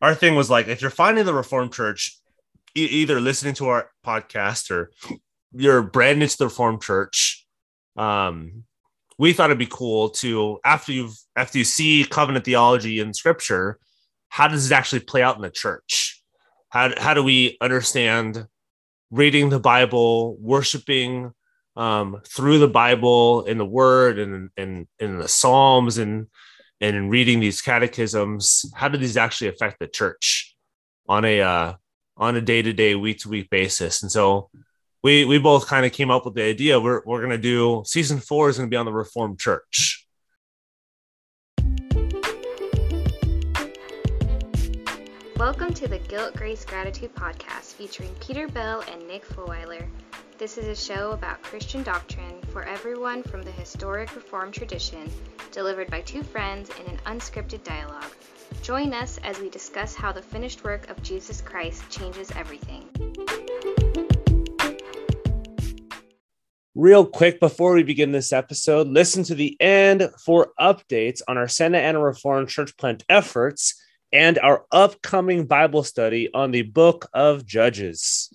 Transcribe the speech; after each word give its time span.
our 0.00 0.14
thing 0.14 0.34
was 0.34 0.50
like 0.50 0.68
if 0.68 0.80
you're 0.80 0.90
finding 0.90 1.24
the 1.24 1.34
Reformed 1.34 1.72
Church, 1.72 2.18
e- 2.76 2.86
either 2.86 3.20
listening 3.20 3.54
to 3.54 3.68
our 3.68 3.90
podcast 4.04 4.70
or 4.70 4.90
you're 5.52 5.82
brand 5.82 6.18
new 6.18 6.26
to 6.26 6.38
the 6.38 6.46
Reformed 6.46 6.82
Church, 6.82 7.46
um, 7.96 8.64
we 9.18 9.32
thought 9.32 9.50
it'd 9.50 9.58
be 9.58 9.66
cool 9.66 10.10
to 10.10 10.58
after 10.64 10.92
you've 10.92 11.16
after 11.36 11.58
you 11.58 11.64
see 11.64 12.04
covenant 12.04 12.44
theology 12.44 13.00
in 13.00 13.12
Scripture, 13.12 13.78
how 14.28 14.48
does 14.48 14.70
it 14.70 14.74
actually 14.74 15.00
play 15.00 15.22
out 15.22 15.36
in 15.36 15.42
the 15.42 15.50
church? 15.50 16.22
How 16.70 16.92
how 16.98 17.14
do 17.14 17.22
we 17.22 17.58
understand 17.60 18.46
reading 19.10 19.50
the 19.50 19.60
Bible, 19.60 20.36
worshiping 20.40 21.32
um, 21.76 22.20
through 22.26 22.58
the 22.58 22.68
Bible 22.68 23.44
in 23.44 23.58
the 23.58 23.66
Word 23.66 24.18
and 24.18 24.50
and 24.56 24.86
in 24.98 25.18
the 25.18 25.28
Psalms 25.28 25.98
and 25.98 26.28
and 26.80 26.96
in 26.96 27.08
reading 27.08 27.40
these 27.40 27.60
catechisms? 27.60 28.70
How 28.74 28.88
do 28.88 28.98
these 28.98 29.16
actually 29.16 29.48
affect 29.48 29.78
the 29.78 29.86
church 29.86 30.56
on 31.08 31.24
a 31.24 31.40
uh, 31.40 31.74
on 32.16 32.36
a 32.36 32.40
day 32.40 32.62
to 32.62 32.72
day, 32.72 32.94
week 32.94 33.20
to 33.20 33.28
week 33.28 33.50
basis? 33.50 34.02
And 34.02 34.10
so 34.10 34.50
we 35.02 35.24
we 35.24 35.38
both 35.38 35.66
kind 35.66 35.86
of 35.86 35.92
came 35.92 36.10
up 36.10 36.24
with 36.24 36.34
the 36.34 36.42
idea 36.42 36.80
we're 36.80 37.02
we're 37.04 37.22
gonna 37.22 37.38
do 37.38 37.82
season 37.86 38.18
four 38.18 38.48
is 38.48 38.58
gonna 38.58 38.68
be 38.68 38.76
on 38.76 38.86
the 38.86 38.92
Reformed 38.92 39.38
Church. 39.38 40.06
Welcome 45.40 45.72
to 45.72 45.88
the 45.88 45.98
Guilt, 46.00 46.34
Grace, 46.34 46.66
Gratitude 46.66 47.14
podcast 47.14 47.72
featuring 47.72 48.14
Peter 48.20 48.46
Bell 48.46 48.84
and 48.92 49.08
Nick 49.08 49.26
Fulweiler. 49.26 49.88
This 50.36 50.58
is 50.58 50.66
a 50.66 50.76
show 50.76 51.12
about 51.12 51.40
Christian 51.40 51.82
doctrine 51.82 52.42
for 52.52 52.62
everyone 52.64 53.22
from 53.22 53.42
the 53.42 53.50
historic 53.50 54.14
Reformed 54.14 54.52
tradition, 54.52 55.10
delivered 55.50 55.90
by 55.90 56.02
two 56.02 56.22
friends 56.22 56.68
in 56.78 56.84
an 56.92 56.98
unscripted 57.06 57.64
dialogue. 57.64 58.12
Join 58.60 58.92
us 58.92 59.18
as 59.24 59.40
we 59.40 59.48
discuss 59.48 59.94
how 59.94 60.12
the 60.12 60.20
finished 60.20 60.62
work 60.62 60.90
of 60.90 61.02
Jesus 61.02 61.40
Christ 61.40 61.88
changes 61.88 62.30
everything. 62.32 62.86
Real 66.74 67.06
quick 67.06 67.40
before 67.40 67.72
we 67.72 67.82
begin 67.82 68.12
this 68.12 68.34
episode, 68.34 68.88
listen 68.88 69.24
to 69.24 69.34
the 69.34 69.58
end 69.58 70.06
for 70.22 70.52
updates 70.60 71.22
on 71.26 71.38
our 71.38 71.48
Santa 71.48 71.78
Ana 71.78 71.98
Reformed 71.98 72.50
Church 72.50 72.76
Plant 72.76 73.04
efforts 73.08 73.80
and 74.12 74.38
our 74.38 74.64
upcoming 74.72 75.46
Bible 75.46 75.84
study 75.84 76.28
on 76.34 76.50
the 76.50 76.62
book 76.62 77.08
of 77.14 77.46
Judges. 77.46 78.32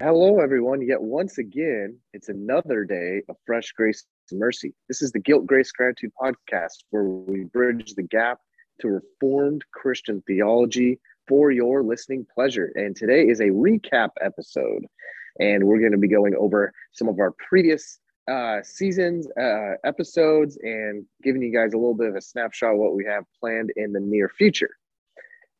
Hello, 0.00 0.40
everyone. 0.40 0.80
Yet 0.86 1.02
once 1.02 1.38
again, 1.38 1.98
it's 2.12 2.28
another 2.28 2.84
day 2.84 3.22
of 3.28 3.36
fresh 3.46 3.72
grace 3.72 4.04
and 4.30 4.40
mercy. 4.40 4.74
This 4.88 5.02
is 5.02 5.12
the 5.12 5.18
Guilt, 5.18 5.46
Grace, 5.46 5.72
Gratitude 5.72 6.12
podcast 6.20 6.84
where 6.90 7.04
we 7.04 7.44
bridge 7.44 7.94
the 7.94 8.02
gap 8.02 8.38
to 8.80 8.88
Reformed 8.88 9.64
Christian 9.72 10.22
theology 10.26 11.00
for 11.26 11.50
your 11.50 11.82
listening 11.82 12.26
pleasure. 12.32 12.70
And 12.74 12.94
today 12.94 13.26
is 13.26 13.40
a 13.40 13.48
recap 13.48 14.10
episode. 14.20 14.86
And 15.40 15.64
we're 15.64 15.80
going 15.80 15.92
to 15.92 15.98
be 15.98 16.08
going 16.08 16.34
over 16.36 16.72
some 16.92 17.08
of 17.08 17.18
our 17.20 17.32
previous 17.32 17.98
uh, 18.28 18.62
seasons, 18.62 19.28
uh, 19.40 19.74
episodes, 19.84 20.58
and 20.62 21.04
giving 21.22 21.42
you 21.42 21.52
guys 21.52 21.72
a 21.72 21.78
little 21.78 21.94
bit 21.94 22.08
of 22.08 22.16
a 22.16 22.20
snapshot 22.20 22.76
what 22.76 22.94
we 22.94 23.04
have 23.04 23.24
planned 23.40 23.72
in 23.76 23.92
the 23.92 24.00
near 24.00 24.28
future. 24.28 24.70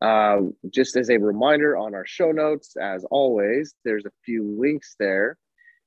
Uh, 0.00 0.41
just 0.70 0.97
as 0.97 1.10
a 1.10 1.16
reminder 1.16 1.77
on 1.77 1.94
our 1.94 2.06
show 2.06 2.30
notes, 2.30 2.77
as 2.80 3.05
always, 3.10 3.75
there's 3.84 4.05
a 4.05 4.12
few 4.25 4.56
links 4.58 4.94
there. 4.98 5.36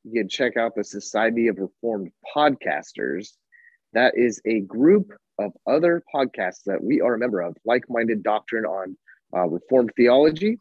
You 0.03 0.21
can 0.21 0.29
check 0.29 0.57
out 0.57 0.73
the 0.75 0.83
Society 0.83 1.47
of 1.47 1.59
Reformed 1.59 2.11
Podcasters. 2.35 3.29
That 3.93 4.13
is 4.17 4.41
a 4.45 4.61
group 4.61 5.13
of 5.39 5.51
other 5.67 6.03
podcasts 6.13 6.63
that 6.65 6.83
we 6.83 7.01
are 7.01 7.13
a 7.13 7.19
member 7.19 7.41
of, 7.41 7.55
like 7.63 7.83
minded 7.89 8.23
doctrine 8.23 8.65
on 8.65 8.97
uh, 9.35 9.47
Reformed 9.47 9.91
theology. 9.95 10.59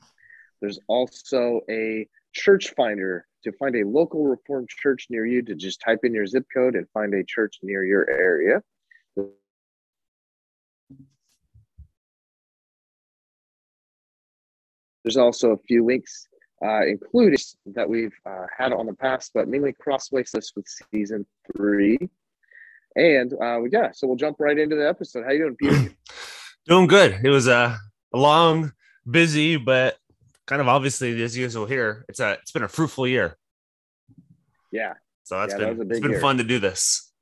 There's 0.60 0.78
also 0.88 1.60
a 1.68 2.06
church 2.32 2.74
finder 2.76 3.26
to 3.44 3.52
find 3.52 3.76
a 3.76 3.86
local 3.86 4.26
Reformed 4.26 4.68
church 4.68 5.06
near 5.10 5.26
you 5.26 5.42
to 5.42 5.54
just 5.54 5.80
type 5.80 6.00
in 6.02 6.14
your 6.14 6.26
zip 6.26 6.46
code 6.54 6.74
and 6.74 6.86
find 6.90 7.14
a 7.14 7.24
church 7.24 7.58
near 7.62 7.84
your 7.84 8.08
area. 8.10 8.62
There's 15.02 15.16
also 15.16 15.52
a 15.52 15.58
few 15.58 15.84
links 15.84 16.28
uh, 16.64 16.86
included 16.86 17.40
that 17.74 17.88
we've 17.88 18.14
uh, 18.26 18.46
had 18.56 18.72
on 18.72 18.86
the 18.86 18.92
past, 18.92 19.30
but 19.34 19.48
mainly 19.48 19.72
Crossway's 19.72 20.30
this 20.30 20.52
with 20.54 20.66
season 20.92 21.24
three. 21.56 21.98
And 22.96 23.32
uh, 23.32 23.62
yeah, 23.70 23.92
so 23.92 24.06
we'll 24.06 24.16
jump 24.16 24.36
right 24.40 24.58
into 24.58 24.76
the 24.76 24.86
episode. 24.88 25.24
How 25.24 25.32
you 25.32 25.38
doing, 25.38 25.56
Peter? 25.56 25.94
Doing 26.66 26.86
good. 26.86 27.18
It 27.24 27.30
was 27.30 27.46
a, 27.46 27.78
a 28.12 28.18
long, 28.18 28.72
busy, 29.10 29.56
but 29.56 29.96
kind 30.50 30.60
of 30.60 30.66
obviously 30.68 31.22
as 31.22 31.56
will 31.56 31.64
hear, 31.66 32.04
it's 32.08 32.18
a 32.18 32.32
it's 32.32 32.50
been 32.50 32.64
a 32.64 32.68
fruitful 32.68 33.06
year. 33.06 33.38
Yeah. 34.72 34.94
So 35.22 35.38
that's 35.38 35.52
Yeah, 35.54 35.58
that 35.60 35.78
been 35.78 35.86
a 35.86 35.90
it's 35.92 36.00
been 36.00 36.10
year. 36.10 36.20
fun 36.20 36.38
to 36.38 36.44
do 36.44 36.58
this. 36.58 37.12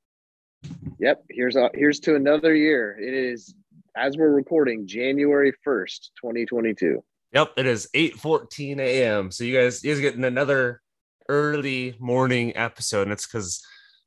Yep. 0.98 1.24
Here's 1.30 1.54
a, 1.54 1.70
here's 1.74 2.00
to 2.00 2.16
another 2.16 2.54
year. 2.54 2.96
It 2.98 3.12
is 3.12 3.54
as 3.96 4.16
we're 4.16 4.30
recording 4.30 4.86
January 4.86 5.52
1st, 5.66 6.08
2022. 6.20 7.04
Yep, 7.34 7.52
it 7.58 7.66
is 7.66 7.88
8 7.92 8.16
14 8.16 8.80
a.m. 8.80 9.30
So 9.30 9.44
you 9.44 9.54
guys 9.58 9.84
you 9.84 9.92
guys 9.92 10.00
getting 10.00 10.24
another 10.24 10.80
early 11.28 11.96
morning 12.00 12.56
episode. 12.56 13.02
And 13.02 13.12
it's 13.12 13.26
because 13.26 13.62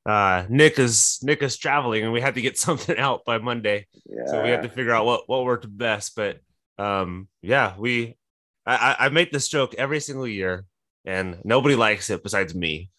uh 0.07 0.45
Nick 0.49 0.79
is 0.79 1.19
Nick 1.21 1.43
is 1.43 1.57
traveling 1.57 2.03
and 2.03 2.11
we 2.11 2.21
had 2.21 2.33
to 2.35 2.41
get 2.41 2.57
something 2.67 2.97
out 2.97 3.23
by 3.23 3.37
Monday. 3.37 3.85
Yeah. 4.09 4.25
so 4.25 4.41
we 4.43 4.49
had 4.49 4.63
to 4.63 4.69
figure 4.69 4.93
out 4.93 5.05
what 5.05 5.29
what 5.29 5.45
worked 5.45 5.67
best 5.77 6.15
but 6.15 6.39
um 6.79 7.27
yeah 7.43 7.75
we 7.77 8.17
I, 8.65 8.95
I 8.99 9.09
make 9.09 9.31
this 9.31 9.47
joke 9.47 9.75
every 9.77 9.99
single 9.99 10.27
year 10.27 10.65
and 11.05 11.37
nobody 11.43 11.75
likes 11.75 12.09
it 12.09 12.23
besides 12.23 12.53
me 12.53 12.89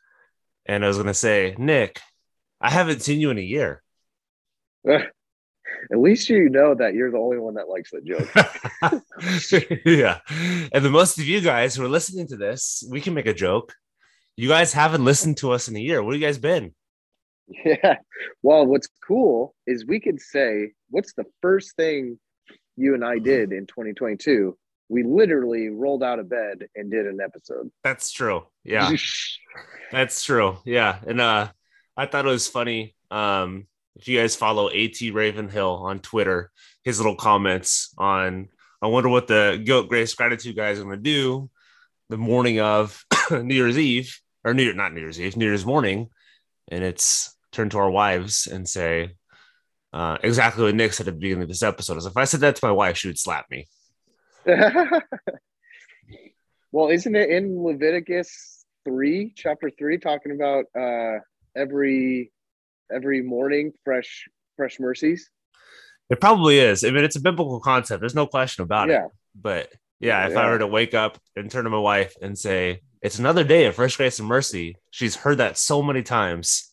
and 0.67 0.85
i 0.85 0.89
was 0.89 0.97
gonna 0.97 1.15
say 1.15 1.55
nick 1.59 2.01
i 2.61 2.71
haven't 2.71 3.03
seen 3.03 3.21
you 3.21 3.31
in 3.31 3.39
a 3.39 3.43
year 3.43 3.83
At 5.91 5.99
least 5.99 6.29
you 6.29 6.49
know 6.49 6.75
that 6.77 6.95
you're 6.95 7.11
the 7.11 7.19
only 7.19 7.39
one 7.39 7.55
that 7.55 7.69
likes 7.69 7.91
the 7.91 8.01
joke. 8.03 8.29
yeah 9.85 10.19
and 10.73 10.85
the 10.85 10.91
most 10.91 11.19
of 11.19 11.25
you 11.25 11.41
guys 11.41 11.75
who 11.75 11.85
are 11.85 11.89
listening 11.89 12.29
to 12.29 12.37
this 12.37 12.85
we 12.89 13.01
can 13.01 13.15
make 13.15 13.27
a 13.27 13.35
joke 13.35 13.75
you 14.37 14.49
guys 14.49 14.73
haven't 14.73 15.05
listened 15.05 15.37
to 15.39 15.51
us 15.51 15.69
in 15.69 15.77
a 15.77 15.81
year 15.81 16.03
where 16.03 16.15
have 16.15 16.21
you 16.21 16.27
guys 16.27 16.39
been 16.39 16.73
yeah. 17.65 17.97
Well, 18.43 18.67
what's 18.67 18.89
cool 19.07 19.55
is 19.67 19.87
we 19.87 20.01
could 20.01 20.21
say, 20.21 20.73
what's 20.91 21.13
the 21.15 21.25
first 21.41 21.77
thing 21.77 22.19
you 22.77 22.95
and 22.95 23.05
I 23.05 23.19
did 23.19 23.53
in 23.53 23.67
2022? 23.67 24.57
We 24.89 25.03
literally 25.05 25.69
rolled 25.69 26.03
out 26.03 26.19
of 26.19 26.29
bed 26.29 26.67
and 26.77 26.91
did 26.91 27.07
an 27.07 27.19
episode. 27.23 27.71
that's 27.83 28.11
true 28.11 28.47
yeah 28.65 28.91
That's 29.93 30.25
true. 30.25 30.57
Yeah. 30.65 30.99
And 31.07 31.21
uh 31.21 31.49
I 31.97 32.07
thought 32.07 32.25
it 32.25 32.31
was 32.31 32.49
funny. 32.49 32.97
Um 33.11 33.67
if 33.95 34.09
you 34.09 34.19
guys 34.19 34.35
follow 34.35 34.71
AT 34.71 34.97
Ravenhill 35.13 35.75
on 35.85 36.01
Twitter, 36.01 36.51
his 36.83 36.99
little 36.99 37.15
comments 37.15 37.93
on 37.99 38.49
I 38.81 38.87
wonder 38.87 39.11
what 39.11 39.29
the 39.29 39.63
guilt 39.63 39.89
grace 39.89 40.15
gratitude 40.15 40.57
guys 40.57 40.81
are 40.81 40.85
gonna 40.85 40.97
do 40.97 41.51
the 42.09 42.17
morning 42.17 42.59
of 42.59 43.05
New 43.31 43.55
Year's 43.55 43.79
Eve 43.79 44.19
or 44.45 44.55
New 44.55 44.63
Year 44.63 44.73
not 44.73 44.95
New 44.95 45.01
Year's 45.01 45.21
Eve, 45.21 45.37
New 45.37 45.45
Year's 45.45 45.67
morning. 45.67 46.09
And 46.69 46.83
it's 46.83 47.37
turn 47.53 47.69
to 47.71 47.79
our 47.79 47.91
wives 47.91 48.47
and 48.47 48.67
say 48.67 49.11
uh, 49.93 50.17
exactly 50.23 50.65
what 50.65 50.75
Nick 50.75 50.95
said 50.95 51.07
at 51.07 51.15
the 51.15 51.21
beginning 51.21 51.43
of 51.43 51.49
this 51.49 51.63
episode. 51.63 51.99
Is 51.99 52.07
if 52.07 52.17
I 52.17 52.25
said 52.25 52.41
that 52.41 52.57
to 52.57 52.67
my 52.67 52.73
wife, 52.73 52.97
she 52.97 53.09
would 53.09 53.19
slap 53.19 53.45
me. 53.51 53.67
well, 56.73 56.89
isn't 56.89 57.15
it 57.15 57.31
in 57.31 57.63
Leviticus 57.63 58.65
3, 58.85 59.33
chapter 59.37 59.71
3, 59.71 59.99
talking 59.99 60.33
about 60.33 60.65
uh 60.79 61.21
every 61.57 62.33
every 62.93 63.23
morning 63.23 63.73
fresh 63.85 64.29
fresh 64.57 64.81
mercies? 64.81 65.31
It 66.11 66.21
probably 66.21 66.59
is. 66.59 66.85
I 66.85 66.91
mean, 66.91 67.05
it's 67.05 67.17
a 67.17 67.21
biblical 67.21 67.61
concept. 67.61 68.01
There's 68.01 68.15
no 68.15 68.27
question 68.27 68.65
about 68.65 68.91
it. 68.91 68.95
Yeah. 68.95 69.07
But 69.35 69.73
yeah, 69.99 70.27
if 70.27 70.37
I 70.37 70.51
were 70.51 70.59
to 70.59 70.67
wake 70.67 70.95
up 70.95 71.17
and 71.37 71.51
turn 71.51 71.65
to 71.65 71.71
my 71.71 71.79
wife 71.79 72.15
and 72.21 72.37
say, 72.37 72.81
it's 73.01 73.19
another 73.19 73.45
day 73.45 73.67
of 73.67 73.77
fresh 73.77 73.97
grace 73.97 74.19
and 74.19 74.29
mercy, 74.29 74.77
she's 74.91 75.17
heard 75.17 75.39
that 75.39 75.57
so 75.57 75.83
many 75.83 76.03
times 76.03 76.73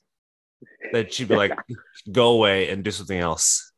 that 0.92 1.13
she'd 1.13 1.27
be 1.27 1.36
like, 1.36 1.57
go 2.12 2.31
away 2.31 2.69
and 2.69 2.83
do 2.83 2.92
something 2.92 3.18
else. 3.18 3.69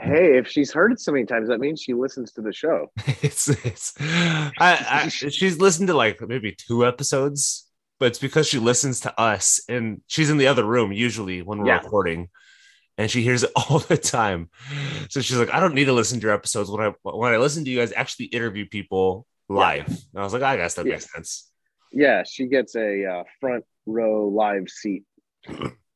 Hey, 0.00 0.38
if 0.38 0.46
she's 0.48 0.72
heard 0.72 0.92
it 0.92 1.00
so 1.00 1.10
many 1.12 1.24
times, 1.24 1.48
that 1.48 1.58
means 1.58 1.82
she 1.82 1.92
listens 1.94 2.32
to 2.32 2.40
the 2.42 2.52
show. 2.52 2.86
it's, 3.22 3.48
it's 3.48 3.94
I, 4.00 4.52
I, 5.04 5.08
she's 5.08 5.58
listened 5.58 5.88
to 5.88 5.94
like 5.94 6.20
maybe 6.20 6.52
two 6.56 6.86
episodes, 6.86 7.68
but 7.98 8.06
it's 8.06 8.18
because 8.18 8.46
she 8.46 8.58
listens 8.58 9.00
to 9.00 9.20
us 9.20 9.60
and 9.68 10.00
she's 10.06 10.30
in 10.30 10.38
the 10.38 10.46
other 10.46 10.64
room 10.64 10.92
usually 10.92 11.42
when 11.42 11.58
we're 11.58 11.66
Yeah. 11.68 11.80
recording. 11.82 12.28
And 12.96 13.10
she 13.10 13.22
hears 13.22 13.42
it 13.44 13.50
all 13.56 13.78
the 13.80 13.96
time. 13.96 14.50
So 15.10 15.20
she's 15.20 15.36
like, 15.36 15.52
I 15.52 15.60
don't 15.60 15.74
need 15.74 15.84
to 15.86 15.92
listen 15.92 16.18
to 16.20 16.26
your 16.26 16.34
episodes. 16.34 16.70
When 16.70 16.80
I 16.80 16.92
when 17.02 17.32
I 17.32 17.36
listen 17.38 17.64
to 17.64 17.70
you 17.70 17.78
guys 17.78 17.92
actually 17.92 18.26
interview 18.26 18.66
people 18.66 19.26
live. 19.48 19.86
And 19.86 20.20
I 20.20 20.22
was 20.22 20.32
like, 20.32 20.42
I 20.42 20.56
guess 20.56 20.74
that 20.74 20.86
Yeah. 20.86 20.92
makes 20.94 21.12
sense. 21.12 21.50
Yeah, 21.92 22.22
she 22.24 22.46
gets 22.46 22.76
a 22.76 23.04
uh, 23.04 23.22
front 23.40 23.64
row 23.86 24.28
live 24.28 24.68
seat. 24.68 25.04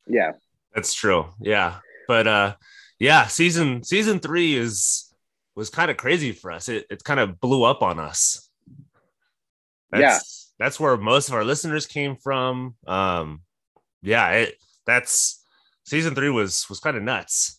Yeah. 0.08 0.32
That's 0.74 0.92
true. 0.94 1.26
Yeah. 1.40 1.76
But 2.08 2.26
uh 2.26 2.54
yeah, 3.02 3.26
season 3.26 3.82
season 3.82 4.20
three 4.20 4.54
is 4.56 5.12
was 5.56 5.70
kind 5.70 5.90
of 5.90 5.96
crazy 5.96 6.30
for 6.32 6.52
us. 6.52 6.68
It 6.68 6.86
it 6.88 7.02
kind 7.02 7.18
of 7.20 7.40
blew 7.40 7.64
up 7.64 7.82
on 7.82 7.98
us. 7.98 8.48
That's, 9.90 10.00
Yeah. 10.02 10.64
that's 10.64 10.78
where 10.78 10.96
most 10.96 11.28
of 11.28 11.34
our 11.34 11.44
listeners 11.44 11.86
came 11.86 12.14
from. 12.16 12.76
Um, 12.86 13.42
yeah, 14.02 14.30
it 14.30 14.54
that's 14.86 15.44
season 15.84 16.14
three 16.14 16.30
was 16.30 16.66
was 16.68 16.78
kind 16.78 16.96
of 16.96 17.02
nuts. 17.02 17.58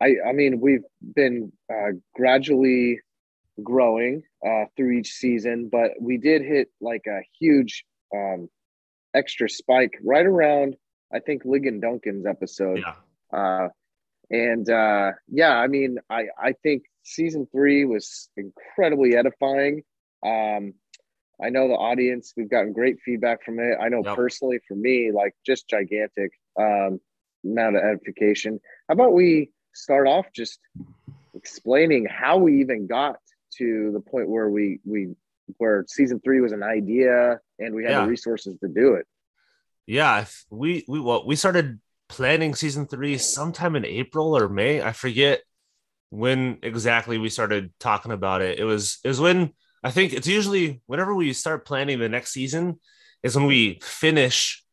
I, 0.00 0.16
I 0.28 0.32
mean, 0.32 0.60
we've 0.60 0.84
been 1.14 1.52
uh, 1.72 1.92
gradually 2.14 3.00
growing 3.62 4.24
uh, 4.46 4.64
through 4.76 4.90
each 4.98 5.12
season, 5.12 5.68
but 5.70 5.92
we 6.00 6.18
did 6.18 6.42
hit 6.42 6.68
like 6.82 7.04
a 7.08 7.20
huge 7.38 7.84
um, 8.14 8.50
extra 9.14 9.48
spike 9.48 9.94
right 10.04 10.26
around, 10.26 10.76
I 11.14 11.20
think, 11.20 11.44
Ligon 11.44 11.80
Duncan's 11.80 12.26
episode. 12.26 12.80
Yeah, 12.84 12.94
Uh, 13.32 13.68
and 14.30 14.68
uh, 14.68 15.12
yeah, 15.28 15.54
I 15.56 15.66
mean, 15.68 15.98
I, 16.10 16.26
I 16.40 16.52
think 16.62 16.84
season 17.02 17.46
three 17.52 17.84
was 17.84 18.28
incredibly 18.36 19.16
edifying. 19.16 19.82
Um, 20.24 20.74
I 21.42 21.50
know 21.50 21.68
the 21.68 21.74
audience, 21.74 22.32
we've 22.36 22.50
gotten 22.50 22.72
great 22.72 22.96
feedback 23.04 23.44
from 23.44 23.58
it. 23.60 23.76
I 23.80 23.88
know 23.88 24.02
Yep. 24.04 24.16
personally 24.16 24.58
for 24.66 24.74
me, 24.74 25.12
like 25.12 25.34
just 25.44 25.68
gigantic 25.68 26.32
um, 26.58 26.98
amount 27.44 27.76
of 27.76 27.84
edification. 27.84 28.58
How 28.88 28.94
about 28.94 29.12
we 29.12 29.50
start 29.74 30.08
off 30.08 30.26
just 30.34 30.58
explaining 31.34 32.06
how 32.06 32.38
we 32.38 32.60
even 32.60 32.86
got 32.86 33.16
to 33.58 33.90
the 33.92 34.00
point 34.00 34.28
where 34.28 34.48
we, 34.48 34.80
we, 34.84 35.14
where 35.58 35.84
season 35.88 36.20
three 36.24 36.40
was 36.40 36.52
an 36.52 36.62
idea 36.62 37.38
and 37.58 37.74
we 37.74 37.84
had 37.84 37.92
Yeah. 37.92 38.02
the 38.04 38.08
resources 38.10 38.56
to 38.60 38.68
do 38.68 38.94
it. 38.94 39.06
yeah. 39.86 40.24
We 40.50 40.84
we 40.88 40.98
well 41.00 41.24
we 41.26 41.36
started 41.36 41.78
planning 42.08 42.54
season 42.54 42.86
three 42.86 43.18
sometime 43.18 43.76
in 43.76 43.84
April 43.84 44.36
or 44.36 44.48
May. 44.48 44.82
I 44.82 44.92
forget 44.92 45.42
when 46.10 46.58
exactly 46.62 47.18
we 47.18 47.28
started 47.28 47.72
talking 47.80 48.12
about 48.12 48.42
it. 48.42 48.58
It 48.58 48.64
was 48.64 48.98
it 49.04 49.08
was 49.08 49.20
when 49.20 49.52
I 49.82 49.90
think 49.90 50.12
it's 50.12 50.26
usually 50.26 50.80
whenever 50.86 51.14
we 51.14 51.32
start 51.32 51.66
planning 51.66 51.98
the 51.98 52.08
next 52.08 52.32
season 52.32 52.80
is 53.22 53.36
when 53.36 53.46
we 53.46 53.80
finish 53.82 54.64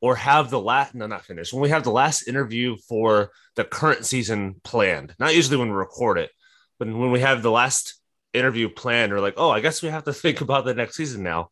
or 0.00 0.16
have 0.16 0.50
the 0.50 0.60
last 0.60 0.94
no 0.94 1.06
not 1.06 1.24
finish 1.24 1.52
when 1.52 1.62
we 1.62 1.70
have 1.70 1.84
the 1.84 1.90
last 1.90 2.28
interview 2.28 2.76
for 2.88 3.30
the 3.56 3.64
current 3.64 4.06
season 4.06 4.60
planned. 4.64 5.14
Not 5.18 5.34
usually 5.34 5.56
when 5.56 5.70
we 5.70 5.74
record 5.74 6.18
it, 6.18 6.30
but 6.78 6.88
when 6.88 7.10
we 7.10 7.20
have 7.20 7.42
the 7.42 7.50
last 7.50 7.94
interview 8.32 8.68
planned, 8.68 9.12
we're 9.12 9.20
like, 9.20 9.34
oh, 9.36 9.50
I 9.50 9.60
guess 9.60 9.82
we 9.82 9.88
have 9.88 10.04
to 10.04 10.12
think 10.14 10.40
about 10.40 10.64
the 10.64 10.74
next 10.74 10.96
season 10.96 11.22
now. 11.22 11.50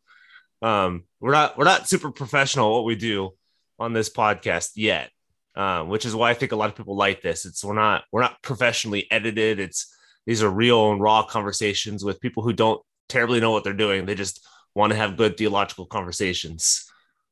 Um, 0.62 1.04
we're 1.20 1.32
not 1.32 1.58
we're 1.58 1.64
not 1.64 1.88
super 1.88 2.10
professional 2.10 2.72
what 2.72 2.84
we 2.84 2.96
do 2.96 3.30
on 3.78 3.92
this 3.92 4.10
podcast 4.10 4.72
yet, 4.74 5.10
um, 5.56 5.88
which 5.88 6.04
is 6.04 6.14
why 6.14 6.30
I 6.30 6.34
think 6.34 6.52
a 6.52 6.56
lot 6.56 6.68
of 6.68 6.76
people 6.76 6.96
like 6.96 7.22
this. 7.22 7.46
It's 7.46 7.64
we're 7.64 7.74
not 7.74 8.04
we're 8.12 8.20
not 8.20 8.42
professionally 8.42 9.06
edited. 9.10 9.58
It's 9.58 9.94
these 10.26 10.42
are 10.42 10.50
real 10.50 10.92
and 10.92 11.00
raw 11.00 11.22
conversations 11.22 12.04
with 12.04 12.20
people 12.20 12.42
who 12.42 12.52
don't 12.52 12.82
terribly 13.08 13.40
know 13.40 13.52
what 13.52 13.64
they're 13.64 13.72
doing. 13.72 14.04
They 14.04 14.14
just 14.14 14.46
want 14.74 14.92
to 14.92 14.98
have 14.98 15.16
good 15.16 15.36
theological 15.36 15.86
conversations. 15.86 16.84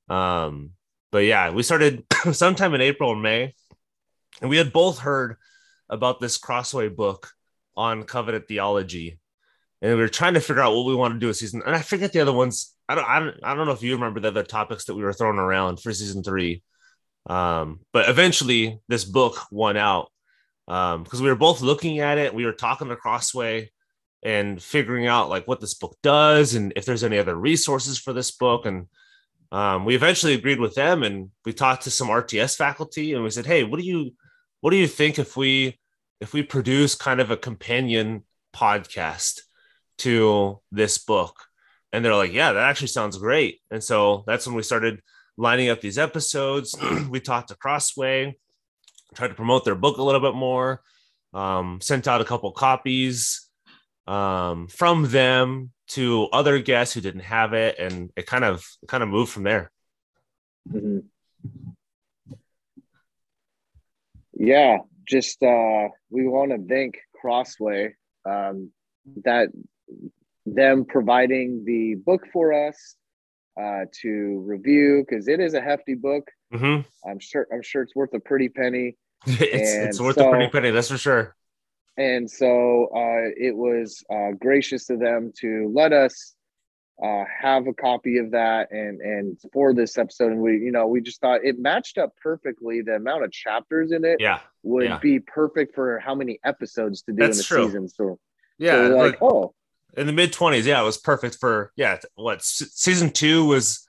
Um, 0.09 0.71
but 1.13 1.25
yeah, 1.25 1.51
we 1.51 1.63
started 1.63 2.05
sometime 2.33 2.75
in 2.75 2.81
April 2.81 3.11
or 3.11 3.17
May, 3.17 3.55
and 4.41 4.51
we 4.51 4.57
had 4.57 4.73
both 4.73 4.99
heard 4.99 5.37
about 5.89 6.19
this 6.19 6.39
Crossway 6.39 6.89
book 6.89 7.31
on 7.77 8.05
covenant 8.05 8.49
theology, 8.49 9.21
and 9.83 9.95
we 9.95 10.01
were 10.01 10.09
trying 10.09 10.35
to 10.35 10.41
figure 10.41 10.63
out 10.63 10.75
what 10.75 10.87
we 10.87 10.95
want 10.95 11.15
to 11.15 11.21
do 11.21 11.29
a 11.29 11.35
season. 11.35 11.63
And 11.67 11.75
I 11.75 11.83
forget 11.83 12.13
the 12.13 12.21
other 12.21 12.33
ones. 12.33 12.75
I 12.89 12.95
don't, 12.95 13.09
I 13.09 13.19
don't, 13.19 13.37
I 13.43 13.55
don't 13.55 13.67
know 13.67 13.73
if 13.73 13.83
you 13.83 13.95
remember 13.95 14.21
the 14.21 14.29
other 14.29 14.43
topics 14.43 14.87
that 14.87 14.95
we 14.95 15.03
were 15.03 15.13
throwing 15.13 15.39
around 15.39 15.81
for 15.81 15.93
season 15.93 16.23
three. 16.23 16.63
Um, 17.27 17.81
but 17.93 18.09
eventually, 18.09 18.81
this 18.89 19.05
book 19.05 19.39
won 19.51 19.77
out 19.77 20.11
Um, 20.67 21.03
because 21.05 21.21
we 21.21 21.29
were 21.29 21.37
both 21.37 21.61
looking 21.61 22.01
at 22.01 22.19
it. 22.19 22.35
We 22.35 22.47
were 22.47 22.53
talking 22.57 22.89
to 22.89 22.97
Crossway 22.97 23.71
and 24.23 24.63
figuring 24.63 25.07
out 25.07 25.29
like 25.29 25.47
what 25.47 25.61
this 25.61 25.75
book 25.75 25.97
does 26.03 26.55
and 26.55 26.73
if 26.77 26.87
there's 26.87 27.05
any 27.05 27.19
other 27.19 27.35
resources 27.37 27.99
for 27.99 28.15
this 28.15 28.31
book. 28.31 28.65
And 28.65 28.87
um, 29.53 29.85
we 29.85 29.95
eventually 29.95 30.35
agreed 30.35 30.59
with 30.61 30.75
them, 30.75 31.03
and 31.03 31.31
we 31.45 31.53
talked 31.53 31.83
to 31.85 31.91
some 31.91 32.09
RTS 32.09 32.57
faculty, 32.57 33.13
and 33.13 33.23
we 33.23 33.31
said, 33.31 33.47
"Hey, 33.47 33.63
what 33.65 33.79
do 33.79 33.87
you, 33.87 34.13
what 34.61 34.71
do 34.71 34.77
you 34.77 34.89
think 34.89 35.19
if 35.19 35.37
we, 35.37 35.79
if 36.21 36.33
we 36.33 36.43
produce 36.43 36.95
kind 36.95 37.21
of 37.21 37.31
a 37.31 37.37
companion 37.37 38.25
podcast 38.53 39.43
to 39.99 40.61
this 40.73 40.99
book?" 40.99 41.37
And 41.93 42.03
they're 42.03 42.17
like, 42.17 42.33
"Yeah, 42.33 42.53
that 42.53 42.69
actually 42.71 42.89
sounds 42.89 43.19
great." 43.19 43.61
And 43.71 43.83
so 43.85 44.25
that's 44.27 44.47
when 44.47 44.57
we 44.57 44.63
started 44.63 45.01
lining 45.37 45.69
up 45.69 45.81
these 45.81 45.99
episodes. 45.99 46.77
we 47.11 47.21
talked 47.21 47.49
to 47.49 47.57
Crossway, 47.57 48.37
tried 49.15 49.29
to 49.29 49.35
promote 49.35 49.65
their 49.65 49.75
book 49.75 49.99
a 49.99 50.03
little 50.03 50.21
bit 50.21 50.35
more, 50.35 50.83
um, 51.33 51.81
sent 51.81 52.07
out 52.09 52.21
a 52.21 52.25
couple 52.25 52.53
copies 52.53 53.49
um, 54.07 54.69
from 54.69 55.09
them 55.11 55.71
to 55.87 56.29
other 56.33 56.59
guests 56.59 56.95
who 56.95 57.01
didn't 57.01 57.21
have 57.21 57.53
it, 57.53 57.79
and 57.79 58.11
it 58.17 58.27
kind 58.27 58.45
of 58.45 58.65
kind 58.89 59.03
of 59.03 59.09
moved 59.09 59.31
from 59.31 59.43
there. 59.43 59.71
Mhm. 60.71 61.05
Yeah, 64.37 64.79
just 65.07 65.43
uh, 65.43 65.89
we 66.11 66.27
want 66.27 66.51
to 66.51 66.59
thank 66.69 66.99
Crossway 67.15 67.95
um, 68.25 68.71
that 69.25 69.51
them 70.47 70.85
providing 70.85 71.65
the 71.65 71.95
book 71.95 72.27
for 72.33 72.53
us 72.53 72.97
uh, 73.61 73.85
to 74.03 74.43
review 74.47 75.05
because 75.09 75.29
it 75.29 75.41
is 75.41 75.55
a 75.55 75.61
hefty 75.61 75.95
book. 75.95 76.31
hmm 76.53 76.81
I'm 77.09 77.19
sure 77.19 77.47
I'm 77.53 77.63
sure 77.63 77.83
it's 77.83 77.95
worth 77.95 78.13
a 78.15 78.21
pretty 78.21 78.49
penny. 78.49 78.97
it's 79.27 79.73
it's 79.73 80.01
worth 80.01 80.17
so- 80.17 80.29
a 80.29 80.31
pretty 80.31 80.49
penny, 80.51 80.71
that's 80.71 80.89
for 80.91 80.99
sure. 80.99 81.35
And 81.97 82.29
so 82.29 82.87
uh, 82.95 83.31
it 83.37 83.55
was 83.57 84.03
uh, 84.13 84.33
gracious 84.41 84.91
of 84.91 84.99
them 84.99 85.33
to 85.41 85.71
let 85.73 85.93
us 85.93 86.35
uh, 87.01 87.23
have 87.41 87.67
a 87.69 87.73
copy 87.73 88.19
of 88.19 88.33
that 88.33 88.73
and 88.73 89.01
and 89.01 89.39
for 89.53 89.73
this 89.73 89.97
episode. 89.97 90.33
And 90.33 90.41
we, 90.41 90.59
you 90.59 90.73
know, 90.73 90.89
we 90.89 91.01
just 91.01 91.21
thought 91.21 91.45
it 91.45 91.57
matched 91.59 91.97
up 91.99 92.11
perfectly. 92.21 92.83
The 92.83 92.97
amount 92.97 93.23
of 93.25 93.31
chapters 93.31 93.93
in 93.93 94.05
it 94.05 94.17
Yeah, 94.19 94.41
would 94.65 94.85
yeah. 94.85 94.99
be 94.99 95.21
perfect 95.21 95.75
for 95.77 96.01
how 96.01 96.17
many 96.17 96.41
episodes 96.45 97.03
to 97.03 97.13
do 97.13 97.19
That's 97.23 97.39
in 97.39 97.43
a 97.43 97.45
true. 97.45 97.67
season. 97.67 97.89
So, 97.89 98.19
yeah. 98.59 98.89
so 98.89 98.95
like, 98.97 99.21
like, 99.21 99.23
oh, 99.23 99.55
in 99.97 100.07
the 100.07 100.13
mid 100.13 100.33
twenties, 100.33 100.67
yeah, 100.67 100.81
it 100.81 100.85
was 100.85 100.99
perfect 100.99 101.37
for 101.37 101.73
yeah. 101.77 101.99
What 102.15 102.43
se- 102.43 102.67
season 102.71 103.11
two 103.11 103.47
was 103.47 103.87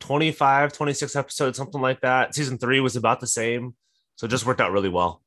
25, 0.00 0.72
26 0.72 1.14
episodes, 1.16 1.56
something 1.56 1.80
like 1.80 2.00
that. 2.00 2.34
Season 2.34 2.58
three 2.58 2.80
was 2.80 2.96
about 2.96 3.20
the 3.20 3.26
same, 3.26 3.74
so 4.16 4.26
it 4.26 4.30
just 4.30 4.46
worked 4.46 4.60
out 4.60 4.72
really 4.72 4.88
well. 4.88 5.22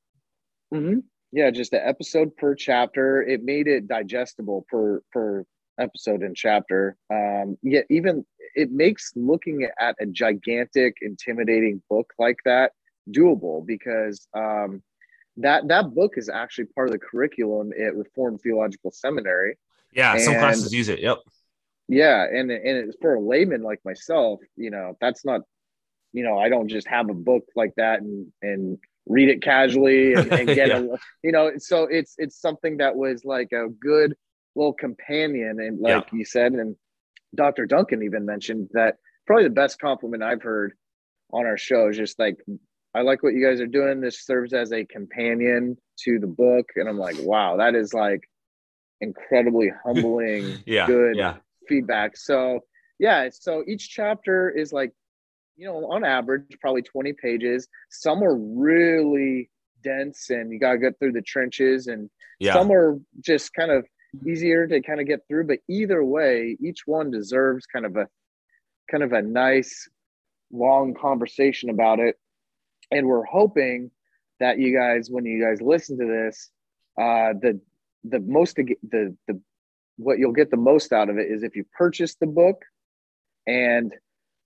mhm. 0.74 1.04
yeah, 1.32 1.50
just 1.52 1.72
the 1.72 1.88
episode 1.88 2.36
per 2.36 2.56
chapter. 2.56 3.22
It 3.24 3.44
made 3.44 3.68
it 3.68 3.88
digestible 3.88 4.66
per 4.70 5.02
per 5.12 5.46
episode 5.80 6.22
and 6.24 6.36
chapter. 6.36 6.98
Um, 7.14 7.58
yet 7.62 7.86
even 7.90 8.26
it 8.56 8.72
makes 8.72 9.12
looking 9.16 9.68
at 9.80 9.96
a 10.00 10.06
gigantic, 10.06 10.98
intimidating 11.02 11.82
book 11.90 12.14
like 12.18 12.38
that 12.46 12.72
doable 13.12 13.66
because 13.66 14.28
um, 14.34 14.82
that 15.38 15.68
that 15.68 15.94
book 15.94 16.14
is 16.18 16.30
actually 16.30 16.66
part 16.66 16.88
of 16.88 16.94
the 16.94 17.00
curriculum 17.00 17.72
at 17.74 17.96
Reformed 17.96 18.42
Theological 18.42 18.92
Seminary. 18.92 19.58
Yeah, 19.96 20.18
some 20.18 20.34
classes 20.36 20.74
use 20.74 20.90
it. 20.90 21.00
Yep. 21.00 21.20
Yeah, 21.88 22.24
and 22.26 22.52
and 22.52 22.78
it's 22.78 22.98
for 23.00 23.16
a 23.16 23.22
layman 23.22 23.64
like 23.64 23.80
myself, 23.86 24.42
you 24.56 24.72
know, 24.72 24.98
that's 25.00 25.24
not, 25.24 25.42
you 26.14 26.24
know, 26.24 26.38
I 26.38 26.50
don't 26.50 26.68
just 26.68 26.88
have 26.88 27.10
a 27.10 27.14
book 27.14 27.46
like 27.56 27.74
that 27.78 28.02
and 28.02 28.32
and 28.42 28.78
read 29.08 29.30
it 29.30 29.42
casually 29.42 30.14
and, 30.14 30.32
and 30.32 30.48
get 30.48 30.70
a, 30.72 30.98
you 31.24 31.32
know, 31.32 31.52
so 31.58 31.84
it's 31.84 32.16
it's 32.18 32.42
something 32.42 32.78
that 32.78 32.96
was 32.96 33.24
like 33.24 33.52
a 33.52 33.70
good 33.70 34.16
little 34.56 34.74
companion, 34.74 35.60
and 35.60 35.80
like 35.80 36.12
you 36.12 36.26
said, 36.26 36.54
and 36.54 36.76
Dr. 37.36 37.66
Duncan 37.66 38.04
even 38.04 38.26
mentioned 38.26 38.70
that 38.74 38.98
probably 39.28 39.44
the 39.46 39.50
best 39.52 39.80
compliment 39.80 40.24
I've 40.24 40.42
heard 40.42 40.74
on 41.32 41.46
our 41.46 41.58
show 41.58 41.90
is 41.90 41.98
just 41.98 42.18
like, 42.18 42.38
I 42.94 43.02
like 43.02 43.24
what 43.24 43.34
you 43.34 43.46
guys 43.46 43.60
are 43.60 43.68
doing. 43.68 44.00
This 44.00 44.26
serves 44.26 44.54
as 44.54 44.72
a 44.72 44.86
companion 44.86 45.78
to 46.00 46.20
the 46.20 46.28
book, 46.28 46.70
and 46.76 46.90
I'm 46.90 46.98
like, 46.98 47.18
wow, 47.20 47.58
that 47.58 47.76
is 47.76 47.94
like 47.94 48.28
incredibly 49.02 49.72
humbling, 49.86 50.64
Yeah. 50.66 50.88
good 50.88 51.18
Yeah. 51.18 51.38
feedback. 51.68 52.18
So 52.18 52.62
yeah, 53.00 53.30
so 53.32 53.64
each 53.68 53.90
chapter 53.90 54.50
is 54.50 54.72
like, 54.72 54.92
you 55.58 55.68
know, 55.68 55.92
on 55.92 56.04
average, 56.06 56.58
probably 56.62 56.82
20 56.82 57.14
pages. 57.14 57.68
Some 57.90 58.24
are 58.24 58.36
really 58.36 59.50
dense 59.84 60.30
and 60.30 60.52
you 60.52 60.60
gotta 60.60 60.78
get 60.78 60.98
through 61.00 61.12
the 61.14 61.22
trenches 61.22 61.88
and 61.88 62.10
Yeah. 62.40 62.54
some 62.54 62.72
are 62.72 62.98
just 63.22 63.54
kind 63.54 63.72
of 63.72 63.86
easier 64.26 64.66
to 64.68 64.82
kind 64.82 65.02
of 65.02 65.08
get 65.08 65.22
through. 65.28 65.46
But 65.48 65.60
either 65.70 66.04
way, 66.04 66.58
each 66.62 66.82
one 66.86 67.12
deserves 67.12 67.66
kind 67.66 67.86
of 67.86 67.96
a 67.98 68.08
kind 68.90 69.04
of 69.04 69.14
a 69.14 69.22
nice 69.22 69.90
long 70.52 70.94
conversation 70.94 71.70
about 71.70 72.00
it. 72.00 72.16
And 72.92 73.08
we're 73.08 73.26
hoping 73.26 73.92
that 74.40 74.60
you 74.60 74.78
guys, 74.78 75.10
when 75.10 75.26
you 75.26 75.44
guys 75.44 75.62
listen 75.62 75.98
to 75.98 76.06
this, 76.06 76.50
uh 77.00 77.34
the 77.42 77.60
the 78.08 78.20
most 78.20 78.56
the 78.56 79.16
the 79.28 79.42
what 79.98 80.20
you'll 80.20 80.34
get 80.34 80.52
the 80.52 80.58
most 80.58 80.92
out 80.92 81.10
of 81.10 81.18
it 81.18 81.32
is 81.32 81.44
if 81.44 81.56
you 81.56 81.66
purchase 81.78 82.16
the 82.16 82.28
book 82.28 82.64
and 83.48 83.94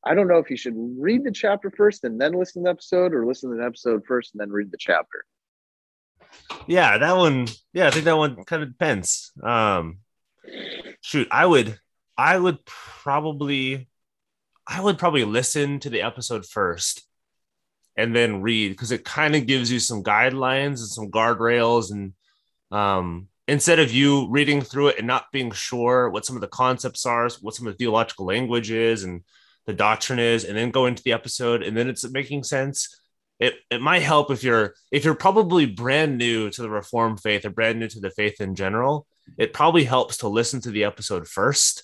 I 0.06 0.14
don't 0.14 0.28
know 0.28 0.38
if 0.38 0.50
you 0.50 0.58
should 0.58 0.76
read 0.76 1.24
the 1.24 1.32
chapter 1.32 1.72
first 1.72 2.04
and 2.04 2.20
then 2.20 2.34
listen 2.34 2.64
to 2.64 2.68
the 2.68 2.72
episode 2.72 3.14
or 3.14 3.26
listen 3.26 3.50
to 3.50 3.58
the 3.58 3.66
episode 3.66 4.04
first 4.08 4.34
and 4.34 4.42
then 4.42 4.52
read 4.52 4.72
the 4.72 4.78
chapter. 4.78 5.26
yeah, 6.68 6.98
that 6.98 7.18
one. 7.18 7.48
Yeah, 7.74 7.88
I 7.88 7.92
think 7.92 8.06
that 8.06 8.18
one 8.18 8.44
kind 8.46 8.64
of 8.64 8.70
depends. 8.70 9.32
Um, 9.44 10.00
shoot, 11.02 11.28
I 11.32 11.46
would, 11.46 11.80
I 12.18 12.38
would 12.38 12.64
probably, 12.66 13.90
I 14.68 14.82
would 14.82 14.98
probably 14.98 15.26
listen 15.26 15.80
to 15.82 15.90
the 15.90 16.02
episode 16.02 16.46
first, 16.46 17.04
and 17.98 18.16
then 18.16 18.42
read 18.42 18.70
because 18.70 18.92
it 18.92 19.04
kind 19.04 19.36
of 19.36 19.48
gives 19.48 19.72
you 19.72 19.80
some 19.80 20.04
guidelines 20.04 20.80
and 20.80 20.88
some 20.88 21.12
guardrails, 21.12 21.92
and 21.92 22.14
um, 22.72 23.29
instead 23.50 23.80
of 23.80 23.92
you 23.92 24.30
reading 24.30 24.62
through 24.62 24.90
it 24.90 24.98
and 24.98 25.08
not 25.08 25.32
being 25.32 25.52
sure 25.52 26.10
what 26.10 26.26
some 26.26 26.36
of 26.38 26.42
the 26.42 26.48
concepts 26.48 27.06
are, 27.06 27.30
what 27.42 27.56
some 27.56 27.68
of 27.68 27.74
the 27.74 27.78
theological 27.78 28.26
language 28.26 28.72
is, 28.72 29.04
and 29.04 29.24
the 29.66 29.74
doctrine 29.74 30.20
is, 30.20 30.46
and 30.46 30.58
then 30.58 30.72
go 30.72 30.86
into 30.86 31.04
the 31.04 31.14
episode, 31.14 31.64
and 31.64 31.76
then 31.76 31.90
it's 31.90 32.10
making 32.10 32.44
sense 32.44 33.00
it, 33.40 33.56
it 33.72 33.82
might 33.82 34.02
help 34.02 34.32
if 34.32 34.44
you're 34.44 34.76
if 34.92 35.06
you're 35.06 35.16
probably 35.16 35.66
brand 35.66 36.18
new 36.18 36.50
to 36.50 36.62
the 36.62 36.70
reformed 36.70 37.22
faith 37.22 37.46
or 37.46 37.50
brand 37.50 37.80
new 37.80 37.88
to 37.88 38.00
the 38.00 38.12
faith 38.12 38.42
in 38.42 38.56
general 38.56 39.08
it 39.38 39.54
probably 39.54 39.86
helps 39.86 40.18
to 40.18 40.28
listen 40.28 40.62
to 40.62 40.72
the 40.72 40.84
episode 40.84 41.28
first 41.28 41.84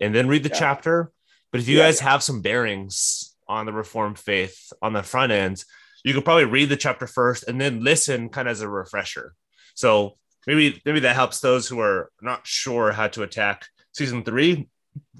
and 0.00 0.14
then 0.14 0.28
read 0.28 0.42
the 0.42 0.48
yeah. 0.48 0.58
chapter 0.58 1.12
but 1.52 1.60
if 1.60 1.68
you 1.68 1.76
yeah, 1.76 1.84
guys 1.84 2.00
yeah. 2.00 2.10
have 2.10 2.22
some 2.22 2.42
bearings 2.42 3.36
on 3.46 3.66
the 3.66 3.72
reformed 3.72 4.18
faith 4.18 4.72
on 4.80 4.94
the 4.94 5.02
front 5.02 5.30
end 5.30 5.62
you 6.04 6.14
could 6.14 6.24
probably 6.24 6.44
read 6.44 6.68
the 6.68 6.76
chapter 6.76 7.06
first 7.06 7.44
and 7.46 7.60
then 7.60 7.84
listen 7.84 8.28
kind 8.30 8.48
of 8.48 8.52
as 8.52 8.62
a 8.62 8.68
refresher 8.68 9.34
so 9.74 10.16
maybe 10.46 10.80
maybe 10.84 11.00
that 11.00 11.16
helps 11.16 11.40
those 11.40 11.68
who 11.68 11.80
are 11.80 12.10
not 12.20 12.46
sure 12.46 12.92
how 12.92 13.08
to 13.08 13.22
attack 13.22 13.66
season 13.92 14.22
three 14.22 14.68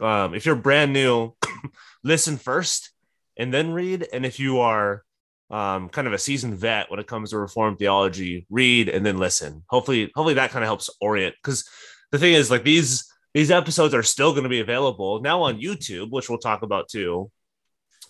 um, 0.01 0.35
if 0.35 0.47
you're 0.47 0.55
brand 0.55 0.93
new 0.93 1.33
listen 2.05 2.37
first 2.37 2.93
and 3.37 3.53
then 3.53 3.73
read 3.73 4.07
and 4.13 4.25
if 4.25 4.39
you 4.39 4.61
are 4.61 5.05
um, 5.51 5.89
kind 5.89 6.07
of 6.07 6.13
a 6.13 6.19
seasoned 6.19 6.55
vet 6.55 6.91
when 6.91 7.01
it 7.01 7.07
comes 7.07 7.31
to 7.31 7.39
reformed 7.39 7.79
theology, 7.79 8.47
read 8.51 8.89
and 8.89 9.05
then 9.05 9.19
listen. 9.19 9.63
Hopefully, 9.69 10.11
hopefully 10.15 10.35
that 10.35 10.51
kind 10.51 10.65
of 10.65 10.69
helps 10.69 10.91
orient. 11.01 11.35
Because 11.43 11.69
the 12.11 12.19
thing 12.19 12.35
is, 12.35 12.51
like 12.51 12.65
these 12.65 13.11
these 13.35 13.51
episodes 13.51 13.95
are 13.95 14.03
still 14.03 14.33
going 14.33 14.45
to 14.45 14.49
be 14.49 14.61
available 14.61 15.21
now 15.21 15.43
on 15.43 15.61
YouTube, 15.61 16.11
which 16.11 16.29
we'll 16.29 16.39
talk 16.39 16.63
about 16.63 16.89
too. 16.89 17.31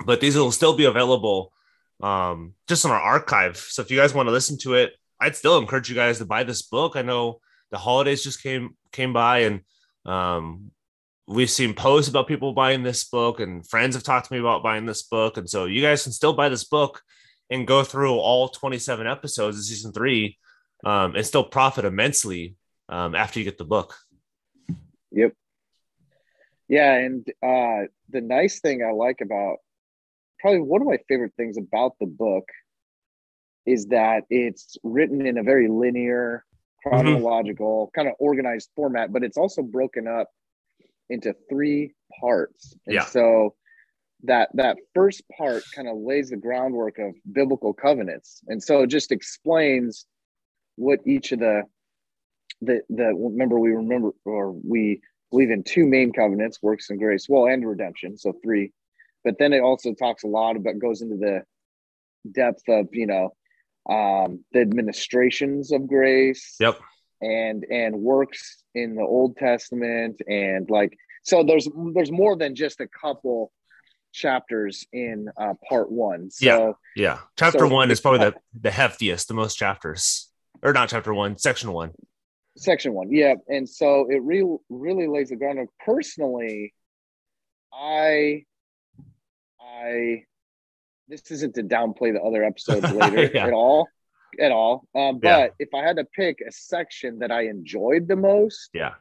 But 0.05 0.21
these 0.21 0.37
will 0.37 0.53
still 0.53 0.77
be 0.77 0.85
available 0.85 1.53
um, 2.03 2.55
just 2.69 2.85
on 2.85 2.91
our 2.91 3.01
archive. 3.01 3.57
So 3.57 3.83
if 3.83 3.91
you 3.91 3.97
guys 3.97 4.15
want 4.15 4.27
to 4.27 4.33
listen 4.33 4.59
to 4.59 4.75
it, 4.75 4.93
I'd 5.25 5.37
still 5.37 5.59
encourage 5.59 5.89
you 5.89 5.95
guys 5.95 6.19
to 6.19 6.27
buy 6.27 6.45
this 6.45 6.61
book. 6.61 6.97
I 6.97 7.03
know 7.03 7.41
the 7.71 7.79
holidays 7.79 8.23
just 8.23 8.43
came 8.43 8.77
came 8.93 9.15
by, 9.15 9.39
and 9.39 9.61
um, 10.05 10.71
we've 11.27 11.51
seen 11.51 11.73
posts 11.73 12.11
about 12.11 12.29
people 12.29 12.53
buying 12.53 12.83
this 12.83 13.05
book, 13.05 13.41
and 13.41 13.67
friends 13.67 13.95
have 13.95 14.05
talked 14.05 14.29
to 14.29 14.35
me 14.35 14.39
about 14.39 14.63
buying 14.63 14.85
this 14.85 15.03
book. 15.03 15.39
And 15.39 15.49
so 15.49 15.65
you 15.65 15.81
guys 15.81 16.03
can 16.03 16.13
still 16.13 16.35
buy 16.35 16.51
this 16.51 16.65
book 16.65 17.01
and 17.49 17.67
go 17.67 17.83
through 17.83 18.13
all 18.19 18.49
27 18.49 19.07
episodes 19.07 19.57
of 19.57 19.65
season 19.65 19.93
three 19.93 20.39
um, 20.85 21.17
and 21.17 21.25
still 21.25 21.45
profit 21.45 21.87
immensely 21.87 22.57
um, 22.91 23.15
after 23.15 23.39
you 23.39 23.47
get 23.47 23.57
the 23.57 23.65
book. 23.65 23.95
Yep. 25.13 25.33
Yeah. 26.69 26.95
And 26.97 27.27
uh, 27.43 27.89
the 28.11 28.21
nice 28.21 28.61
thing 28.61 28.85
I 28.85 28.93
like 28.93 29.21
about 29.23 29.57
probably 30.39 30.61
one 30.61 30.83
of 30.83 30.87
my 30.87 30.99
favorite 31.09 31.33
things 31.39 31.57
about 31.57 31.93
the 31.99 32.07
book 32.07 32.45
is 33.67 33.87
that 33.87 34.25
it's 34.31 34.77
written 34.83 35.27
in 35.27 35.39
a 35.39 35.43
very 35.43 35.69
linear, 35.69 36.45
mm-hmm. 36.87 36.97
chronological, 36.97 37.87
mm-hmm. 37.87 38.01
kind 38.01 38.09
of 38.09 38.15
organized 38.19 38.71
format, 38.77 39.13
but 39.13 39.23
it's 39.23 39.39
also 39.39 39.63
broken 39.63 40.07
up 40.07 40.29
into 41.11 41.35
three 41.49 41.95
parts. 42.21 42.75
And 42.87 42.95
yeah. 42.95 43.05
so 43.05 43.55
that 44.25 44.49
that 44.55 44.79
first 44.95 45.23
part 45.37 45.63
kind 45.75 45.89
of 45.89 45.97
lays 45.99 46.31
the 46.31 46.37
groundwork 46.37 46.99
of 46.99 47.15
biblical 47.33 47.73
covenants 47.73 48.43
and 48.49 48.63
so 48.63 48.83
it 48.83 48.87
just 48.89 49.13
explains 49.13 50.07
what 50.77 50.99
each 51.07 51.33
of 51.33 51.39
the 51.41 51.63
the 52.63 52.81
the 52.89 53.15
remember 53.15 53.59
we 53.59 53.71
remember 53.71 54.11
or 54.25 54.53
we 54.53 55.01
believe 55.31 55.51
in 55.51 55.63
two 55.63 55.87
main 55.87 56.13
covenants 56.13 56.63
works 56.63 56.91
and 56.91 56.99
grace 56.99 57.27
well 57.29 57.47
and 57.47 57.67
redemption 57.69 58.17
so 58.17 58.33
three 58.43 58.73
but 59.25 59.39
then 59.39 59.53
it 59.53 59.61
also 59.61 59.93
talks 59.93 60.25
a 60.25 60.29
lot 60.29 60.57
about 60.57 60.79
goes 60.79 61.03
into 61.03 61.17
the 61.17 61.43
depth 62.33 62.63
of 62.69 62.87
you 62.93 63.07
know 63.07 63.35
um 63.89 64.45
the 64.53 64.61
administrations 64.61 65.73
of 65.73 65.87
grace 65.87 66.57
yep 66.59 66.79
and 67.21 67.65
and 67.71 67.95
works 67.95 68.63
in 68.75 68.95
the 68.95 69.03
old 69.03 69.37
testament 69.37 70.21
and 70.27 70.69
like 70.71 70.97
so 71.23 71.43
there's 71.43 71.69
there's 71.95 72.13
more 72.13 72.37
than 72.37 72.55
just 72.55 72.81
a 72.81 72.89
couple 72.89 73.51
chapters 74.15 74.87
in 74.93 75.29
uh, 75.37 75.55
part 75.69 75.91
one. 75.91 76.31
So, 76.31 76.47
yeah, 76.47 76.73
yeah. 76.97 77.19
Chapter 77.37 77.61
so 77.61 77.69
one 77.69 77.91
is 77.91 78.01
probably 78.01 78.31
the 78.31 78.35
the 78.59 78.71
heftiest, 78.71 79.27
the 79.27 79.35
most 79.35 79.57
chapters, 79.57 80.31
or 80.63 80.73
not 80.73 80.89
chapter 80.89 81.13
one, 81.13 81.37
section 81.37 81.73
one. 81.73 81.91
Section 82.57 82.95
one, 82.95 83.11
yeah. 83.11 83.35
And 83.49 83.69
so 83.69 84.07
it 84.09 84.23
really 84.23 84.57
really 84.71 85.09
lays 85.09 85.31
the 85.31 85.37
groundwork. 85.37 85.71
Personally, 85.85 86.73
I 87.73 88.45
I 89.61 90.25
this 91.09 91.31
isn't 91.31 91.55
to 91.57 91.63
downplay 91.63 92.13
the 92.13 92.23
other 92.23 92.45
episodes 92.45 92.91
later 92.93 93.31
yeah. 93.35 93.47
at 93.47 93.53
all 93.53 93.89
at 94.41 94.53
all. 94.53 94.87
Um, 94.95 95.19
but 95.21 95.29
yeah. 95.29 95.49
if 95.59 95.69
I 95.75 95.83
had 95.83 95.97
to 95.97 96.05
pick 96.05 96.41
a 96.41 96.51
section 96.51 97.21
that 97.21 97.31
I 97.31 97.47
enjoyed 97.47 98.09
the 98.09 98.17
most, 98.17 98.71
yeah, 98.73 98.95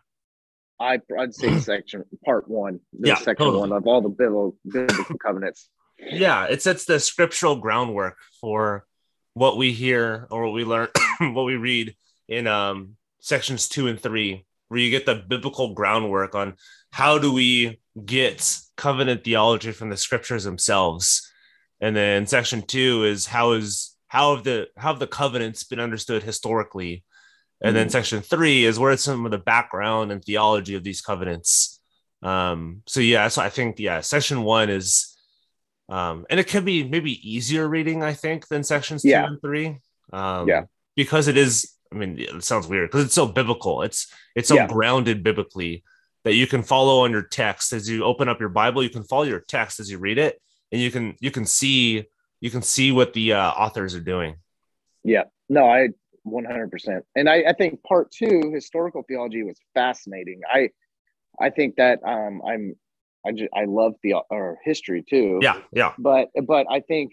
I, 0.79 0.99
would 1.09 1.33
say 1.33 1.59
section 1.59 2.03
part 2.25 2.47
one, 2.47 2.79
the 2.97 3.09
yeah, 3.09 3.15
section 3.15 3.45
totally. 3.45 3.59
one 3.59 3.71
of 3.71 3.87
all 3.87 4.01
the 4.01 4.09
biblical, 4.09 4.55
biblical 4.65 5.17
covenants. 5.17 5.69
Yeah, 5.99 6.45
it 6.45 6.61
sets 6.61 6.85
the 6.85 6.99
scriptural 6.99 7.55
groundwork 7.57 8.17
for 8.41 8.85
what 9.33 9.57
we 9.57 9.71
hear 9.71 10.27
or 10.29 10.45
what 10.45 10.53
we 10.53 10.65
learn, 10.65 10.89
what 11.19 11.43
we 11.43 11.55
read 11.55 11.95
in 12.27 12.47
um, 12.47 12.95
sections 13.19 13.69
two 13.69 13.87
and 13.87 13.99
three, 13.99 14.45
where 14.67 14.79
you 14.79 14.89
get 14.89 15.05
the 15.05 15.15
biblical 15.15 15.73
groundwork 15.73 16.35
on 16.35 16.55
how 16.91 17.17
do 17.17 17.31
we 17.31 17.79
get 18.05 18.57
covenant 18.75 19.23
theology 19.23 19.71
from 19.71 19.89
the 19.89 19.97
scriptures 19.97 20.43
themselves. 20.43 21.31
And 21.83 21.95
then 21.95 22.27
section 22.27 22.61
two 22.61 23.03
is 23.03 23.25
how 23.27 23.51
is 23.51 23.95
how 24.07 24.35
have 24.35 24.43
the 24.43 24.67
how 24.77 24.89
have 24.93 24.99
the 24.99 25.07
covenants 25.07 25.63
been 25.65 25.79
understood 25.79 26.23
historically 26.23 27.03
and 27.63 27.75
then 27.75 27.85
mm-hmm. 27.85 27.91
section 27.91 28.21
three 28.21 28.65
is 28.65 28.77
where 28.77 28.91
it's 28.91 29.03
some 29.03 29.25
of 29.25 29.31
the 29.31 29.37
background 29.37 30.11
and 30.11 30.23
theology 30.23 30.75
of 30.75 30.83
these 30.83 31.01
covenants. 31.01 31.79
Um, 32.21 32.81
so 32.85 32.99
yeah, 32.99 33.29
so 33.29 33.41
I 33.41 33.49
think 33.49 33.79
yeah, 33.79 34.01
section 34.01 34.43
one 34.43 34.69
is 34.69 35.17
um, 35.87 36.25
and 36.29 36.39
it 36.39 36.47
can 36.47 36.65
be 36.65 36.83
maybe 36.83 37.29
easier 37.29 37.67
reading, 37.67 38.03
I 38.03 38.13
think, 38.13 38.47
than 38.49 38.63
sections 38.63 39.03
yeah. 39.05 39.21
two 39.21 39.27
and 39.27 39.41
three. 39.41 39.77
Um, 40.11 40.47
yeah, 40.47 40.63
because 40.95 41.27
it 41.27 41.37
is. 41.37 41.71
I 41.91 41.95
mean, 41.95 42.17
it 42.17 42.43
sounds 42.43 42.67
weird 42.67 42.89
because 42.89 43.05
it's 43.05 43.13
so 43.13 43.27
biblical. 43.27 43.81
It's 43.83 44.11
it's 44.35 44.49
so 44.49 44.55
yeah. 44.55 44.67
grounded 44.67 45.23
biblically 45.23 45.83
that 46.25 46.33
you 46.33 46.47
can 46.47 46.63
follow 46.63 47.03
on 47.03 47.11
your 47.11 47.23
text 47.23 47.71
as 47.71 47.89
you 47.89 48.03
open 48.03 48.27
up 48.27 48.41
your 48.41 48.49
Bible. 48.49 48.83
You 48.83 48.89
can 48.89 49.03
follow 49.03 49.23
your 49.23 49.41
text 49.41 49.79
as 49.79 49.89
you 49.89 49.99
read 49.99 50.17
it, 50.17 50.41
and 50.73 50.81
you 50.81 50.91
can 50.91 51.15
you 51.21 51.31
can 51.31 51.45
see 51.45 52.05
you 52.41 52.51
can 52.51 52.61
see 52.61 52.91
what 52.91 53.13
the 53.13 53.31
uh, 53.33 53.51
authors 53.51 53.95
are 53.95 54.01
doing. 54.01 54.35
Yeah, 55.05 55.23
no, 55.47 55.69
I 55.69 55.89
100% 56.25 57.01
and 57.15 57.29
I, 57.29 57.43
I 57.49 57.53
think 57.53 57.83
part 57.83 58.11
two 58.11 58.51
historical 58.53 59.03
theology 59.03 59.43
was 59.43 59.57
fascinating. 59.73 60.41
I 60.49 60.69
i 61.41 61.49
think 61.49 61.75
that 61.75 61.99
um 62.05 62.41
i'm 62.47 62.75
i 63.25 63.31
just 63.31 63.49
i 63.53 63.65
love 63.65 63.95
the 64.03 64.15
or 64.29 64.57
history 64.63 65.03
too. 65.07 65.39
Yeah 65.41 65.59
yeah. 65.73 65.93
But 65.97 66.29
but 66.47 66.65
i 66.69 66.79
think 66.79 67.11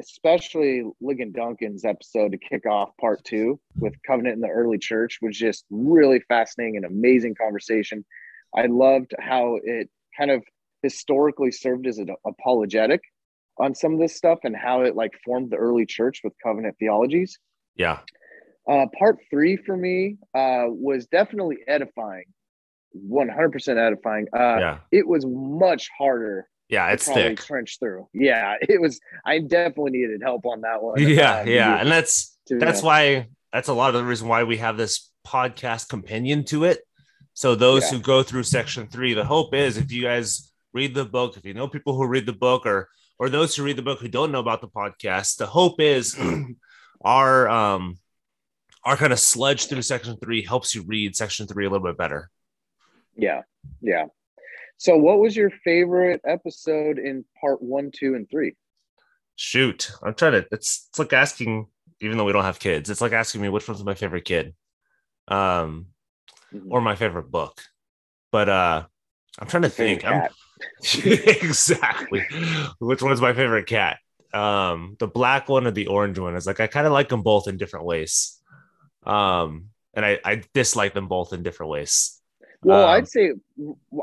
especially 0.00 0.84
ligon 1.02 1.34
duncan's 1.34 1.84
episode 1.84 2.32
to 2.32 2.38
kick 2.38 2.64
off 2.64 2.96
part 2.98 3.22
two 3.24 3.60
with 3.76 3.92
covenant 4.06 4.36
in 4.36 4.40
the 4.40 4.48
early 4.48 4.78
church 4.78 5.18
was 5.20 5.36
just 5.36 5.66
really 5.70 6.20
fascinating 6.20 6.76
and 6.76 6.86
amazing 6.86 7.34
conversation. 7.34 8.06
I 8.56 8.66
loved 8.66 9.12
how 9.20 9.58
it 9.62 9.90
kind 10.16 10.30
of 10.30 10.42
historically 10.82 11.50
served 11.50 11.86
as 11.86 11.98
an 11.98 12.08
apologetic 12.26 13.00
on 13.58 13.74
some 13.74 13.94
of 13.94 14.00
this 14.00 14.16
stuff 14.16 14.40
and 14.44 14.56
how 14.56 14.82
it 14.82 14.96
like 14.96 15.12
formed 15.24 15.50
the 15.50 15.56
early 15.56 15.86
church 15.86 16.20
with 16.24 16.32
covenant 16.42 16.76
theologies 16.78 17.38
yeah 17.76 17.98
uh, 18.68 18.86
part 18.98 19.18
three 19.30 19.56
for 19.56 19.76
me 19.76 20.16
uh, 20.34 20.64
was 20.68 21.06
definitely 21.06 21.58
edifying, 21.66 22.26
100% 22.96 23.86
edifying. 23.86 24.26
Uh, 24.32 24.38
yeah. 24.38 24.78
It 24.92 25.06
was 25.06 25.24
much 25.26 25.88
harder. 25.96 26.48
Yeah, 26.68 26.92
it's 26.92 27.06
thick. 27.06 27.40
Trench 27.40 27.78
through. 27.80 28.08
Yeah, 28.14 28.54
it 28.60 28.80
was. 28.80 29.00
I 29.26 29.40
definitely 29.40 29.90
needed 29.90 30.22
help 30.22 30.46
on 30.46 30.60
that 30.60 30.80
one. 30.80 31.00
Yeah, 31.00 31.40
um, 31.40 31.48
yeah, 31.48 31.80
and 31.80 31.90
that's 31.90 32.38
that's 32.48 32.80
why 32.80 33.26
that's 33.52 33.66
a 33.66 33.74
lot 33.74 33.92
of 33.92 34.00
the 34.00 34.04
reason 34.04 34.28
why 34.28 34.44
we 34.44 34.58
have 34.58 34.76
this 34.76 35.10
podcast 35.26 35.88
companion 35.88 36.44
to 36.44 36.62
it. 36.64 36.78
So 37.34 37.56
those 37.56 37.82
yeah. 37.82 37.98
who 37.98 38.04
go 38.04 38.22
through 38.22 38.44
section 38.44 38.86
three, 38.86 39.14
the 39.14 39.24
hope 39.24 39.52
is 39.52 39.78
if 39.78 39.90
you 39.90 40.02
guys 40.04 40.49
read 40.72 40.94
the 40.94 41.04
book, 41.04 41.36
if 41.36 41.44
you 41.44 41.54
know 41.54 41.68
people 41.68 41.96
who 41.96 42.06
read 42.06 42.26
the 42.26 42.32
book, 42.32 42.66
or 42.66 42.88
or 43.18 43.28
those 43.28 43.54
who 43.54 43.62
read 43.64 43.76
the 43.76 43.82
book 43.82 44.00
who 44.00 44.08
don't 44.08 44.32
know 44.32 44.40
about 44.40 44.60
the 44.60 44.68
podcast, 44.68 45.36
the 45.36 45.46
hope 45.46 45.80
is 45.80 46.16
our 47.02 47.48
um 47.48 47.98
our 48.84 48.96
kind 48.96 49.12
of 49.12 49.18
sludge 49.18 49.66
through 49.66 49.82
section 49.82 50.16
three 50.22 50.42
helps 50.42 50.74
you 50.74 50.82
read 50.82 51.14
section 51.16 51.46
three 51.46 51.66
a 51.66 51.70
little 51.70 51.86
bit 51.86 51.98
better. 51.98 52.30
Yeah. 53.16 53.42
Yeah. 53.82 54.06
So 54.78 54.96
what 54.96 55.18
was 55.18 55.36
your 55.36 55.50
favorite 55.50 56.22
episode 56.24 56.98
in 56.98 57.24
part 57.38 57.60
one, 57.60 57.90
two, 57.94 58.14
and 58.14 58.26
three? 58.30 58.56
Shoot. 59.36 59.90
I'm 60.02 60.14
trying 60.14 60.32
to 60.32 60.46
it's 60.52 60.86
it's 60.88 60.98
like 60.98 61.12
asking 61.12 61.66
even 62.00 62.16
though 62.16 62.24
we 62.24 62.32
don't 62.32 62.44
have 62.44 62.58
kids. 62.58 62.88
It's 62.88 63.02
like 63.02 63.12
asking 63.12 63.42
me 63.42 63.50
which 63.50 63.68
one's 63.68 63.84
my 63.84 63.94
favorite 63.94 64.24
kid, 64.24 64.54
um, 65.28 65.86
Mhm. 66.52 66.66
or 66.70 66.80
my 66.80 66.96
favorite 66.96 67.30
book. 67.30 67.60
But 68.32 68.48
uh, 68.48 68.86
I'm 69.38 69.46
trying 69.46 69.62
to 69.64 69.68
think. 69.68 70.04
I'm. 70.04 70.28
exactly. 71.04 72.24
Which 72.78 73.02
one's 73.02 73.20
my 73.20 73.32
favorite 73.32 73.66
cat? 73.66 73.98
Um, 74.32 74.96
the 74.98 75.08
black 75.08 75.48
one 75.48 75.66
or 75.66 75.70
the 75.72 75.88
orange 75.88 76.18
one? 76.18 76.36
Is 76.36 76.46
like 76.46 76.60
I 76.60 76.66
kind 76.66 76.86
of 76.86 76.92
like 76.92 77.08
them 77.08 77.22
both 77.22 77.48
in 77.48 77.56
different 77.56 77.86
ways. 77.86 78.40
Um, 79.04 79.66
and 79.94 80.04
I, 80.04 80.18
I 80.24 80.42
dislike 80.54 80.94
them 80.94 81.08
both 81.08 81.32
in 81.32 81.42
different 81.42 81.70
ways. 81.70 82.20
Well, 82.62 82.84
Um, 82.84 82.90
I'd 82.90 83.08
say 83.08 83.32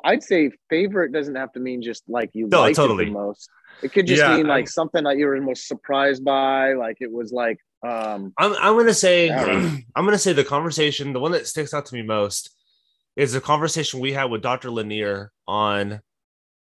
I'd 0.03 0.23
say 0.23 0.51
favorite 0.69 1.11
doesn't 1.13 1.35
have 1.35 1.53
to 1.53 1.59
mean 1.59 1.81
just 1.81 2.03
like 2.07 2.31
you 2.33 2.47
No, 2.47 2.61
like 2.61 2.71
it 2.71 2.75
the 2.75 3.05
most. 3.11 3.49
It 3.83 3.93
could 3.93 4.07
just 4.07 4.19
Yeah, 4.19 4.35
mean 4.37 4.47
like 4.47 4.63
I'm- 4.63 4.65
something 4.65 5.03
that 5.03 5.17
you 5.17 5.27
were 5.27 5.39
most 5.39 5.67
surprised 5.67 6.25
by, 6.25 6.73
like 6.73 6.97
it 6.99 7.11
was 7.11 7.31
like 7.31 7.59
um 7.85 8.33
I'm 8.39 8.53
I'm 8.59 8.75
gonna 8.75 8.93
say 8.93 9.29
I'm 9.95 10.05
gonna 10.05 10.17
say 10.17 10.33
the 10.33 10.43
conversation, 10.43 11.13
the 11.13 11.19
one 11.19 11.31
that 11.33 11.45
sticks 11.47 11.73
out 11.73 11.85
to 11.85 11.95
me 11.95 12.01
most 12.01 12.49
is 13.15 13.33
the 13.33 13.41
conversation 13.41 13.99
we 13.99 14.13
had 14.13 14.25
with 14.25 14.41
Dr. 14.41 14.71
Lanier 14.71 15.31
on 15.47 16.01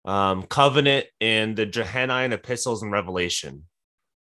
um, 0.07 0.43
covenant 0.43 1.05
and 1.21 1.55
the 1.55 1.65
Johannine 1.65 2.33
epistles 2.33 2.81
and 2.81 2.91
Revelation. 2.91 3.65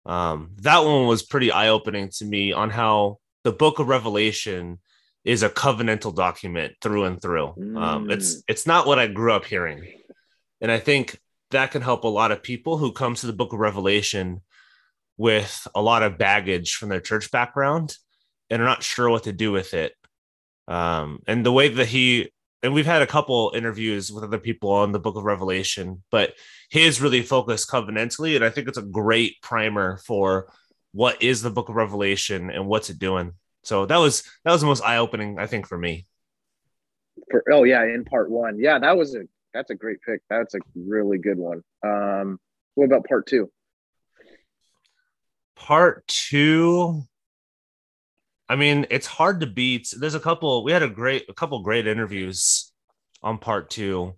Um, 0.06 0.52
that 0.62 0.80
one 0.80 1.08
was 1.08 1.24
pretty 1.24 1.52
eye-opening 1.52 2.10
to 2.18 2.26
me 2.26 2.52
on 2.52 2.70
how 2.70 3.20
the 3.44 3.52
book 3.52 3.80
of 3.80 3.88
Revelation 3.88 4.80
is 5.24 5.44
a 5.44 5.50
covenantal 5.50 6.16
document 6.16 6.74
through 6.82 7.04
and 7.04 7.22
through. 7.22 7.54
Um, 7.78 8.10
it's 8.10 8.44
it's 8.48 8.66
not 8.66 8.88
what 8.88 8.98
I 8.98 9.08
grew 9.08 9.34
up 9.34 9.46
hearing. 9.46 9.86
And 10.62 10.72
I 10.72 10.80
think 10.80 11.20
that 11.52 11.72
can 11.72 11.82
help 11.82 12.04
a 12.04 12.08
lot 12.08 12.32
of 12.32 12.42
people 12.42 12.78
who 12.78 12.92
come 12.92 13.14
to 13.16 13.28
the 13.28 13.34
book 13.34 13.54
of 13.54 13.60
Revelation 13.60 14.42
with 15.18 15.68
a 15.76 15.82
lot 15.82 16.04
of 16.04 16.18
baggage 16.18 16.76
from 16.76 16.90
their 16.90 17.02
church 17.02 17.30
background 17.30 17.96
and 18.50 18.62
are 18.62 18.66
not 18.66 18.84
sure 18.84 19.10
what 19.10 19.24
to 19.24 19.34
do 19.34 19.52
with 19.52 19.74
it. 19.74 19.94
Um, 20.68 21.20
and 21.28 21.46
the 21.46 21.52
way 21.52 21.68
that 21.70 21.88
he, 21.88 22.32
and 22.64 22.74
we've 22.74 22.86
had 22.86 23.02
a 23.02 23.08
couple 23.08 23.52
interviews 23.56 24.12
with 24.12 24.24
other 24.24 24.40
people 24.40 24.72
on 24.72 24.92
the 24.92 25.00
book 25.00 25.16
of 25.16 25.24
Revelation, 25.24 26.04
but 26.10 26.34
his 26.70 27.02
really 27.02 27.22
focused 27.22 27.70
covenantally. 27.70 28.36
And 28.36 28.44
I 28.44 28.50
think 28.50 28.68
it's 28.68 28.78
a 28.78 28.84
great 28.84 29.42
primer 29.42 29.98
for 30.06 30.52
what 30.92 31.22
is 31.22 31.42
the 31.42 31.52
book 31.52 31.70
of 31.70 31.76
Revelation 31.76 32.50
and 32.50 32.68
what's 32.68 32.90
it 32.90 32.98
doing. 32.98 33.34
So 33.64 33.86
that 33.86 33.98
was 33.98 34.24
that 34.44 34.52
was 34.52 34.62
the 34.62 34.68
most 34.68 34.84
eye 34.84 34.98
opening, 34.98 35.38
I 35.38 35.46
think, 35.46 35.68
for 35.68 35.78
me. 35.78 36.08
for 37.30 37.44
oh 37.52 37.64
yeah, 37.64 37.84
in 37.84 38.06
part 38.06 38.30
one. 38.32 38.58
Yeah, 38.60 38.80
that 38.80 38.98
was 38.98 39.16
a 39.16 39.24
that's 39.54 39.70
a 39.70 39.76
great 39.76 39.98
pick. 40.02 40.22
That's 40.30 40.56
a 40.56 40.60
really 40.76 41.18
good 41.18 41.38
one. 41.38 41.64
Um 41.86 42.40
what 42.76 42.86
about 42.86 43.06
part 43.06 43.28
two? 43.28 43.52
Part 45.56 46.08
two. 46.08 47.04
I 48.50 48.56
mean, 48.56 48.86
it's 48.90 49.08
hard 49.08 49.42
to 49.42 49.48
beat. 49.48 49.94
There's 49.98 50.16
a 50.16 50.20
couple. 50.20 50.64
We 50.64 50.72
had 50.72 50.84
a 50.84 50.90
great, 50.90 51.26
a 51.30 51.34
couple 51.34 51.62
great 51.62 51.88
interviews 51.88 52.72
on 53.22 53.38
part 53.38 53.70
two. 53.70 54.16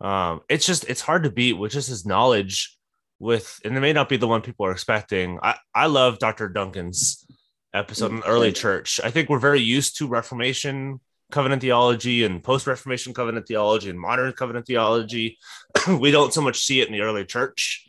Um, 0.00 0.40
it's 0.48 0.66
just 0.66 0.84
it's 0.88 1.00
hard 1.00 1.24
to 1.24 1.30
beat 1.30 1.54
with 1.54 1.72
just 1.72 1.88
his 1.88 2.06
knowledge. 2.06 2.76
With 3.18 3.60
and 3.64 3.76
it 3.76 3.80
may 3.80 3.92
not 3.92 4.08
be 4.08 4.16
the 4.16 4.28
one 4.28 4.40
people 4.40 4.64
are 4.64 4.72
expecting. 4.72 5.38
I 5.42 5.56
I 5.74 5.86
love 5.86 6.18
Dr. 6.18 6.48
Duncan's 6.48 7.26
episode 7.74 8.12
on 8.12 8.22
early 8.26 8.52
church. 8.52 8.98
I 9.04 9.10
think 9.10 9.28
we're 9.28 9.38
very 9.38 9.60
used 9.60 9.98
to 9.98 10.08
Reformation 10.08 11.00
covenant 11.30 11.62
theology 11.62 12.24
and 12.24 12.42
post 12.42 12.66
Reformation 12.66 13.14
covenant 13.14 13.46
theology 13.46 13.90
and 13.90 14.00
modern 14.00 14.32
covenant 14.32 14.66
theology. 14.66 15.38
we 16.00 16.10
don't 16.10 16.32
so 16.32 16.40
much 16.40 16.64
see 16.64 16.80
it 16.80 16.88
in 16.88 16.92
the 16.92 17.02
early 17.02 17.24
church. 17.24 17.88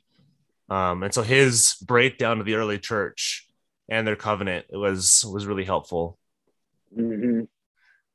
Um, 0.70 1.04
and 1.04 1.14
so 1.14 1.22
his 1.22 1.76
breakdown 1.86 2.40
of 2.40 2.46
the 2.46 2.56
early 2.56 2.78
church 2.78 3.48
and 3.92 4.08
their 4.08 4.16
covenant 4.16 4.66
it 4.70 4.78
was 4.78 5.24
was 5.32 5.46
really 5.46 5.66
helpful. 5.66 6.18
Mhm. 6.98 7.48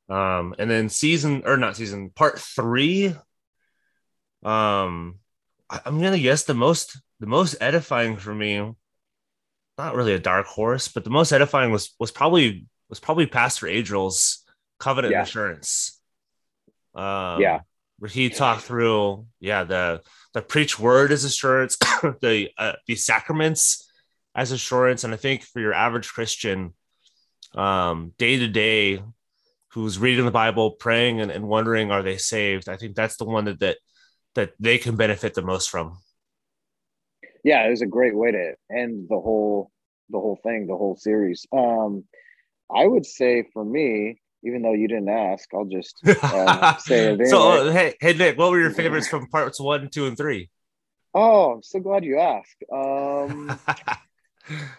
Um, 0.09 0.55
and 0.57 0.69
then 0.69 0.89
season 0.89 1.43
or 1.45 1.55
not 1.55 1.77
season 1.77 2.09
part 2.09 2.39
three. 2.39 3.15
Um, 4.43 5.19
I, 5.69 5.79
I'm 5.85 6.01
gonna 6.01 6.19
guess 6.19 6.43
the 6.43 6.53
most 6.55 6.99
the 7.19 7.27
most 7.27 7.55
edifying 7.61 8.17
for 8.17 8.33
me, 8.33 8.73
not 9.77 9.95
really 9.95 10.13
a 10.13 10.19
dark 10.19 10.47
horse, 10.47 10.87
but 10.87 11.03
the 11.03 11.09
most 11.11 11.31
edifying 11.31 11.71
was 11.71 11.95
was 11.99 12.11
probably 12.11 12.65
was 12.89 12.99
probably 12.99 13.27
Pastor 13.27 13.67
Adriel's 13.67 14.43
covenant 14.79 15.11
Yeah. 15.11 15.21
assurance. 15.21 16.01
Um, 16.95 17.41
Yeah. 17.41 17.59
where 17.99 18.09
he 18.09 18.29
talked 18.29 18.63
through 18.63 19.27
yeah 19.39 19.63
the 19.63 20.01
the 20.33 20.41
preach 20.41 20.79
word 20.79 21.11
as 21.11 21.23
assurance, 21.23 21.77
the 22.21 22.49
uh, 22.57 22.73
the 22.87 22.95
sacraments 22.95 23.86
as 24.37 24.51
assurance, 24.51 25.03
and 25.03 25.13
I 25.13 25.17
think 25.17 25.41
for 25.43 25.59
your 25.59 25.73
average 25.73 26.07
Christian, 26.07 26.75
um, 27.55 28.13
day 28.19 28.37
to 28.37 28.47
day, 28.47 29.01
who's 29.69 29.99
reading 29.99 30.25
the 30.25 30.31
Bible, 30.31 30.71
praying, 30.71 31.19
and, 31.19 31.31
and 31.31 31.47
wondering 31.47 31.91
are 31.91 32.03
they 32.03 32.17
saved, 32.17 32.69
I 32.69 32.77
think 32.77 32.95
that's 32.95 33.17
the 33.17 33.25
one 33.25 33.45
that 33.45 33.59
that 33.59 33.77
that 34.35 34.51
they 34.59 34.77
can 34.77 34.95
benefit 34.95 35.33
the 35.33 35.41
most 35.41 35.69
from. 35.69 35.97
Yeah, 37.43 37.65
it 37.65 37.71
was 37.71 37.81
a 37.81 37.87
great 37.87 38.15
way 38.15 38.31
to 38.31 38.53
end 38.71 39.07
the 39.09 39.19
whole 39.19 39.71
the 40.09 40.19
whole 40.19 40.39
thing, 40.43 40.67
the 40.67 40.77
whole 40.77 40.95
series. 40.95 41.45
Um 41.51 42.03
I 42.73 42.85
would 42.85 43.05
say 43.05 43.43
for 43.53 43.65
me, 43.65 44.21
even 44.43 44.61
though 44.61 44.73
you 44.73 44.87
didn't 44.87 45.09
ask, 45.09 45.49
I'll 45.53 45.65
just 45.65 45.95
uh, 46.05 46.77
say 46.77 47.13
it 47.13 47.27
so, 47.27 47.37
anyway. 47.39 47.69
uh, 47.69 47.71
hey, 47.71 47.95
hey, 47.99 48.13
Nick, 48.13 48.37
what 48.37 48.51
were 48.51 48.59
your 48.59 48.71
favorites 48.71 49.07
from 49.07 49.27
parts 49.27 49.59
one, 49.59 49.89
two, 49.89 50.05
and 50.05 50.17
three? 50.17 50.49
Oh, 51.13 51.53
I'm 51.53 51.63
so 51.63 51.79
glad 51.79 52.03
you 52.03 52.19
asked. 52.19 52.63
Um 52.71 53.57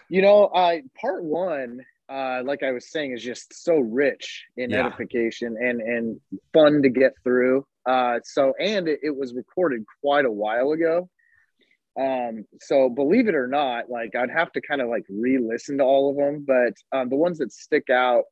You 0.09 0.21
know, 0.21 0.45
uh, 0.45 0.77
part 0.99 1.23
one, 1.23 1.81
uh, 2.09 2.41
like 2.43 2.63
I 2.63 2.71
was 2.71 2.89
saying, 2.91 3.11
is 3.11 3.23
just 3.23 3.53
so 3.63 3.77
rich 3.77 4.45
in 4.57 4.71
Yeah. 4.71 4.87
edification 4.87 5.57
and 5.59 5.81
and 5.81 6.19
fun 6.53 6.81
to 6.81 6.89
get 6.89 7.13
through. 7.23 7.65
Uh, 7.85 8.19
so, 8.23 8.53
and 8.59 8.87
it, 8.87 8.99
it 9.03 9.15
was 9.15 9.33
recorded 9.33 9.85
quite 10.01 10.25
a 10.25 10.31
while 10.31 10.71
ago. 10.71 11.09
Um, 11.99 12.45
so 12.61 12.89
believe 12.89 13.27
it 13.27 13.35
or 13.35 13.47
not, 13.47 13.89
like 13.89 14.15
I'd 14.15 14.29
have 14.31 14.51
to 14.53 14.61
kind 14.61 14.81
of 14.81 14.89
like 14.89 15.03
re-listen 15.09 15.79
to 15.79 15.83
all 15.83 16.11
of 16.11 16.17
them, 16.17 16.45
but 16.47 16.73
um, 16.97 17.09
the 17.09 17.15
ones 17.15 17.39
that 17.39 17.51
stick 17.51 17.89
out. 17.89 18.23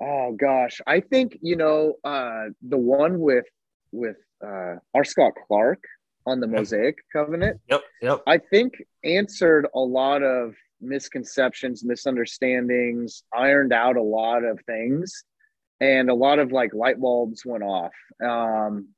Oh 0.00 0.32
gosh, 0.38 0.80
I 0.86 1.00
think 1.00 1.38
you 1.42 1.56
know 1.56 1.94
uh, 2.04 2.46
the 2.62 2.78
one 2.78 3.20
with 3.20 3.44
with 3.92 4.16
uh, 4.44 4.76
R. 4.94 5.04
Scott 5.04 5.32
Clark 5.46 5.82
on 6.26 6.40
the 6.40 6.46
Mosaic 6.46 6.96
Covenant. 7.12 7.60
yep, 7.70 7.82
yep. 8.02 8.22
I 8.26 8.38
think 8.38 8.74
answered 9.04 9.66
a 9.74 9.80
lot 9.80 10.22
of 10.22 10.54
misconceptions, 10.80 11.84
misunderstandings, 11.84 13.22
ironed 13.34 13.72
out 13.72 13.96
a 13.96 14.02
lot 14.02 14.44
of 14.44 14.60
things, 14.66 15.24
and 15.80 16.10
a 16.10 16.14
lot 16.14 16.38
of 16.38 16.52
like 16.52 16.74
light 16.74 17.00
bulbs 17.00 17.44
went 17.44 17.62
off. 17.64 17.92
Um, 18.24 18.88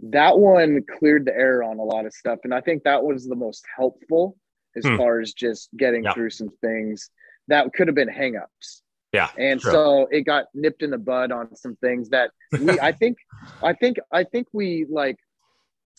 that 0.00 0.38
one 0.38 0.82
cleared 0.98 1.24
the 1.24 1.34
air 1.34 1.62
on 1.62 1.78
a 1.78 1.82
lot 1.84 2.06
of 2.06 2.12
stuff, 2.12 2.40
and 2.44 2.54
I 2.54 2.60
think 2.60 2.84
that 2.84 3.02
was 3.02 3.26
the 3.26 3.36
most 3.36 3.64
helpful 3.76 4.36
as 4.76 4.84
Hmm. 4.84 4.96
far 4.96 5.20
as 5.20 5.32
just 5.32 5.70
getting 5.76 6.04
Yeah. 6.04 6.12
through 6.14 6.30
some 6.30 6.50
things 6.60 7.10
that 7.48 7.72
could 7.74 7.86
have 7.88 7.94
been 7.94 8.08
hangups. 8.08 8.82
Yeah, 9.12 9.28
And 9.38 9.60
true. 9.60 9.70
so 9.70 10.06
it 10.10 10.22
got 10.22 10.46
nipped 10.54 10.82
in 10.82 10.90
the 10.90 10.98
bud 10.98 11.30
on 11.30 11.54
some 11.54 11.76
things 11.76 12.08
that 12.10 12.32
we 12.60 12.78
I 12.80 12.90
think 12.92 13.18
I 13.62 13.72
think 13.72 13.98
I 14.10 14.24
think 14.24 14.48
we 14.52 14.84
like 14.90 15.16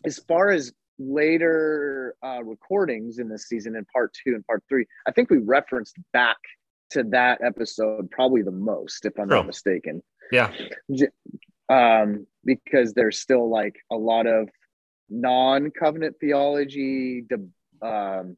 as 0.05 0.19
far 0.19 0.51
as 0.51 0.73
later 0.97 2.15
uh, 2.23 2.43
recordings 2.43 3.19
in 3.19 3.29
this 3.29 3.47
season 3.47 3.75
in 3.75 3.85
part 3.85 4.13
two 4.13 4.33
and 4.35 4.45
part 4.45 4.63
three, 4.69 4.85
I 5.07 5.11
think 5.11 5.29
we 5.29 5.37
referenced 5.37 5.95
back 6.13 6.37
to 6.91 7.03
that 7.03 7.41
episode 7.43 8.09
probably 8.11 8.41
the 8.41 8.51
most, 8.51 9.05
if 9.05 9.13
I'm 9.19 9.27
True. 9.27 9.37
not 9.37 9.47
mistaken. 9.47 10.01
Yeah. 10.31 10.51
Um, 11.67 12.27
because 12.43 12.93
there's 12.93 13.19
still 13.19 13.49
like 13.49 13.75
a 13.91 13.95
lot 13.95 14.27
of 14.27 14.49
non-covenant 15.09 16.15
theology 16.19 17.23
de- 17.27 17.87
um, 17.87 18.37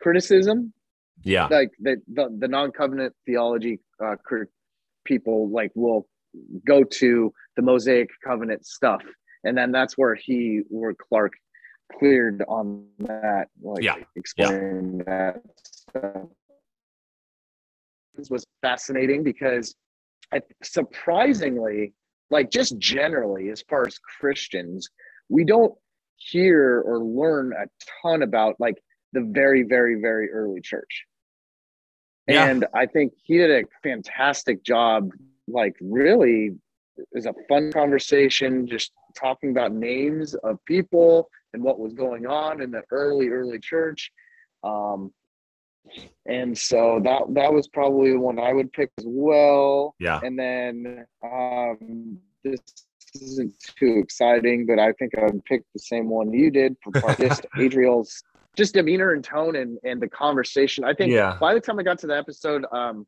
criticism 0.00 0.72
yeah, 1.22 1.46
like 1.50 1.72
the 1.78 2.00
the, 2.12 2.34
the 2.38 2.48
non-covenant 2.48 3.14
theology 3.26 3.80
uh, 4.02 4.16
people 5.04 5.50
like 5.50 5.70
will 5.74 6.08
go 6.66 6.84
to 6.84 7.32
the 7.56 7.62
mosaic 7.62 8.08
covenant 8.24 8.64
stuff 8.64 9.02
and 9.44 9.56
then 9.56 9.72
that's 9.72 9.96
where 9.96 10.14
he 10.14 10.62
where 10.68 10.94
clark 10.94 11.32
cleared 11.98 12.42
on 12.48 12.86
that 12.98 13.48
like 13.62 13.82
Yeah. 13.82 13.96
explaining 14.16 14.98
that 15.06 15.42
stuff. 15.64 16.26
this 18.14 18.30
was 18.30 18.46
fascinating 18.62 19.22
because 19.22 19.74
I, 20.32 20.42
surprisingly 20.62 21.92
like 22.30 22.50
just 22.50 22.78
generally 22.78 23.48
as 23.50 23.62
far 23.68 23.86
as 23.86 23.98
christians 23.98 24.88
we 25.28 25.44
don't 25.44 25.74
hear 26.16 26.80
or 26.82 26.98
learn 26.98 27.52
a 27.52 27.66
ton 28.02 28.22
about 28.22 28.54
like 28.60 28.76
the 29.12 29.22
very 29.32 29.62
very 29.64 30.00
very 30.00 30.30
early 30.30 30.60
church 30.60 31.06
Yeah. 32.28 32.44
and 32.46 32.66
i 32.74 32.86
think 32.86 33.14
he 33.24 33.38
did 33.38 33.64
a 33.64 33.68
fantastic 33.82 34.62
job 34.62 35.10
like 35.48 35.74
really 35.80 36.52
it 36.96 37.06
was 37.12 37.26
a 37.26 37.34
fun 37.48 37.72
conversation 37.72 38.66
just 38.66 38.92
talking 39.18 39.50
about 39.50 39.72
names 39.72 40.34
of 40.34 40.58
people 40.66 41.28
and 41.52 41.62
what 41.62 41.78
was 41.78 41.92
going 41.94 42.26
on 42.26 42.60
in 42.62 42.70
the 42.70 42.82
early 42.90 43.28
early 43.28 43.58
church 43.58 44.10
um 44.64 45.12
and 46.26 46.56
so 46.56 47.00
that 47.04 47.22
that 47.34 47.52
was 47.52 47.68
probably 47.68 48.12
the 48.12 48.20
one 48.20 48.38
I 48.38 48.52
would 48.52 48.72
pick 48.72 48.90
as 48.98 49.04
well. 49.06 49.94
Yeah. 49.98 50.20
And 50.22 50.38
then 50.38 51.06
um, 51.24 52.18
this 52.44 52.60
isn't 53.14 53.54
too 53.78 53.98
exciting, 53.98 54.66
but 54.66 54.78
I 54.78 54.92
think 54.92 55.12
I 55.18 55.24
would 55.24 55.44
pick 55.44 55.62
the 55.72 55.80
same 55.80 56.08
one 56.08 56.32
you 56.32 56.50
did 56.50 56.76
for 56.82 56.92
just 57.18 57.46
Adriel's 57.58 58.22
just 58.56 58.74
demeanor 58.74 59.12
and 59.12 59.24
tone 59.24 59.56
and 59.56 59.78
and 59.84 60.00
the 60.00 60.08
conversation. 60.08 60.84
I 60.84 60.94
think 60.94 61.12
Yeah. 61.12 61.36
by 61.40 61.54
the 61.54 61.60
time 61.60 61.78
I 61.78 61.82
got 61.82 61.98
to 62.00 62.06
the 62.06 62.16
episode, 62.16 62.64
um, 62.72 63.06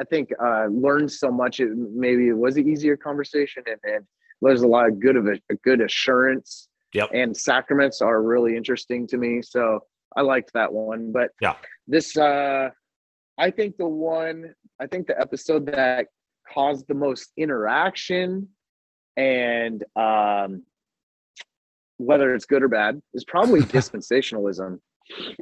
I 0.00 0.04
think 0.04 0.30
uh, 0.42 0.66
learned 0.66 1.10
so 1.12 1.30
much. 1.30 1.60
It 1.60 1.70
maybe 1.76 2.28
it 2.28 2.36
was 2.36 2.56
an 2.56 2.68
easier 2.68 2.96
conversation, 2.96 3.62
and, 3.66 3.78
and 3.84 4.04
there's 4.40 4.62
a 4.62 4.66
lot 4.66 4.88
of 4.88 5.00
good 5.00 5.16
of 5.16 5.26
a, 5.26 5.38
a 5.50 5.54
good 5.62 5.80
assurance. 5.80 6.68
Yep. 6.94 7.10
And 7.14 7.36
sacraments 7.36 8.02
are 8.02 8.22
really 8.22 8.56
interesting 8.56 9.06
to 9.08 9.16
me, 9.16 9.40
so 9.42 9.80
I 10.16 10.22
liked 10.22 10.52
that 10.54 10.72
one. 10.72 11.12
But 11.12 11.30
Yeah. 11.40 11.56
this, 11.86 12.16
uh, 12.16 12.70
I 13.38 13.50
think 13.50 13.78
the 13.78 13.86
one, 13.86 14.54
I 14.80 14.86
think 14.86 15.06
the 15.06 15.18
episode 15.18 15.66
that 15.66 16.08
caused 16.52 16.86
the 16.88 16.94
most 16.94 17.32
interaction 17.36 18.48
and 19.16 19.84
um, 19.96 20.64
whether 21.98 22.34
it's 22.34 22.44
good 22.44 22.62
or 22.62 22.68
bad 22.68 23.00
is 23.14 23.24
probably 23.24 23.60
dispensationalism. 23.62 24.78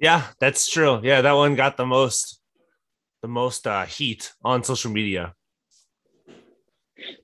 Yeah, 0.01 0.27
that's 0.41 0.69
true. 0.69 1.01
Yeah, 1.03 1.21
that 1.23 1.33
one 1.33 1.55
got 1.55 1.77
the 1.77 1.87
most 1.87 2.40
the 3.23 3.29
most 3.29 3.67
uh 3.67 3.85
heat 3.85 4.33
on 4.45 4.65
social 4.65 4.91
media. 4.91 5.35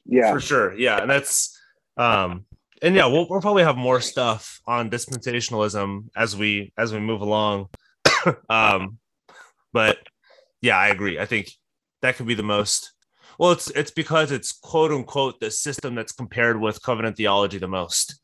Yeah. 0.04 0.32
For 0.32 0.40
sure. 0.40 0.78
Yeah, 0.78 1.00
and 1.00 1.10
that's 1.10 1.58
um 1.96 2.46
and 2.82 2.94
yeah, 2.94 3.06
we'll, 3.06 3.26
we'll 3.28 3.40
probably 3.40 3.62
have 3.62 3.76
more 3.76 4.00
stuff 4.00 4.60
on 4.66 4.90
dispensationalism 4.90 6.08
as 6.16 6.36
we 6.36 6.72
as 6.76 6.92
we 6.92 7.00
move 7.00 7.20
along. 7.20 7.68
um 8.48 8.98
but 9.72 9.98
yeah, 10.60 10.76
I 10.76 10.88
agree. 10.88 11.18
I 11.18 11.26
think 11.26 11.50
that 12.02 12.16
could 12.16 12.26
be 12.26 12.34
the 12.34 12.42
most 12.42 12.92
well, 13.38 13.52
it's 13.52 13.70
it's 13.70 13.90
because 13.90 14.32
it's 14.32 14.52
quote 14.52 14.92
unquote 14.92 15.40
the 15.40 15.50
system 15.50 15.94
that's 15.94 16.12
compared 16.12 16.60
with 16.60 16.82
covenant 16.82 17.16
theology 17.16 17.58
the 17.58 17.68
most. 17.68 18.18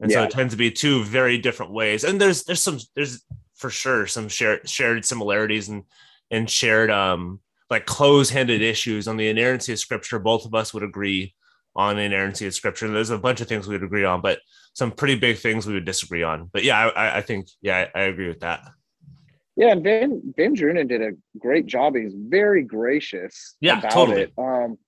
And 0.00 0.12
so 0.12 0.24
it 0.24 0.30
tends 0.30 0.52
to 0.52 0.58
be 0.58 0.70
two 0.70 1.04
very 1.04 1.38
different 1.38 1.72
ways. 1.72 2.04
And 2.04 2.20
there's 2.20 2.44
there's 2.44 2.60
some 2.60 2.78
there's 2.94 3.24
for 3.54 3.70
sure 3.70 4.06
some 4.06 4.28
shared 4.28 4.68
shared 4.68 5.04
similarities 5.04 5.68
and 5.68 5.84
and 6.30 6.48
shared 6.50 6.90
um 6.90 7.40
like 7.70 7.84
close-handed 7.86 8.62
issues 8.62 9.08
on 9.08 9.16
the 9.16 9.28
inerrancy 9.28 9.72
of 9.72 9.78
scripture. 9.78 10.18
Both 10.18 10.44
of 10.46 10.54
us 10.54 10.72
would 10.72 10.82
agree 10.84 11.34
on 11.74 11.96
the 11.96 12.02
inerrancy 12.02 12.46
of 12.46 12.54
scripture. 12.54 12.88
There's 12.88 13.10
a 13.10 13.18
bunch 13.18 13.40
of 13.40 13.48
things 13.48 13.66
we 13.66 13.74
would 13.74 13.82
agree 13.82 14.04
on, 14.04 14.20
but 14.20 14.38
some 14.72 14.92
pretty 14.92 15.16
big 15.16 15.38
things 15.38 15.66
we 15.66 15.74
would 15.74 15.84
disagree 15.84 16.22
on. 16.22 16.48
But 16.52 16.62
yeah, 16.64 16.78
I, 16.88 17.18
I 17.18 17.20
think 17.22 17.48
yeah, 17.60 17.86
I, 17.94 18.00
I 18.00 18.02
agree 18.04 18.28
with 18.28 18.40
that. 18.40 18.60
Yeah, 19.56 19.72
and 19.72 19.82
Ben 19.82 20.22
Ben 20.36 20.54
Drunen 20.54 20.86
did 20.88 21.02
a 21.02 21.12
great 21.38 21.66
job. 21.66 21.96
He's 21.96 22.14
very 22.16 22.62
gracious 22.62 23.56
Yeah, 23.60 23.78
about 23.78 23.90
totally. 23.90 24.22
it. 24.22 24.32
Um, 24.38 24.78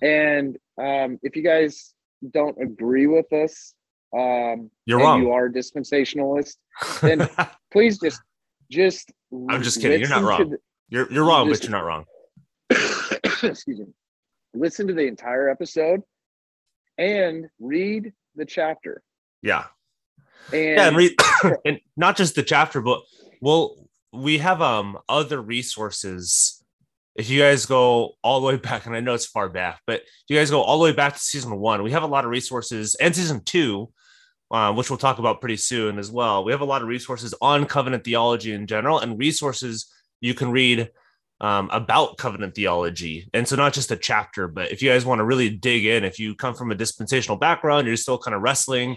and 0.00 0.56
um, 0.80 1.18
if 1.22 1.34
you 1.34 1.42
guys 1.42 1.92
don't 2.32 2.56
agree 2.62 3.06
with 3.06 3.32
us, 3.32 3.74
um, 4.16 4.70
You're 4.86 4.98
wrong. 5.00 5.22
You 5.22 5.32
are 5.32 5.48
dispensationalist. 5.48 6.54
then- 7.00 7.28
Please 7.72 7.98
just 7.98 8.20
just. 8.70 9.10
I'm 9.50 9.62
just 9.62 9.80
kidding. 9.80 9.98
You're 10.00 10.08
not 10.08 10.22
wrong. 10.22 10.54
You're 10.88 11.10
you're 11.12 11.24
wrong, 11.24 11.48
Just- 11.48 11.62
but 11.62 11.70
you're 11.70 11.78
not 11.78 11.86
wrong. 11.86 12.04
excuse 13.42 13.78
me. 13.78 13.86
Listen 14.54 14.86
to 14.88 14.94
the 14.94 15.06
entire 15.06 15.48
episode, 15.48 16.02
and 16.96 17.46
read 17.60 18.12
the 18.34 18.44
chapter. 18.44 19.02
Yeah. 19.42 19.64
And, 20.52 20.62
yeah, 20.62 20.88
and 20.88 20.96
read 20.96 21.12
and 21.64 21.80
not 21.96 22.16
just 22.16 22.34
the 22.34 22.42
chapter, 22.42 22.80
but 22.80 23.02
well, 23.40 23.76
we 24.12 24.38
have 24.38 24.62
um 24.62 24.98
other 25.08 25.40
resources. 25.40 26.54
If 27.14 27.28
you 27.28 27.40
guys 27.40 27.66
go 27.66 28.12
all 28.22 28.40
the 28.40 28.46
way 28.46 28.56
back, 28.56 28.86
and 28.86 28.94
I 28.94 29.00
know 29.00 29.14
it's 29.14 29.26
far 29.26 29.48
back, 29.48 29.80
but 29.86 30.02
if 30.02 30.06
you 30.28 30.36
guys 30.36 30.50
go 30.50 30.62
all 30.62 30.78
the 30.78 30.84
way 30.84 30.92
back 30.92 31.14
to 31.14 31.18
season 31.18 31.58
one, 31.58 31.82
we 31.82 31.90
have 31.90 32.04
a 32.04 32.06
lot 32.06 32.24
of 32.24 32.30
resources, 32.30 32.94
and 32.94 33.14
season 33.14 33.42
two, 33.44 33.90
uh, 34.52 34.72
which 34.72 34.88
we'll 34.88 34.98
talk 34.98 35.18
about 35.18 35.40
pretty 35.40 35.56
soon 35.56 35.98
as 35.98 36.12
well. 36.12 36.44
We 36.44 36.52
have 36.52 36.60
a 36.60 36.64
lot 36.66 36.80
of 36.80 36.88
resources 36.88 37.34
on 37.42 37.66
covenant 37.66 38.04
theology 38.04 38.52
in 38.52 38.66
general, 38.68 39.00
and 39.00 39.18
resources 39.18 39.92
you 40.20 40.34
can 40.34 40.50
read 40.50 40.90
um, 41.40 41.68
about 41.72 42.16
covenant 42.18 42.54
theology. 42.54 43.28
And 43.32 43.46
so, 43.46 43.56
not 43.56 43.72
just 43.72 43.90
a 43.90 43.96
chapter, 43.96 44.48
but 44.48 44.72
if 44.72 44.82
you 44.82 44.90
guys 44.90 45.04
want 45.04 45.20
to 45.20 45.24
really 45.24 45.50
dig 45.50 45.86
in, 45.86 46.04
if 46.04 46.18
you 46.18 46.34
come 46.34 46.54
from 46.54 46.70
a 46.70 46.74
dispensational 46.74 47.36
background, 47.36 47.86
you're 47.86 47.96
still 47.96 48.18
kind 48.18 48.34
of 48.34 48.42
wrestling 48.42 48.96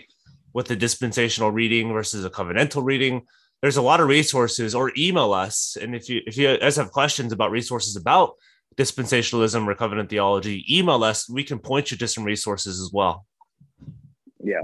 with 0.54 0.68
the 0.68 0.76
dispensational 0.76 1.52
reading 1.52 1.94
versus 1.94 2.26
a 2.26 2.30
covenantal 2.30 2.84
reading 2.84 3.24
there's 3.62 3.78
a 3.78 3.82
lot 3.82 4.00
of 4.00 4.08
resources 4.08 4.74
or 4.74 4.92
email 4.98 5.34
us. 5.34 5.78
And 5.80 5.96
if 5.96 6.10
you 6.10 6.22
if 6.26 6.36
you 6.36 6.58
guys 6.58 6.78
have 6.78 6.92
questions 6.92 7.32
about 7.32 7.52
resources 7.52 7.96
about 7.96 8.34
dispensationalism 8.78 9.68
or 9.68 9.76
covenant 9.76 10.10
theology 10.10 10.66
email 10.70 11.04
us. 11.04 11.30
We 11.30 11.44
can 11.44 11.60
point 11.60 11.92
you 11.92 11.98
to 11.98 12.08
some 12.08 12.24
resources 12.24 12.80
as 12.80 12.90
well. 12.92 13.26
Yeah, 14.44 14.62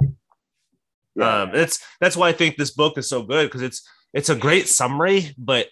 um 1.21 1.51
that's 1.53 1.79
that's 1.99 2.15
why 2.15 2.29
i 2.29 2.31
think 2.31 2.55
this 2.55 2.71
book 2.71 2.97
is 2.97 3.09
so 3.09 3.21
good 3.23 3.47
because 3.47 3.61
it's 3.61 3.87
it's 4.13 4.29
a 4.29 4.35
great 4.35 4.67
summary 4.67 5.33
but 5.37 5.67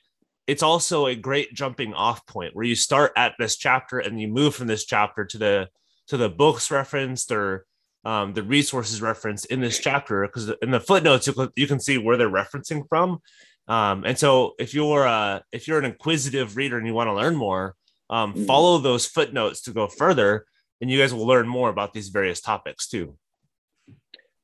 it's 0.47 0.63
also 0.63 1.07
a 1.07 1.15
great 1.15 1.53
jumping 1.53 1.93
off 1.93 2.25
point 2.27 2.55
where 2.55 2.65
you 2.65 2.75
start 2.75 3.11
at 3.17 3.33
this 3.39 3.55
chapter 3.57 3.99
and 3.99 4.19
you 4.21 4.27
move 4.27 4.55
from 4.55 4.67
this 4.67 4.85
chapter 4.85 5.25
to 5.25 5.37
the 5.37 5.67
to 6.07 6.17
the 6.17 6.29
books 6.29 6.69
referenced 6.69 7.31
or 7.31 7.65
um, 8.03 8.33
the 8.33 8.43
resources 8.43 9.01
referenced 9.01 9.47
in 9.47 9.59
this 9.61 9.79
chapter 9.79 10.21
because 10.21 10.51
in 10.61 10.69
the 10.69 10.79
footnotes 10.79 11.25
you 11.25 11.33
can, 11.33 11.49
you 11.55 11.67
can 11.67 11.79
see 11.79 11.97
where 11.97 12.17
they're 12.17 12.29
referencing 12.29 12.83
from 12.87 13.19
um, 13.67 14.03
and 14.05 14.17
so 14.17 14.53
if 14.59 14.73
you're 14.75 15.07
uh, 15.07 15.39
if 15.51 15.67
you're 15.67 15.79
an 15.79 15.85
inquisitive 15.85 16.55
reader 16.55 16.77
and 16.77 16.85
you 16.85 16.93
want 16.93 17.07
to 17.07 17.13
learn 17.13 17.35
more 17.35 17.75
um, 18.09 18.33
Mhm. 18.33 18.45
follow 18.45 18.77
those 18.77 19.07
footnotes 19.07 19.61
to 19.61 19.71
go 19.71 19.87
further 19.87 20.45
and 20.79 20.91
you 20.91 20.99
guys 20.99 21.13
will 21.13 21.25
learn 21.25 21.47
more 21.47 21.69
about 21.69 21.93
these 21.93 22.09
various 22.09 22.39
topics 22.41 22.87
too 22.87 23.17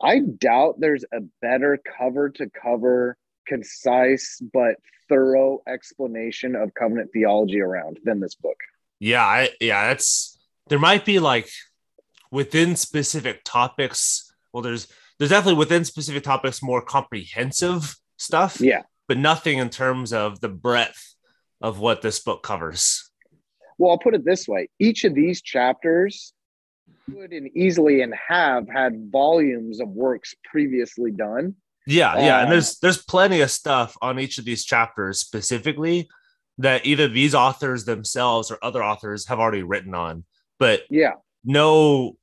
I 0.04 0.18
doubt 0.20 0.80
there's 0.80 1.06
a 1.14 1.20
better 1.44 1.78
cover 1.98 2.30
to 2.32 2.50
cover, 2.50 3.18
concise 3.46 4.42
but 4.52 4.78
thorough 5.12 5.62
explanation 5.68 6.56
of 6.56 6.74
covenant 6.74 7.10
theology 7.12 7.60
around 7.60 8.00
than 8.06 8.20
this 8.22 8.36
book. 8.36 8.56
Yeah, 9.00 9.24
I 9.24 9.50
yeah, 9.60 9.88
that's 9.90 10.38
there 10.70 10.80
might 10.80 11.04
be 11.06 11.20
like 11.20 11.50
within 12.32 12.76
specific 12.76 13.42
topics. 13.44 14.34
Well, 14.54 14.64
there's 14.64 14.88
there's 15.20 15.32
definitely 15.32 15.60
within 15.60 15.84
specific 15.86 16.24
topics 16.24 16.64
more 16.64 16.82
comprehensive 16.82 17.96
stuff, 18.18 18.60
Yeah. 18.62 18.84
but 19.08 19.18
nothing 19.18 19.58
in 19.60 19.70
terms 19.70 20.14
of 20.14 20.40
the 20.40 20.50
breadth 20.50 21.16
of 21.62 21.80
what 21.80 22.02
this 22.02 22.20
book 22.20 22.42
covers. 22.44 23.10
Well, 23.78 23.92
I'll 23.92 23.98
put 24.00 24.16
it 24.16 24.24
this 24.26 24.48
way 24.48 24.70
each 24.80 25.04
of 25.04 25.14
these 25.14 25.42
chapters 25.42 26.34
could 27.12 27.34
and 27.34 27.50
easily 27.56 28.02
and 28.02 28.14
have 28.30 28.68
had 28.70 29.10
volumes 29.12 29.80
of 29.82 29.90
works 29.90 30.36
previously 30.50 31.12
done. 31.12 31.56
Yeah, 31.88 32.16
yeah, 32.18 32.38
and 32.40 32.46
Um, 32.46 32.50
there's 32.52 32.80
there's 32.80 33.04
plenty 33.04 33.42
of 33.42 33.50
stuff 33.50 33.98
on 34.02 34.20
each 34.20 34.38
of 34.38 34.46
these 34.46 34.64
chapters 34.66 35.20
specifically 35.20 36.08
that 36.58 36.86
either 36.86 37.08
these 37.08 37.34
authors 37.34 37.86
themselves 37.86 38.52
or 38.52 38.60
other 38.62 38.84
authors 38.84 39.28
have 39.28 39.40
already 39.40 39.64
written 39.64 39.96
on, 39.96 40.26
but 40.60 40.84
Yeah. 40.90 41.14
no 41.44 42.18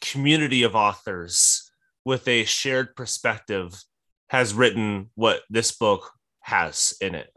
community 0.00 0.62
of 0.62 0.74
authors 0.74 1.70
with 2.04 2.26
a 2.28 2.44
shared 2.44 2.96
perspective 2.96 3.82
has 4.28 4.54
written 4.54 5.10
what 5.14 5.42
this 5.50 5.72
book 5.76 6.12
has 6.40 6.94
in 7.00 7.14
it. 7.14 7.30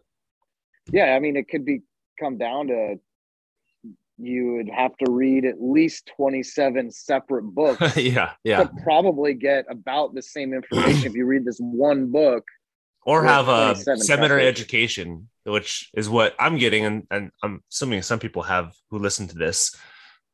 Yeah. 0.91 1.13
I 1.15 1.19
mean, 1.19 1.35
it 1.35 1.49
could 1.49 1.65
be 1.65 1.81
come 2.19 2.37
down 2.37 2.67
to 2.67 2.99
you 4.19 4.53
would 4.55 4.69
have 4.69 4.95
to 4.97 5.11
read 5.11 5.45
at 5.45 5.61
least 5.61 6.11
27 6.17 6.91
separate 6.91 7.43
books 7.43 7.95
yeah, 7.97 8.31
yeah. 8.43 8.63
to 8.63 8.69
probably 8.83 9.33
get 9.33 9.65
about 9.69 10.13
the 10.13 10.21
same 10.21 10.53
information 10.53 11.05
if 11.05 11.13
you 11.15 11.25
read 11.25 11.45
this 11.45 11.59
one 11.59 12.11
book. 12.11 12.43
Or 13.05 13.23
have 13.23 13.47
a 13.47 13.73
27 13.73 13.99
seminary 14.01 14.45
education, 14.47 15.29
which 15.45 15.89
is 15.95 16.09
what 16.09 16.35
I'm 16.37 16.57
getting, 16.57 16.85
and, 16.85 17.07
and 17.09 17.31
I'm 17.41 17.63
assuming 17.71 18.01
some 18.01 18.19
people 18.19 18.43
have 18.43 18.73
who 18.91 18.99
listen 18.99 19.27
to 19.29 19.37
this. 19.37 19.73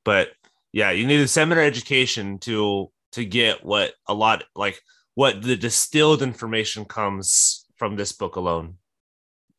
But 0.03 0.29
yeah, 0.73 0.91
you 0.91 1.05
need 1.05 1.21
a 1.21 1.27
seminary 1.27 1.67
education 1.67 2.39
to 2.39 2.91
to 3.13 3.23
get 3.23 3.63
what 3.63 3.93
a 4.07 4.13
lot 4.13 4.43
like 4.55 4.81
what 5.13 5.41
the 5.41 5.55
distilled 5.55 6.21
information 6.21 6.83
comes 6.85 7.65
from 7.77 7.95
this 7.95 8.11
book 8.11 8.35
alone. 8.35 8.75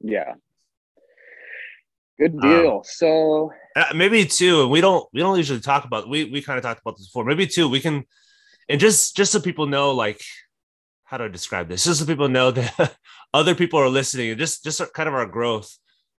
Yeah. 0.01 0.35
Good 2.19 2.35
Um, 2.35 2.41
deal. 2.41 2.83
so 2.85 3.51
Uh, 3.51 3.57
maybe 3.95 4.25
too, 4.25 4.63
and 4.63 4.71
we 4.71 4.81
don't 4.81 5.07
we 5.13 5.21
don't 5.21 5.37
usually 5.37 5.61
talk 5.61 5.85
about 5.85 6.09
we 6.09 6.25
we 6.25 6.43
kind 6.43 6.59
of 6.59 6.63
talked 6.63 6.81
about 6.81 6.97
this 6.97 7.07
before. 7.07 7.25
Maybe 7.25 7.47
too, 7.47 7.69
we 7.69 7.81
can 7.81 8.05
and 8.69 8.81
just 8.81 9.17
just 9.17 9.33
so 9.33 9.41
people 9.41 9.67
know 9.67 9.93
like 9.93 10.21
how 11.05 11.19
do 11.19 11.25
I 11.25 11.29
describe 11.29 11.69
this? 11.69 11.85
Just 11.85 12.01
so 12.01 12.07
people 12.07 12.29
know 12.29 12.51
that 12.53 12.97
other 13.33 13.55
people 13.55 13.79
are 13.79 13.89
listening 13.89 14.31
and 14.31 14.39
just 14.39 14.65
just 14.65 14.81
kind 14.95 15.09
of 15.09 15.15
our 15.15 15.27
growth. 15.27 15.77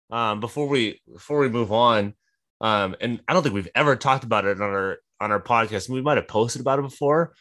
Um, 0.09 0.39
before 0.39 0.67
we 0.67 1.01
before 1.11 1.39
we 1.39 1.49
move 1.49 1.73
on, 1.73 2.13
um, 2.61 2.95
and 3.01 3.19
I 3.27 3.33
don't 3.33 3.43
think 3.43 3.55
we've 3.55 3.67
ever 3.75 3.97
talked 3.97 4.23
about 4.23 4.45
it 4.45 4.61
on 4.61 4.69
our 4.69 4.99
on 5.19 5.31
our 5.31 5.41
podcast. 5.41 5.89
We 5.89 6.01
might 6.01 6.17
have 6.17 6.29
posted 6.29 6.61
about 6.61 6.79
it 6.79 6.83
before, 6.83 7.33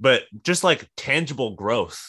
but 0.00 0.24
just 0.42 0.62
like 0.62 0.88
tangible 0.96 1.54
growth 1.54 2.04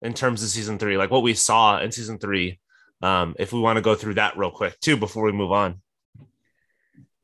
in 0.00 0.14
terms 0.14 0.42
of 0.42 0.48
season 0.48 0.78
three, 0.78 0.96
like 0.96 1.10
what 1.10 1.22
we 1.22 1.34
saw 1.34 1.80
in 1.80 1.92
season 1.92 2.18
three. 2.18 2.60
um, 3.02 3.34
if 3.38 3.52
we 3.52 3.60
want 3.60 3.76
to 3.76 3.82
go 3.82 3.94
through 3.94 4.14
that 4.14 4.38
real 4.38 4.50
quick 4.50 4.78
too 4.80 4.96
before 4.96 5.24
we 5.24 5.32
move 5.32 5.52
on. 5.52 5.82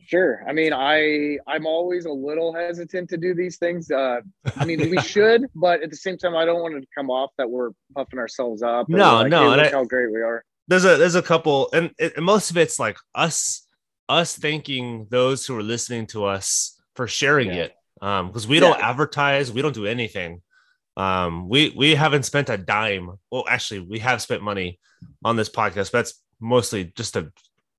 Sure. 0.09 0.43
I 0.49 0.55
mean, 0.55 0.73
I 0.73 1.37
I'm 1.47 1.67
always 1.67 2.07
a 2.07 2.11
little 2.11 2.55
hesitant 2.55 3.11
to 3.11 3.19
do 3.19 3.35
these 3.35 3.59
things. 3.59 3.91
Uh, 3.91 4.23
I 4.57 4.65
mean, 4.65 4.89
we 4.89 4.99
should, 5.03 5.45
but 5.55 5.83
at 5.83 5.91
the 5.91 5.97
same 5.97 6.17
time, 6.17 6.35
I 6.35 6.47
don't 6.47 6.63
want 6.63 6.77
it 6.77 6.81
to 6.81 6.87
come 6.97 7.11
off 7.11 7.31
that 7.37 7.51
we're 7.51 7.73
puffing 7.95 8.19
ourselves 8.19 8.63
up. 8.63 8.89
No, 8.89 9.17
like, 9.17 9.29
no, 9.29 9.53
hey, 9.53 9.69
I, 9.69 9.71
how 9.71 9.85
great 9.85 10.11
we 10.11 10.23
are. 10.23 10.43
There's 10.67 10.87
a 10.87 10.97
there's 10.97 11.15
a 11.15 11.21
couple, 11.21 11.69
and, 11.75 11.91
it, 11.99 12.17
and 12.17 12.25
most 12.25 12.51
of 12.51 12.57
it's 12.57 12.79
like 12.79 12.97
us 13.15 13.67
us 14.09 14.35
thanking 14.35 15.09
those 15.11 15.45
who 15.45 15.55
are 15.59 15.63
listening 15.63 16.07
to 16.07 16.25
us 16.25 16.81
for 16.97 17.07
sharing 17.07 17.49
yeah. 17.49 17.65
it, 17.65 17.75
because 17.97 18.45
um, 18.45 18.51
we 18.51 18.61
don't 18.61 18.81
advertise, 18.81 19.53
we 19.53 19.61
don't 19.61 19.75
do 19.75 19.85
anything. 19.85 20.41
Um, 20.97 21.51
we 21.51 21.75
we 21.77 21.95
haven't 21.95 22.23
spent 22.23 22.49
a 22.49 22.57
dime. 22.57 23.11
Well, 23.31 23.45
actually, 23.47 23.81
we 23.81 23.99
have 23.99 24.23
spent 24.23 24.43
money 24.43 24.81
on 25.23 25.37
this 25.37 25.51
podcast, 25.51 25.93
but 25.93 25.99
that's 25.99 26.15
mostly 26.41 26.85
just 26.97 27.13
to 27.13 27.31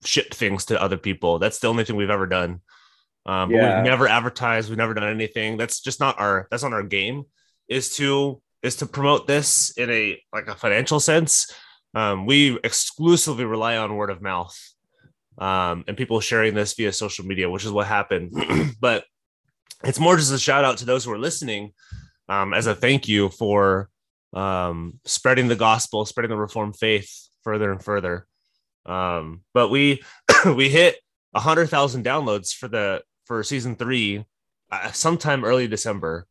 ship 0.03 0.33
things 0.33 0.65
to 0.65 0.81
other 0.81 0.97
people. 0.97 1.39
That's 1.39 1.59
the 1.59 1.67
only 1.67 1.83
thing 1.83 1.95
we've 1.95 2.09
ever 2.09 2.27
done. 2.27 2.61
Um, 3.25 3.51
yeah. 3.51 3.61
but 3.61 3.75
we've 3.75 3.91
never 3.91 4.07
advertised. 4.07 4.69
We've 4.69 4.77
never 4.77 4.93
done 4.93 5.09
anything. 5.09 5.57
That's 5.57 5.81
just 5.81 5.99
not 5.99 6.19
our. 6.19 6.47
That's 6.49 6.63
not 6.63 6.73
our 6.73 6.83
game. 6.83 7.23
Is 7.67 7.95
to 7.97 8.41
is 8.63 8.77
to 8.77 8.85
promote 8.85 9.27
this 9.27 9.71
in 9.77 9.89
a 9.89 10.21
like 10.33 10.47
a 10.47 10.55
financial 10.55 10.99
sense. 10.99 11.51
Um, 11.95 12.25
we 12.25 12.57
exclusively 12.63 13.45
rely 13.45 13.77
on 13.77 13.95
word 13.95 14.11
of 14.11 14.21
mouth 14.21 14.55
um, 15.39 15.83
and 15.87 15.97
people 15.97 16.19
sharing 16.19 16.53
this 16.53 16.73
via 16.73 16.93
social 16.93 17.25
media, 17.25 17.49
which 17.49 17.65
is 17.65 17.71
what 17.71 17.87
happened. 17.87 18.33
but 18.79 19.05
it's 19.83 19.99
more 19.99 20.17
just 20.17 20.33
a 20.33 20.37
shout 20.37 20.65
out 20.65 20.77
to 20.79 20.85
those 20.85 21.05
who 21.05 21.11
are 21.11 21.19
listening 21.19 21.73
um, 22.27 22.53
as 22.53 22.67
a 22.67 22.75
thank 22.75 23.07
you 23.07 23.29
for 23.29 23.89
um, 24.33 24.99
spreading 25.05 25.47
the 25.47 25.55
gospel, 25.55 26.05
spreading 26.05 26.29
the 26.29 26.37
Reformed 26.37 26.77
faith 26.77 27.29
further 27.43 27.71
and 27.71 27.83
further. 27.83 28.27
Um, 28.85 29.41
but 29.53 29.69
we 29.69 30.01
we 30.55 30.69
hit 30.69 30.97
a 31.33 31.39
hundred 31.39 31.69
thousand 31.69 32.05
downloads 32.05 32.53
for 32.53 32.67
the 32.67 33.03
for 33.25 33.43
season 33.43 33.75
three 33.75 34.25
uh, 34.71 34.91
sometime 34.91 35.43
early 35.43 35.67
December. 35.67 36.25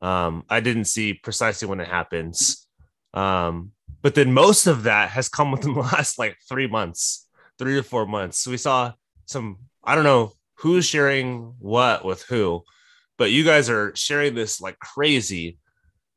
Um, 0.00 0.44
I 0.48 0.60
didn't 0.60 0.84
see 0.84 1.14
precisely 1.14 1.68
when 1.68 1.80
it 1.80 1.88
happens. 1.88 2.66
Um, 3.14 3.72
but 4.02 4.14
then 4.14 4.32
most 4.32 4.66
of 4.66 4.84
that 4.84 5.10
has 5.10 5.28
come 5.28 5.50
within 5.50 5.74
the 5.74 5.80
last 5.80 6.18
like 6.18 6.36
three 6.48 6.66
months, 6.66 7.28
three 7.58 7.74
to 7.74 7.82
four 7.82 8.06
months. 8.06 8.38
So 8.38 8.50
we 8.50 8.56
saw 8.56 8.92
some, 9.26 9.58
I 9.84 9.94
don't 9.94 10.04
know 10.04 10.32
who's 10.54 10.84
sharing 10.84 11.54
what 11.58 12.04
with 12.04 12.22
who, 12.22 12.62
but 13.16 13.30
you 13.30 13.44
guys 13.44 13.68
are 13.68 13.94
sharing 13.94 14.34
this 14.34 14.60
like 14.60 14.78
crazy 14.78 15.58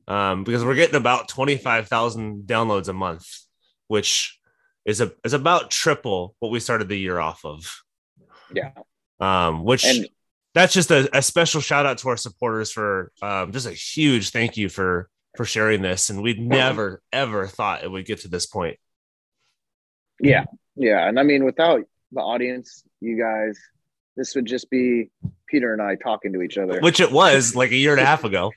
um, 0.08 0.44
because 0.44 0.64
we're 0.64 0.76
getting 0.76 0.96
about 0.96 1.28
25,000 1.28 2.44
downloads 2.46 2.88
a 2.88 2.94
month, 2.94 3.28
which 3.88 4.40
is 4.86 5.02
a 5.02 5.12
is 5.24 5.34
about 5.34 5.72
triple 5.72 6.36
what 6.40 6.52
we 6.52 6.60
started 6.60 6.88
the 6.88 6.98
year 6.98 7.20
off 7.20 7.46
of. 7.46 7.84
Yeah. 8.54 8.72
Um, 9.20 9.64
which 9.64 9.86
and, 9.86 10.08
that's 10.54 10.74
just 10.74 10.92
a, 10.92 11.10
a, 11.16 11.22
special 11.22 11.62
shout 11.62 11.86
out 11.86 12.00
to 12.00 12.10
our 12.10 12.18
supporters 12.18 12.72
for 12.72 13.12
um, 13.22 13.52
just 13.52 13.68
a 13.68 13.72
huge 13.72 14.32
thank 14.32 14.58
you 14.58 14.68
for 14.68 15.10
for 15.38 15.46
sharing 15.46 15.82
this. 15.82 16.10
And 16.10 16.22
we'd 16.22 16.40
never 16.40 17.02
ever 17.14 17.48
thought 17.48 17.84
it 17.84 17.92
would 17.92 18.06
get 18.06 18.22
to 18.22 18.28
this 18.28 18.46
point. 18.46 18.78
Yeah, 20.20 20.46
yeah, 20.76 21.08
and 21.08 21.20
I 21.20 21.24
mean, 21.24 21.46
without 21.46 21.82
the 22.12 22.20
audience, 22.20 22.84
you 23.00 23.18
guys, 23.18 23.58
this 24.18 24.36
would 24.36 24.46
just 24.46 24.70
be 24.70 25.10
Peter 25.48 25.74
and 25.74 25.82
I 25.82 25.96
talking 25.96 26.34
to 26.34 26.42
each 26.42 26.58
other, 26.58 26.80
which 26.82 27.00
it 27.00 27.12
was 27.12 27.56
like 27.56 27.72
a 27.72 27.76
year 27.76 27.92
and 27.92 28.02
a 28.02 28.06
half 28.06 28.24
ago 28.24 28.52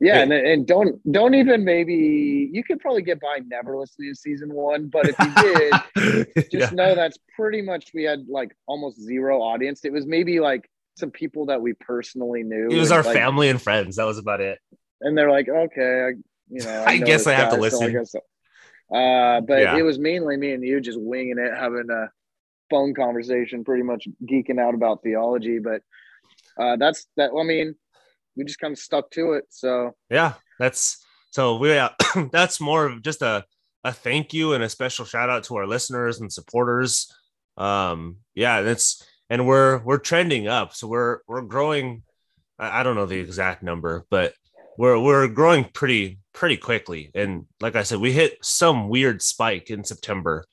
yeah, 0.00 0.20
and, 0.20 0.32
and 0.32 0.66
don't 0.66 1.00
don't 1.12 1.34
even 1.34 1.64
maybe 1.64 2.50
you 2.52 2.62
could 2.64 2.80
probably 2.80 3.02
get 3.02 3.20
by 3.20 3.40
never 3.46 3.76
listening 3.76 4.12
to 4.12 4.18
season 4.18 4.52
one, 4.52 4.88
but 4.88 5.08
if 5.08 5.16
you 5.18 6.24
did, 6.34 6.50
just 6.50 6.72
yeah. 6.72 6.76
know 6.76 6.94
that's 6.94 7.18
pretty 7.36 7.62
much 7.62 7.90
we 7.94 8.04
had 8.04 8.26
like 8.28 8.56
almost 8.66 9.00
zero 9.00 9.40
audience. 9.40 9.84
It 9.84 9.92
was 9.92 10.06
maybe 10.06 10.40
like 10.40 10.68
some 10.96 11.10
people 11.10 11.46
that 11.46 11.60
we 11.60 11.72
personally 11.74 12.42
knew. 12.42 12.68
It 12.70 12.78
was 12.78 12.92
our 12.92 13.02
like, 13.02 13.16
family 13.16 13.48
and 13.48 13.60
friends. 13.60 13.96
That 13.96 14.04
was 14.04 14.18
about 14.18 14.40
it. 14.40 14.58
And 15.00 15.16
they're 15.16 15.30
like, 15.30 15.48
okay, 15.48 16.02
I, 16.02 16.08
you 16.48 16.64
know, 16.64 16.84
I, 16.86 16.92
I 16.92 16.98
know 16.98 17.06
guess 17.06 17.26
I 17.26 17.34
have 17.34 17.52
to 17.52 17.60
listen. 17.60 18.04
So 18.06 18.20
uh, 18.90 19.40
but 19.42 19.60
yeah. 19.60 19.76
it 19.76 19.82
was 19.82 19.98
mainly 19.98 20.36
me 20.36 20.52
and 20.52 20.64
you 20.64 20.80
just 20.80 21.00
winging 21.00 21.38
it, 21.38 21.56
having 21.56 21.88
a 21.90 22.10
phone 22.70 22.94
conversation, 22.94 23.64
pretty 23.64 23.82
much 23.82 24.08
geeking 24.24 24.60
out 24.60 24.74
about 24.74 25.02
theology. 25.02 25.58
But 25.58 25.82
uh, 26.58 26.76
that's 26.76 27.06
that. 27.16 27.30
I 27.38 27.42
mean, 27.42 27.74
we 28.38 28.44
just 28.44 28.60
kind 28.60 28.72
of 28.72 28.78
stuck 28.78 29.10
to 29.10 29.32
it. 29.32 29.44
So 29.50 29.94
yeah, 30.08 30.34
that's 30.58 31.04
so 31.30 31.56
we 31.56 31.76
uh, 31.76 31.90
that's 32.32 32.60
more 32.60 32.86
of 32.86 33.02
just 33.02 33.20
a 33.20 33.44
a 33.84 33.92
thank 33.92 34.32
you 34.32 34.54
and 34.54 34.64
a 34.64 34.68
special 34.68 35.04
shout 35.04 35.28
out 35.28 35.44
to 35.44 35.56
our 35.56 35.66
listeners 35.66 36.20
and 36.20 36.32
supporters. 36.32 37.12
Um, 37.56 38.16
yeah, 38.34 38.62
that's 38.62 39.04
and 39.28 39.46
we're 39.46 39.78
we're 39.78 39.98
trending 39.98 40.48
up, 40.48 40.74
so 40.74 40.86
we're 40.86 41.18
we're 41.26 41.42
growing. 41.42 42.04
I, 42.58 42.80
I 42.80 42.82
don't 42.82 42.96
know 42.96 43.06
the 43.06 43.18
exact 43.18 43.62
number, 43.62 44.06
but 44.10 44.32
we're 44.78 44.98
we're 44.98 45.28
growing 45.28 45.64
pretty 45.64 46.20
pretty 46.32 46.56
quickly. 46.56 47.10
And 47.14 47.46
like 47.60 47.76
I 47.76 47.82
said, 47.82 47.98
we 47.98 48.12
hit 48.12 48.38
some 48.42 48.88
weird 48.88 49.20
spike 49.22 49.70
in 49.70 49.84
September. 49.84 50.44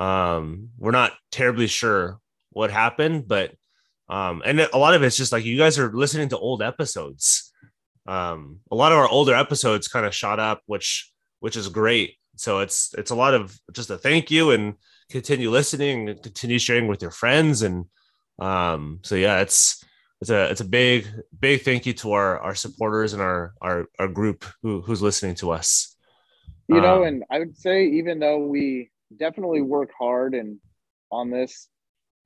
Um, 0.00 0.70
we're 0.78 0.90
not 0.90 1.12
terribly 1.30 1.66
sure 1.66 2.18
what 2.50 2.70
happened, 2.70 3.28
but 3.28 3.54
um, 4.12 4.42
and 4.44 4.60
a 4.60 4.78
lot 4.78 4.94
of 4.94 5.02
it's 5.02 5.16
just 5.16 5.32
like 5.32 5.44
you 5.44 5.56
guys 5.56 5.78
are 5.78 5.90
listening 5.90 6.28
to 6.28 6.38
old 6.38 6.62
episodes. 6.62 7.52
Um, 8.06 8.60
a 8.70 8.74
lot 8.74 8.92
of 8.92 8.98
our 8.98 9.08
older 9.08 9.34
episodes 9.34 9.88
kind 9.88 10.04
of 10.04 10.14
shot 10.14 10.38
up, 10.38 10.60
which 10.66 11.10
which 11.40 11.56
is 11.56 11.68
great. 11.68 12.16
So 12.36 12.58
it's 12.58 12.94
it's 12.98 13.10
a 13.10 13.14
lot 13.14 13.32
of 13.32 13.58
just 13.72 13.90
a 13.90 13.96
thank 13.96 14.30
you 14.30 14.50
and 14.50 14.74
continue 15.10 15.50
listening 15.50 16.10
and 16.10 16.22
continue 16.22 16.58
sharing 16.58 16.88
with 16.88 17.00
your 17.00 17.10
friends 17.10 17.62
and 17.62 17.86
um, 18.38 19.00
so 19.02 19.14
yeah, 19.14 19.40
it's 19.40 19.82
it's 20.20 20.30
a 20.30 20.50
it's 20.50 20.60
a 20.60 20.66
big 20.66 21.06
big 21.38 21.62
thank 21.62 21.86
you 21.86 21.92
to 21.94 22.12
our 22.12 22.38
our 22.38 22.54
supporters 22.54 23.12
and 23.12 23.22
our 23.22 23.54
our 23.60 23.86
our 23.98 24.08
group 24.08 24.44
who 24.62 24.82
who's 24.82 25.00
listening 25.00 25.36
to 25.36 25.52
us. 25.52 25.96
You 26.68 26.80
know, 26.80 27.02
um, 27.02 27.08
and 27.08 27.24
I 27.30 27.38
would 27.38 27.56
say 27.56 27.86
even 27.86 28.18
though 28.18 28.46
we 28.46 28.90
definitely 29.16 29.62
work 29.62 29.90
hard 29.98 30.34
and 30.34 30.58
on 31.10 31.30
this, 31.30 31.68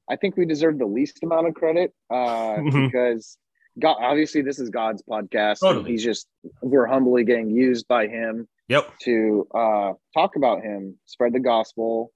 I 0.09 0.17
think 0.17 0.37
we 0.37 0.47
deserve 0.47 0.79
the 0.79 0.87
least 0.87 1.23
amount 1.23 1.49
of 1.49 1.55
credit 1.55 1.93
uh, 2.11 2.15
mm-hmm. 2.15 2.87
because 2.87 3.39
God, 3.79 3.97
obviously 4.01 4.43
this 4.43 4.59
is 4.59 4.71
God's 4.71 5.03
podcast. 5.03 5.61
Totally. 5.61 5.91
he's 5.91 6.05
just 6.05 6.27
we're 6.63 6.87
humbly 6.87 7.25
getting 7.25 7.51
used 7.51 7.87
by 7.89 8.07
Him. 8.07 8.49
Yep. 8.69 8.99
To 9.01 9.47
uh, 9.55 9.93
talk 10.15 10.37
about 10.37 10.63
Him, 10.63 10.97
spread 11.05 11.33
the 11.33 11.41
gospel, 11.41 12.13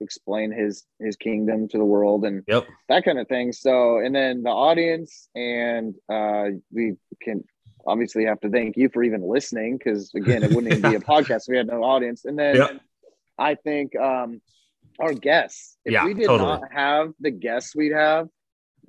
explain 0.00 0.52
His 0.52 0.84
His 0.98 1.16
kingdom 1.16 1.68
to 1.68 1.78
the 1.78 1.84
world, 1.84 2.24
and 2.24 2.42
yep. 2.46 2.66
that 2.88 3.04
kind 3.04 3.18
of 3.18 3.28
thing. 3.28 3.52
So, 3.52 3.98
and 3.98 4.14
then 4.14 4.42
the 4.42 4.50
audience, 4.50 5.28
and 5.34 5.94
uh, 6.08 6.46
we 6.72 6.94
can 7.22 7.44
obviously 7.86 8.26
have 8.26 8.40
to 8.40 8.50
thank 8.50 8.76
you 8.76 8.88
for 8.88 9.02
even 9.02 9.22
listening 9.22 9.78
because 9.78 10.12
again, 10.14 10.42
it 10.42 10.52
wouldn't 10.52 10.72
even 10.72 10.90
be 10.90 10.96
a 10.96 11.00
podcast 11.12 11.42
if 11.42 11.48
we 11.48 11.56
had 11.56 11.66
no 11.66 11.82
audience. 11.82 12.24
And 12.24 12.38
then 12.38 12.56
yep. 12.56 12.80
I 13.38 13.54
think 13.54 13.96
um, 13.96 14.40
our 15.00 15.14
guests. 15.14 15.76
If 15.84 15.92
yeah, 15.92 16.04
we 16.04 16.14
did 16.14 16.26
totally. 16.26 16.48
not 16.48 16.72
have 16.72 17.12
the 17.20 17.30
guests 17.30 17.74
we'd 17.74 17.92
have, 17.92 18.28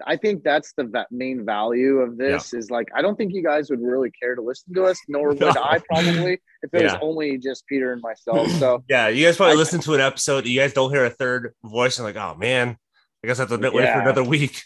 I 0.06 0.18
think 0.18 0.44
that's 0.44 0.74
the 0.74 1.06
main 1.12 1.46
value 1.46 1.98
of 1.98 2.18
this 2.18 2.54
yeah. 2.54 2.60
is 2.60 2.72
like 2.72 2.88
I 2.96 3.02
don't 3.02 3.16
think 3.16 3.34
you 3.34 3.44
guys 3.44 3.70
would 3.70 3.82
really 3.82 4.12
care 4.12 4.36
to 4.36 4.42
listen 4.42 4.74
to 4.74 4.86
us, 4.86 5.00
nor 5.08 5.30
would 5.34 5.40
no. 5.40 5.50
I 5.50 5.80
probably 5.80 6.34
if 6.64 6.74
it 6.74 6.82
yeah. 6.82 6.94
was 6.94 6.98
only 7.02 7.38
just 7.38 7.66
Peter 7.68 7.94
and 7.94 8.02
myself. 8.02 8.50
So 8.52 8.84
yeah, 8.90 9.08
you 9.08 9.26
guys 9.26 9.38
probably 9.38 9.56
I, 9.56 9.58
listen 9.58 9.80
to 9.82 9.94
an 9.94 10.02
episode, 10.02 10.46
you 10.46 10.60
guys 10.60 10.74
don't 10.74 10.92
hear 10.92 11.06
a 11.06 11.10
third 11.10 11.54
voice 11.64 11.98
and 11.98 12.06
like, 12.06 12.16
oh 12.16 12.36
man, 12.36 12.78
I 13.24 13.28
guess 13.28 13.40
I 13.40 13.44
have 13.44 13.50
to 13.50 13.58
wait 13.58 13.84
yeah. 13.84 13.96
for 13.96 14.02
another 14.02 14.24
week. 14.24 14.64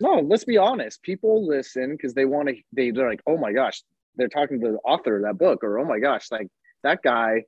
No, 0.00 0.20
let's 0.20 0.44
be 0.44 0.56
honest. 0.56 1.02
People 1.02 1.46
listen 1.46 1.92
because 1.92 2.14
they 2.14 2.24
want 2.24 2.48
to. 2.48 2.56
They, 2.72 2.90
they're 2.90 3.08
like, 3.08 3.20
oh 3.26 3.36
my 3.36 3.52
gosh, 3.52 3.82
they're 4.16 4.28
talking 4.28 4.60
to 4.60 4.72
the 4.72 4.78
author 4.78 5.16
of 5.16 5.22
that 5.24 5.38
book, 5.38 5.62
or 5.62 5.78
oh 5.78 5.84
my 5.84 5.98
gosh, 5.98 6.30
like 6.30 6.48
that 6.82 7.02
guy 7.02 7.44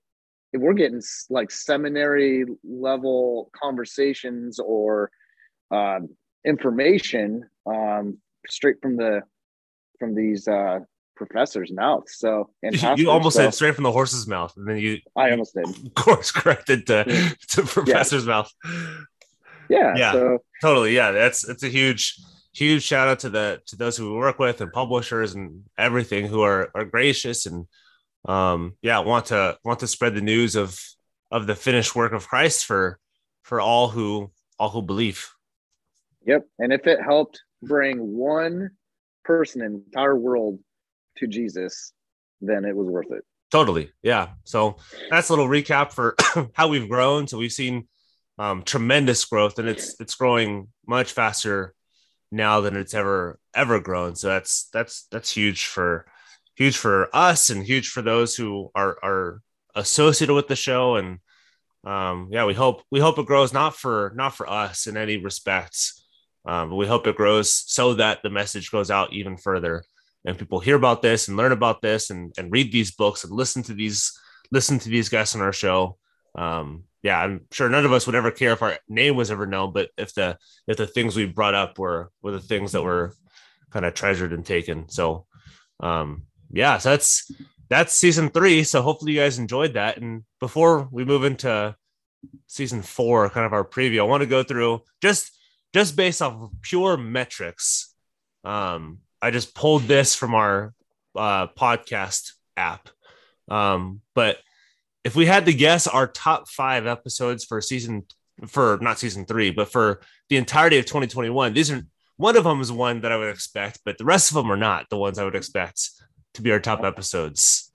we're 0.55 0.75
getting 0.75 1.03
like 1.31 1.51
seminary 1.51 2.45
level 2.65 3.51
conversations 3.59 4.59
or 4.59 5.11
uh, 5.71 6.01
information 6.45 7.49
um, 7.67 8.19
straight 8.49 8.77
from 8.83 8.97
the 8.97 9.23
from 9.99 10.15
these 10.15 10.49
uh, 10.49 10.81
professors' 11.17 11.73
mouths. 11.73 12.17
So 12.19 12.51
and 12.63 12.81
you 12.99 13.11
almost 13.11 13.37
so, 13.37 13.45
said 13.45 13.55
straight 13.55 13.75
from 13.75 13.85
the 13.85 13.93
horse's 13.93 14.27
mouth, 14.27 14.53
and 14.57 14.69
then 14.69 14.77
you 14.77 14.99
I 15.17 15.31
almost 15.31 15.55
did. 15.55 15.67
Of 15.67 15.95
course, 15.95 16.31
corrected 16.31 16.87
to, 16.89 17.05
yeah. 17.07 17.29
to 17.49 17.63
professor's 17.63 18.25
yeah. 18.25 18.31
mouth. 18.31 18.53
Yeah, 19.69 19.95
yeah, 19.97 20.13
so, 20.13 20.39
totally. 20.61 20.95
Yeah, 20.95 21.13
that's 21.13 21.49
it's 21.49 21.63
a 21.63 21.69
huge 21.69 22.19
huge 22.55 22.83
shout 22.83 23.09
out 23.09 23.19
to 23.21 23.31
the 23.31 23.61
to 23.67 23.77
those 23.77 23.97
who 23.97 24.13
we 24.13 24.19
work 24.19 24.39
with 24.39 24.61
and 24.61 24.71
publishers 24.73 25.35
and 25.35 25.63
everything 25.79 26.27
who 26.27 26.43
are 26.43 26.71
are 26.75 26.85
gracious 26.85 27.47
and 27.47 27.67
um, 28.25 28.77
yeah, 28.83 29.01
want 29.01 29.27
to 29.27 29.59
want 29.65 29.81
to 29.81 29.87
spread 29.87 30.15
the 30.15 30.21
news 30.21 30.57
of 30.57 30.79
of 31.31 31.47
the 31.47 31.55
finished 31.55 31.95
work 31.95 32.13
of 32.13 32.29
Christ 32.29 32.65
for 32.65 32.99
for 33.43 33.61
all 33.61 33.89
who 33.89 34.31
all 34.59 34.71
who 34.71 34.83
believe. 34.83 35.31
Yep, 36.27 36.47
and 36.59 36.73
if 36.73 36.87
it 36.87 37.01
helped 37.03 37.43
bring 37.63 37.99
one 37.99 38.71
person 39.25 39.63
in 39.63 39.73
the 39.73 39.83
entire 39.85 40.17
world 40.17 40.59
to 41.19 41.27
Jesus, 41.27 41.93
then 42.41 42.65
it 42.65 42.77
was 42.77 42.87
worth 42.87 43.11
it. 43.11 43.25
Totally. 43.51 43.91
Yeah. 44.03 44.31
So 44.45 44.77
that's 45.11 45.29
a 45.29 45.33
little 45.33 45.49
recap 45.49 45.93
for 45.93 46.17
how 46.55 46.69
we've 46.69 46.89
grown. 46.89 47.27
So 47.27 47.39
we've 47.39 47.53
seen 47.53 47.87
um, 48.39 48.63
tremendous 48.63 49.25
growth 49.27 49.59
and 49.59 49.69
it's 49.69 50.01
it's 50.01 50.15
growing 50.15 50.69
much 50.87 51.13
faster 51.13 51.75
now 52.31 52.63
than 52.63 52.77
it's 52.77 52.95
ever 52.95 53.39
ever 53.55 53.79
grown. 53.79 54.17
So 54.17 54.29
that's 54.29 54.69
that's 54.73 55.07
that's 55.11 55.33
huge 55.33 55.67
for 55.67 56.07
huge 56.63 56.77
for 56.77 57.09
us 57.15 57.51
and 57.51 57.65
huge 57.65 57.89
for 57.89 58.03
those 58.03 58.37
who 58.37 58.71
are 58.75 58.97
are 59.03 59.43
associated 59.75 60.35
with 60.35 60.49
the 60.49 60.57
show. 60.57 60.97
And 60.97 61.19
um 61.85 62.29
yeah 62.31 62.45
we 62.45 62.55
hope 62.55 62.83
we 62.93 63.01
hope 63.01 63.19
it 63.19 63.27
grows 63.27 63.53
not 63.53 63.75
for 63.75 64.13
not 64.15 64.37
for 64.37 64.49
us 64.49 64.87
in 64.87 64.97
any 64.97 65.17
respects 65.17 66.05
um, 66.45 66.71
but 66.71 66.77
we 66.77 66.87
hope 66.87 67.09
it 67.09 67.17
grows 67.17 67.53
so 67.53 67.95
that 67.95 68.23
the 68.23 68.31
message 68.31 68.71
goes 68.71 68.89
out 68.89 69.13
even 69.13 69.37
further 69.37 69.83
and 70.25 70.39
people 70.39 70.61
hear 70.61 70.77
about 70.77 71.03
this 71.03 71.27
and 71.27 71.37
learn 71.37 71.51
about 71.51 71.83
this 71.83 72.11
and, 72.11 72.33
and 72.39 72.53
read 72.53 72.71
these 72.71 72.93
books 72.93 73.25
and 73.25 73.33
listen 73.33 73.65
to 73.65 73.75
these 73.75 74.17
listen 74.53 74.79
to 74.79 74.89
these 74.89 75.09
guests 75.09 75.35
on 75.35 75.41
our 75.41 75.53
show. 75.53 75.99
Um, 76.37 76.85
yeah 77.03 77.19
i'm 77.19 77.41
sure 77.51 77.69
none 77.69 77.85
of 77.85 77.93
us 77.93 78.07
would 78.07 78.15
ever 78.15 78.31
care 78.31 78.53
if 78.53 78.63
our 78.63 78.79
name 78.89 79.17
was 79.17 79.33
ever 79.33 79.47
known 79.47 79.73
but 79.73 79.91
if 79.99 80.15
the 80.15 80.39
if 80.69 80.77
the 80.77 80.87
things 80.87 81.17
we 81.17 81.27
brought 81.27 81.55
up 81.55 81.81
were 81.81 82.13
were 82.23 82.31
the 82.31 82.47
things 82.51 82.71
that 82.73 82.85
were 82.85 83.13
kind 83.73 83.85
of 83.85 83.95
treasured 83.95 84.33
and 84.33 84.47
taken. 84.47 84.89
So 84.89 85.27
um 85.81 86.25
yeah 86.53 86.79
so 86.79 86.91
that's 86.91 87.31
that's 87.69 87.95
season 87.95 88.29
three 88.29 88.65
so 88.65 88.83
hopefully 88.83 89.13
you 89.13 89.21
guys 89.21 89.39
enjoyed 89.39 89.75
that. 89.75 89.99
And 89.99 90.25
before 90.41 90.89
we 90.91 91.05
move 91.05 91.25
into 91.25 91.75
season 92.47 92.83
four 92.83 93.29
kind 93.31 93.45
of 93.45 93.53
our 93.53 93.65
preview 93.65 93.99
i 93.99 94.05
want 94.05 94.21
to 94.21 94.29
go 94.29 94.45
through 94.45 94.81
just 95.01 95.37
just 95.75 95.97
based 95.97 96.23
off 96.23 96.35
of 96.35 96.51
pure 96.63 96.97
metrics. 96.97 97.95
Um 98.45 98.99
I 99.23 99.31
just 99.31 99.55
pulled 99.55 99.83
this 99.83 100.17
from 100.17 100.35
our 100.35 100.75
uh, 101.15 101.47
podcast 101.47 102.33
app. 102.57 102.89
Um, 103.49 104.01
but 104.15 104.39
if 105.05 105.15
we 105.15 105.27
had 105.27 105.47
to 105.47 105.53
guess 105.53 105.87
our 105.87 106.09
top 106.09 106.49
five 106.49 106.87
episodes 106.87 107.45
for 107.45 107.61
season 107.61 108.05
for 108.49 108.79
not 108.81 108.99
season 108.99 109.25
three, 109.25 109.53
but 109.53 109.71
for 109.71 110.01
the 110.29 110.37
entirety 110.37 110.79
of 110.79 110.87
2021, 110.87 111.53
these 111.53 111.71
are 111.71 111.83
one 112.17 112.37
of 112.37 112.45
them 112.45 112.61
is 112.61 112.73
one 112.73 113.01
that 113.03 113.13
I 113.13 113.17
would 113.17 113.31
expect, 113.31 113.81
but 113.85 113.97
the 113.97 114.05
rest 114.05 114.31
of 114.31 114.35
them 114.35 114.51
are 114.51 114.57
not 114.57 114.91
the 114.91 114.99
ones 114.99 115.19
I 115.19 115.25
would 115.25 115.37
expect 115.37 115.91
to 116.35 116.43
be 116.43 116.53
our 116.53 116.61
top 116.61 116.85
episodes. 116.85 117.71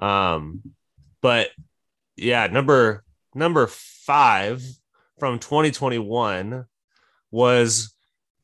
Um, 0.00 0.62
but 1.20 1.50
yeah, 2.16 2.46
number 2.46 3.04
number 3.34 3.66
five 3.66 4.62
from 5.18 5.38
2021 5.38 6.64
was 7.30 7.94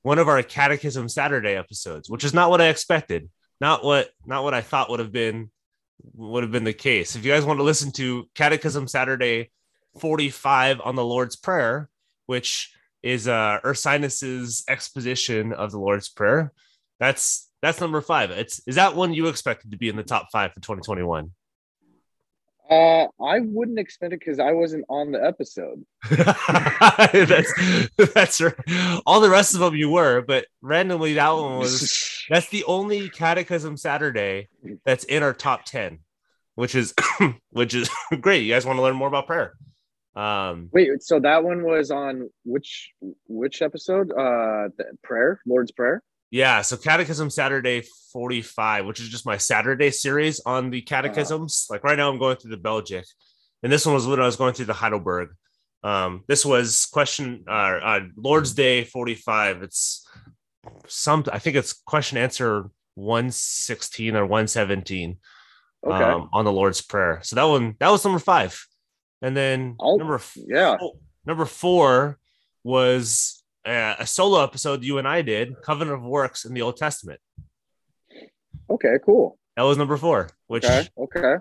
one 0.03 0.18
of 0.18 0.29
our 0.29 0.42
Catechism 0.42 1.09
Saturday 1.09 1.55
episodes, 1.55 2.09
which 2.09 2.24
is 2.24 2.33
not 2.33 2.51
what 2.51 2.61
I 2.61 2.68
expected, 2.68 3.29
not 3.61 3.85
what 3.85 4.11
not 4.24 4.44
what 4.44 4.55
I 4.55 4.61
thought 4.61 4.90
would 4.90 5.01
have 5.01 5.12
been 5.12 5.51
would 6.14 6.44
have 6.44 6.53
been 6.53 6.64
the 6.64 6.72
case. 6.72 7.16
If 7.16 7.24
you 7.24 7.33
guys 7.33 7.44
want 7.44 7.59
to 7.59 7.64
listen 7.64 7.90
to 7.92 8.29
Catechism 8.35 8.87
Saturday 8.87 9.51
45 10.01 10.81
on 10.83 10.94
the 10.94 11.05
Lord's 11.05 11.37
Prayer, 11.37 11.88
which 12.27 12.72
is 13.03 13.29
uh 13.29 13.59
Ursinus's 13.64 14.64
exposition 14.68 15.53
of 15.53 15.70
the 15.72 15.79
Lord's 15.79 16.09
Prayer, 16.09 16.53
that's 17.01 17.48
that's 17.62 17.81
number 17.81 18.01
five. 18.01 18.31
It's 18.31 18.61
is 18.66 18.77
that 18.77 18.94
one 18.94 19.14
you 19.14 19.29
expected 19.29 19.73
to 19.73 19.77
be 19.77 19.88
in 19.88 19.97
the 19.97 20.03
top 20.03 20.29
five 20.33 20.53
for 20.53 20.61
2021? 20.61 21.33
Uh, 22.71 23.07
I 23.23 23.40
wouldn't 23.40 23.79
expect 23.79 24.12
it 24.12 24.21
because 24.21 24.38
I 24.38 24.53
wasn't 24.53 24.85
on 24.90 25.11
the 25.11 25.25
episode. 25.25 25.85
that's 26.11 27.55
that's 28.14 28.40
right. 28.42 28.55
All 29.07 29.21
the 29.21 29.31
rest 29.31 29.55
of 29.55 29.61
them 29.61 29.75
you 29.75 29.90
were, 29.90 30.21
but 30.21 30.47
randomly 30.61 31.14
that 31.14 31.31
one 31.31 31.59
was. 31.59 32.14
That's 32.31 32.51
the 32.51 32.64
only 32.64 33.09
Catechism 33.09 33.79
Saturday 33.79 34.49
that's 34.85 35.05
in 35.05 35.23
our 35.23 35.33
top 35.33 35.64
ten, 35.64 36.01
which 36.57 36.75
is 36.75 36.92
which 37.53 37.75
is 37.75 37.88
great. 38.21 38.42
You 38.42 38.53
guys 38.53 38.66
want 38.66 38.77
to 38.77 38.83
learn 38.83 38.97
more 38.97 39.09
about 39.09 39.27
prayer? 39.27 39.55
Um, 40.14 40.68
Wait, 40.71 41.03
so 41.03 41.21
that 41.21 41.42
one 41.42 41.62
was 41.62 41.90
on 41.90 42.29
which 42.44 42.90
which 43.29 43.62
episode? 43.62 44.11
Uh, 44.11 44.68
the 44.77 44.85
prayer, 45.03 45.40
Lord's 45.47 45.73
Prayer. 45.73 46.03
Yeah, 46.31 46.61
so 46.61 46.77
Catechism 46.77 47.31
Saturday 47.31 47.85
45, 48.12 48.85
which 48.87 49.01
is 49.01 49.09
just 49.09 49.25
my 49.25 49.38
Saturday 49.38 49.91
series 49.91 50.41
on 50.45 50.71
the 50.71 50.83
catechisms. 50.83 51.67
Uh-huh. 51.69 51.75
Like 51.75 51.85
right 51.85 51.97
now, 51.97 52.11
I'm 52.11 52.19
going 52.19 52.37
through 52.37 52.51
the 52.51 52.59
Belgic, 52.59 53.07
and 53.62 53.73
this 53.73 53.87
one 53.87 53.95
was 53.95 54.07
when 54.07 54.21
I 54.21 54.27
was 54.27 54.37
going 54.37 54.55
through 54.55 54.67
the 54.67 54.75
Heidelberg. 54.75 55.31
Um, 55.83 56.25
this 56.27 56.45
was 56.45 56.87
question 56.87 57.45
uh, 57.49 57.53
uh, 57.53 58.01
Lord's 58.17 58.53
Day 58.53 58.85
45. 58.85 59.62
It's 59.62 60.07
some, 60.87 61.25
I 61.33 61.38
think 61.38 61.57
it's 61.57 61.73
question 61.73 62.19
answer 62.19 62.71
116 62.97 64.17
or 64.17 64.23
117 64.27 65.19
okay. 65.87 65.95
um, 65.95 66.29
on 66.33 66.45
the 66.45 66.53
Lord's 66.53 66.83
Prayer. 66.83 67.21
So 67.23 67.37
that 67.37 67.45
one, 67.45 67.77
that 67.79 67.91
was 67.91 68.05
number 68.05 68.19
five. 68.19 68.61
And 69.23 69.37
then 69.37 69.77
oh, 69.81 69.97
number, 69.97 70.21
yeah, 70.37 70.77
four, 70.79 70.93
number 71.25 71.45
four 71.45 72.19
was 72.64 73.38
uh, 73.68 73.96
a 73.98 74.07
solo 74.07 74.42
episode 74.42 74.83
you 74.83 74.98
and 74.98 75.07
I 75.07 75.22
did, 75.22 75.61
Covenant 75.62 75.98
of 75.98 76.02
Works 76.02 76.44
in 76.44 76.54
the 76.54 76.62
Old 76.62 76.76
Testament. 76.76 77.20
Okay, 78.70 78.96
cool. 79.04 79.38
That 79.57 79.62
was 79.62 79.76
number 79.76 79.96
four, 79.96 80.31
which 80.46 80.64
okay, 80.64 80.88
okay. 80.96 81.37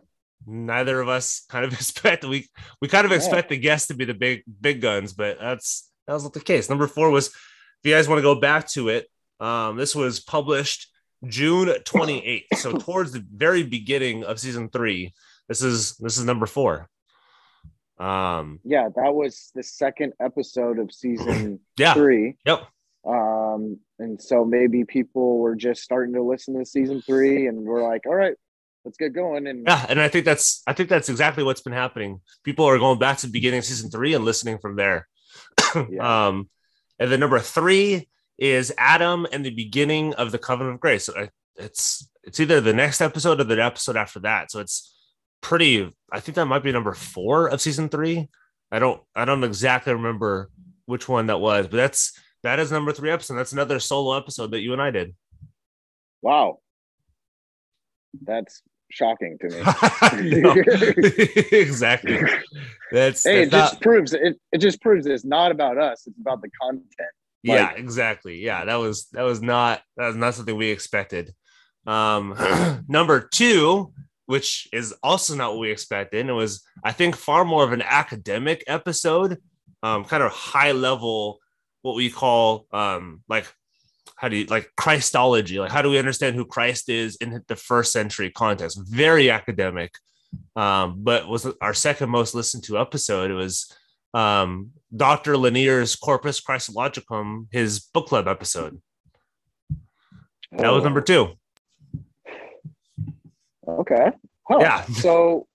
neither 0.46 1.00
of 1.00 1.08
us 1.08 1.46
kind 1.50 1.66
of 1.66 1.74
expect. 1.80 2.26
We 2.26 2.50
we 2.82 2.88
kind 2.88 3.06
of 3.06 3.12
yeah. 3.12 3.18
expect 3.18 3.50
the 3.50 3.58
guests 3.58 3.88
to 3.88 3.94
be 3.94 4.06
the 4.06 4.14
big 4.14 4.44
big 4.60 4.82
guns, 4.82 5.14
but 5.14 5.40
that's 5.40 5.90
that 6.08 6.14
was 6.14 6.24
not 6.24 6.34
the 6.34 6.40
case. 6.40 6.70
Number 6.70 6.88
four 6.88 7.10
was, 7.12 7.28
if 7.28 7.34
you 7.84 7.94
guys 7.94 8.08
want 8.08 8.20
to 8.20 8.24
go 8.24 8.36
back 8.36 8.68
to 8.70 8.90
it, 8.90 9.08
um, 9.40 9.78
this 9.78 9.96
was 9.96 10.20
published 10.20 10.88
June 11.26 11.68
28th, 11.68 12.46
so 12.56 12.74
towards 12.78 13.12
the 13.12 13.26
very 13.34 13.64
beginning 13.64 14.24
of 14.24 14.40
season 14.40 14.70
three. 14.70 15.14
This 15.48 15.62
is 15.62 15.96
this 15.98 16.18
is 16.18 16.26
number 16.26 16.46
four. 16.46 16.90
Um, 18.00 18.60
yeah, 18.64 18.90
that 18.96 19.14
was 19.14 19.52
the 19.56 19.64
second 19.64 20.14
episode 20.22 20.80
of 20.80 20.92
season 20.92 21.60
yeah. 21.78 21.94
three. 21.94 22.36
Yep. 22.46 22.68
Um, 23.08 23.80
and 24.00 24.22
so 24.22 24.46
maybe 24.46 24.84
people 24.84 25.40
were 25.40 25.56
just 25.56 25.82
starting 25.82 26.14
to 26.14 26.22
listen 26.22 26.58
to 26.58 26.66
season 26.66 27.02
three, 27.02 27.48
and 27.48 27.60
we're 27.60 27.84
like, 27.84 28.06
all 28.06 28.16
right, 28.16 28.36
let's 28.86 28.98
get 28.98 29.14
going. 29.14 29.48
And 29.48 29.66
yeah, 29.66 29.86
and 29.90 30.00
I 30.00 30.08
think 30.10 30.26
that's 30.26 30.62
I 30.68 30.74
think 30.74 30.90
that's 30.90 31.10
exactly 31.10 31.44
what's 31.44 31.62
been 31.62 31.74
happening. 31.74 32.22
People 32.44 32.66
are 32.66 32.78
going 32.78 33.00
back 33.00 33.18
to 33.20 33.28
the 33.28 33.32
beginning 33.32 33.60
of 33.60 33.66
season 33.66 33.90
three 33.90 34.14
and 34.14 34.26
listening 34.26 34.60
from 34.60 34.76
there. 34.76 35.08
yeah. 35.90 36.28
Um, 36.28 36.50
and 37.00 37.12
then 37.12 37.20
number 37.20 37.40
three 37.40 38.10
is 38.38 38.74
Adam 38.78 39.26
and 39.32 39.46
the 39.46 39.52
beginning 39.52 40.14
of 40.16 40.32
the 40.32 40.38
covenant 40.38 40.76
of 40.76 40.82
grace. 40.82 41.10
It's 41.56 42.10
it's 42.24 42.40
either 42.40 42.62
the 42.62 42.74
next 42.74 43.02
episode 43.02 43.40
or 43.40 43.44
the 43.44 43.64
episode 43.64 43.96
after 43.96 44.20
that. 44.20 44.52
So 44.52 44.60
it's 44.60 44.94
pretty 45.42 45.92
I 46.12 46.20
think 46.20 46.36
that 46.36 46.46
might 46.46 46.64
be 46.64 46.72
number 46.72 46.94
four 46.94 47.48
of 47.48 47.62
season 47.62 47.90
three. 47.90 48.30
I 48.72 48.80
don't 48.80 49.02
I 49.16 49.26
don't 49.26 49.44
exactly 49.44 49.94
remember 49.94 50.50
which 50.86 51.08
one 51.08 51.28
that 51.28 51.40
was, 51.40 51.68
but 51.68 51.78
that's 51.78 52.14
that 52.44 52.60
is 52.60 52.72
number 52.72 52.92
three 52.92 53.12
episode. 53.12 53.36
That's 53.36 53.52
another 53.52 53.80
solo 53.80 54.18
episode 54.18 54.52
that 54.52 54.62
you 54.62 54.74
and 54.74 54.82
I 54.82 54.92
did. 54.92 55.16
Wow. 56.22 56.60
That's 58.22 58.62
shocking 58.90 59.38
to 59.42 59.50
me. 59.50 59.58
exactly. 61.58 62.20
That's 62.92 63.24
hey, 63.24 63.46
that's 63.46 63.48
it 63.48 63.52
just 63.52 63.74
not... 63.74 63.82
proves 63.82 64.14
it, 64.14 64.40
it 64.52 64.58
just 64.60 64.82
proves 64.82 65.06
it's 65.06 65.26
not 65.26 65.52
about 65.52 65.78
us, 65.78 66.08
it's 66.08 66.20
about 66.20 66.42
the 66.42 66.50
content. 66.62 66.86
Like, 66.98 67.10
yeah, 67.44 67.72
exactly. 67.72 68.38
Yeah, 68.38 68.66
that 68.66 68.76
was 68.76 69.08
that 69.12 69.24
was 69.24 69.42
not 69.42 69.82
that 69.98 70.08
was 70.08 70.16
not 70.16 70.36
something 70.36 70.56
we 70.56 70.70
expected. 70.70 71.34
Um 71.86 72.36
number 72.88 73.28
two 73.32 73.94
which 74.28 74.70
is 74.72 74.94
also 75.02 75.36
not 75.36 75.52
what 75.52 75.60
we 75.60 75.72
expected. 75.72 76.30
it 76.30 76.32
was, 76.32 76.64
I 76.84 76.92
think, 76.92 77.16
far 77.16 77.44
more 77.44 77.64
of 77.64 77.74
an 77.74 77.82
academic 77.82 78.64
episode, 78.68 79.38
um, 79.82 80.06
kind 80.06 80.22
of 80.22 80.32
high 80.32 80.74
level, 80.74 81.40
what 81.82 81.96
we 81.96 82.10
call 82.10 82.66
um, 82.72 83.24
like 83.28 83.48
how 84.18 84.28
do 84.28 84.36
you 84.36 84.46
like 84.46 84.72
Christology? 84.76 85.60
Like, 85.60 85.72
how 85.72 85.82
do 85.82 85.90
we 85.90 86.00
understand 86.00 86.36
who 86.36 86.44
Christ 86.44 86.90
is 86.90 87.16
in 87.18 87.44
the 87.48 87.56
first 87.56 87.92
century 87.92 88.32
context? 88.32 88.80
Very 88.84 89.30
academic, 89.30 89.94
um, 90.56 90.98
but 91.04 91.28
was 91.28 91.48
our 91.62 91.74
second 91.74 92.10
most 92.10 92.34
listened 92.34 92.64
to 92.66 92.80
episode. 92.80 93.30
It 93.30 93.36
was 93.36 93.72
um, 94.16 94.72
Dr. 94.96 95.38
Lanier's 95.38 95.96
Corpus 95.96 96.42
Christologicum, 96.42 97.46
his 97.52 97.80
book 97.80 98.08
club 98.08 98.28
episode. 98.28 98.82
That 100.52 100.72
was 100.72 100.84
number 100.84 101.02
two. 101.02 101.34
Okay. 103.68 104.12
Huh. 104.48 104.58
Yeah. 104.60 104.86
So 104.86 105.48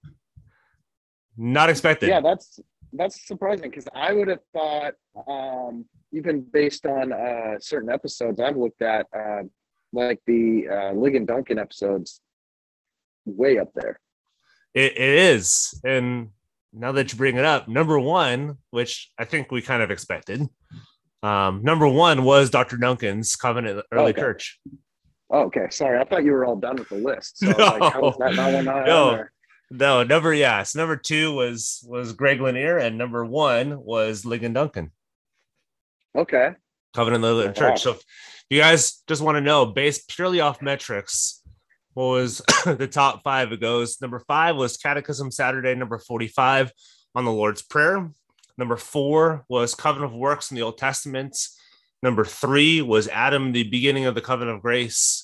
not 1.37 1.71
expected. 1.71 2.09
Yeah, 2.09 2.21
that's 2.21 2.61
that's 2.93 3.27
surprising 3.27 3.71
because 3.71 3.89
I 3.95 4.13
would 4.13 4.29
have 4.29 4.41
thought, 4.53 4.95
um, 5.27 5.87
even 6.13 6.43
based 6.43 6.85
on 6.85 7.13
uh, 7.13 7.59
certain 7.59 7.91
episodes 7.91 8.39
I've 8.39 8.57
looked 8.57 8.83
at, 8.83 9.07
uh, 9.17 9.45
like 9.93 10.21
the 10.27 10.67
uh, 10.69 10.93
Ligon 10.93 11.27
Duncan 11.27 11.59
episodes, 11.59 12.21
way 13.25 13.59
up 13.59 13.71
there. 13.75 13.99
It, 14.75 14.93
it 14.93 15.19
is, 15.37 15.81
and 15.85 16.31
now 16.73 16.93
that 16.93 17.13
you 17.13 17.19
bring 17.19 17.37
it 17.37 17.45
up, 17.45 17.69
number 17.69 17.99
one, 17.99 18.59
which 18.71 19.11
I 19.19 19.25
think 19.25 19.51
we 19.51 19.63
kind 19.63 19.83
of 19.83 19.91
expected, 19.91 20.49
um, 21.23 21.63
number 21.63 21.87
one 21.87 22.25
was 22.25 22.51
Dr. 22.51 22.77
Duncan's 22.77 23.37
Covenant 23.37 23.85
Early 23.93 24.11
okay. 24.11 24.21
Church. 24.21 24.59
Oh, 25.33 25.45
okay. 25.45 25.69
Sorry. 25.71 25.99
I 25.99 26.05
thought 26.05 26.25
you 26.25 26.33
were 26.33 26.45
all 26.45 26.57
done 26.57 26.77
with 26.77 26.91
the 26.91 26.97
list. 26.97 27.39
So 27.39 27.51
no. 27.51 27.57
like, 27.57 27.93
how 27.93 28.01
was 28.03 28.17
that 28.19 28.35
not 28.35 28.87
no. 28.87 29.25
No, 29.71 30.03
number 30.05 30.35
yes, 30.35 30.75
number 30.75 30.97
two 30.97 31.33
was 31.33 31.83
was 31.89 32.13
Greg 32.13 32.43
Lanier, 32.43 32.77
and 32.77 32.99
number 32.99 33.25
one 33.25 33.83
was 33.83 34.23
Ligon 34.23 34.53
Duncan. 34.53 34.93
Okay. 36.15 36.51
Covenant 36.95 37.23
Lilith 37.23 37.47
Wow. 37.47 37.71
Church. 37.71 37.83
So 37.83 37.93
if 37.93 38.03
you 38.51 38.61
guys 38.61 39.03
just 39.09 39.23
want 39.23 39.37
to 39.37 39.41
know, 39.41 39.65
based 39.65 40.11
purely 40.11 40.41
off 40.41 40.61
metrics, 40.61 41.43
what 41.95 42.09
was 42.09 42.43
the 42.67 42.87
top 42.87 43.23
five? 43.23 43.51
It 43.51 43.63
goes 43.63 43.99
number 44.03 44.21
five 44.29 44.57
was 44.57 44.77
Catechism 44.77 45.31
Saturday, 45.31 45.75
number 45.75 45.99
45 45.99 46.71
on 47.15 47.25
the 47.25 47.33
Lord's 47.33 47.63
Prayer. 47.63 48.11
Number 48.59 48.77
four 48.77 49.47
was 49.49 49.75
Covenant 49.75 50.13
of 50.13 50.19
Works 50.19 50.51
in 50.51 50.57
the 50.57 50.63
Old 50.63 50.77
Testament. 50.77 51.35
Number 52.03 52.25
three 52.25 52.83
was 52.83 53.09
Adam, 53.09 53.53
the 53.53 53.63
beginning 53.63 54.05
of 54.07 54.15
the 54.15 54.21
Covenant 54.21 54.57
of 54.57 54.63
Grace. 54.63 55.22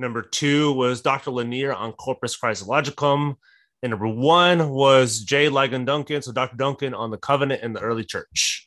Number 0.00 0.22
two 0.22 0.72
was 0.72 1.02
Dr. 1.02 1.30
Lanier 1.30 1.74
on 1.74 1.92
Corpus 1.92 2.34
Christologicum. 2.34 3.34
And 3.82 3.90
number 3.90 4.08
one 4.08 4.70
was 4.70 5.20
J. 5.20 5.50
Ligon 5.50 5.84
Duncan. 5.84 6.22
So 6.22 6.32
Dr. 6.32 6.56
Duncan 6.56 6.94
on 6.94 7.10
the 7.10 7.18
covenant 7.18 7.62
in 7.62 7.74
the 7.74 7.80
early 7.80 8.04
church. 8.04 8.66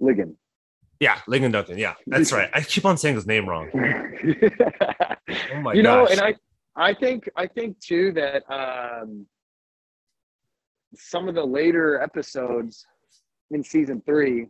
Ligon. 0.00 0.36
Yeah, 1.00 1.18
Ligon 1.28 1.50
Duncan. 1.50 1.76
Yeah, 1.76 1.94
that's 2.06 2.30
right. 2.30 2.48
I 2.54 2.60
keep 2.60 2.84
on 2.84 2.96
saying 2.96 3.16
his 3.16 3.26
name 3.26 3.48
wrong. 3.48 3.68
Oh 5.54 5.60
my 5.60 5.72
you 5.72 5.82
know, 5.82 6.06
and 6.06 6.20
I, 6.20 6.34
I 6.76 6.92
think, 6.92 7.28
I 7.36 7.46
think 7.46 7.78
too 7.80 8.12
that 8.12 8.42
um, 8.52 9.26
some 10.94 11.26
of 11.26 11.34
the 11.34 11.44
later 11.44 12.02
episodes 12.02 12.84
in 13.50 13.64
season 13.64 14.02
three 14.04 14.48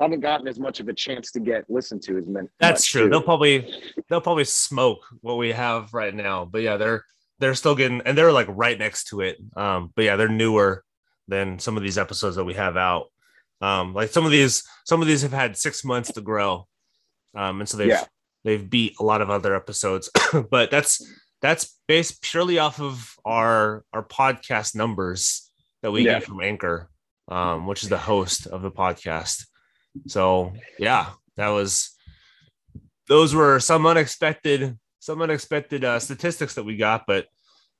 haven't 0.00 0.20
gotten 0.20 0.48
as 0.48 0.58
much 0.58 0.80
of 0.80 0.88
a 0.88 0.92
chance 0.92 1.30
to 1.32 1.40
get 1.40 1.64
listened 1.68 2.02
to 2.02 2.16
as 2.18 2.26
many. 2.26 2.48
That's 2.60 2.84
true. 2.84 3.04
too. 3.04 3.10
They'll 3.10 3.22
probably 3.22 3.72
they'll 4.08 4.20
probably 4.20 4.44
smoke 4.44 5.00
what 5.20 5.36
we 5.36 5.52
have 5.52 5.92
right 5.92 6.14
now. 6.14 6.44
But 6.44 6.62
yeah, 6.62 6.76
they're 6.76 7.04
they're 7.38 7.54
still 7.54 7.74
getting 7.74 8.00
and 8.04 8.16
they're 8.16 8.32
like 8.32 8.46
right 8.50 8.78
next 8.78 9.08
to 9.08 9.20
it. 9.20 9.36
Um, 9.56 9.92
but 9.94 10.04
yeah, 10.04 10.16
they're 10.16 10.28
newer 10.28 10.84
than 11.28 11.58
some 11.58 11.76
of 11.76 11.82
these 11.82 11.98
episodes 11.98 12.36
that 12.36 12.44
we 12.44 12.54
have 12.54 12.76
out. 12.76 13.06
Um, 13.60 13.94
like 13.94 14.10
some 14.10 14.24
of 14.24 14.32
these, 14.32 14.64
some 14.84 15.00
of 15.02 15.06
these 15.08 15.22
have 15.22 15.32
had 15.32 15.56
six 15.56 15.84
months 15.84 16.10
to 16.12 16.20
grow. 16.20 16.66
Um, 17.36 17.60
and 17.60 17.68
so 17.68 17.76
they've 17.76 17.88
Yeah. 17.88 18.04
they've 18.44 18.68
beat 18.68 18.94
a 18.98 19.04
lot 19.04 19.20
of 19.20 19.30
other 19.30 19.54
episodes. 19.54 20.10
but 20.50 20.70
that's 20.70 21.00
that's 21.42 21.78
based 21.86 22.22
purely 22.22 22.58
off 22.58 22.80
of 22.80 23.14
our 23.24 23.84
our 23.92 24.02
podcast 24.04 24.74
numbers 24.74 25.50
that 25.82 25.90
we 25.92 26.04
Yeah. 26.04 26.14
get 26.14 26.24
from 26.24 26.40
Anchor, 26.40 26.88
um, 27.28 27.66
which 27.66 27.82
is 27.82 27.88
the 27.88 27.98
host 27.98 28.46
of 28.46 28.62
the 28.62 28.70
podcast. 28.70 29.46
So 30.06 30.52
yeah, 30.78 31.10
that 31.36 31.48
was 31.48 31.90
those 33.08 33.34
were 33.34 33.60
some 33.60 33.86
unexpected 33.86 34.78
some 35.00 35.20
unexpected 35.20 35.84
uh, 35.84 35.98
statistics 35.98 36.54
that 36.54 36.62
we 36.62 36.76
got, 36.76 37.04
but 37.08 37.26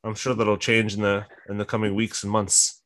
I'm 0.02 0.16
sure 0.16 0.34
that'll 0.34 0.56
change 0.56 0.94
in 0.94 1.02
the 1.02 1.26
in 1.48 1.58
the 1.58 1.64
coming 1.64 1.94
weeks 1.94 2.22
and 2.22 2.32
months. 2.32 2.82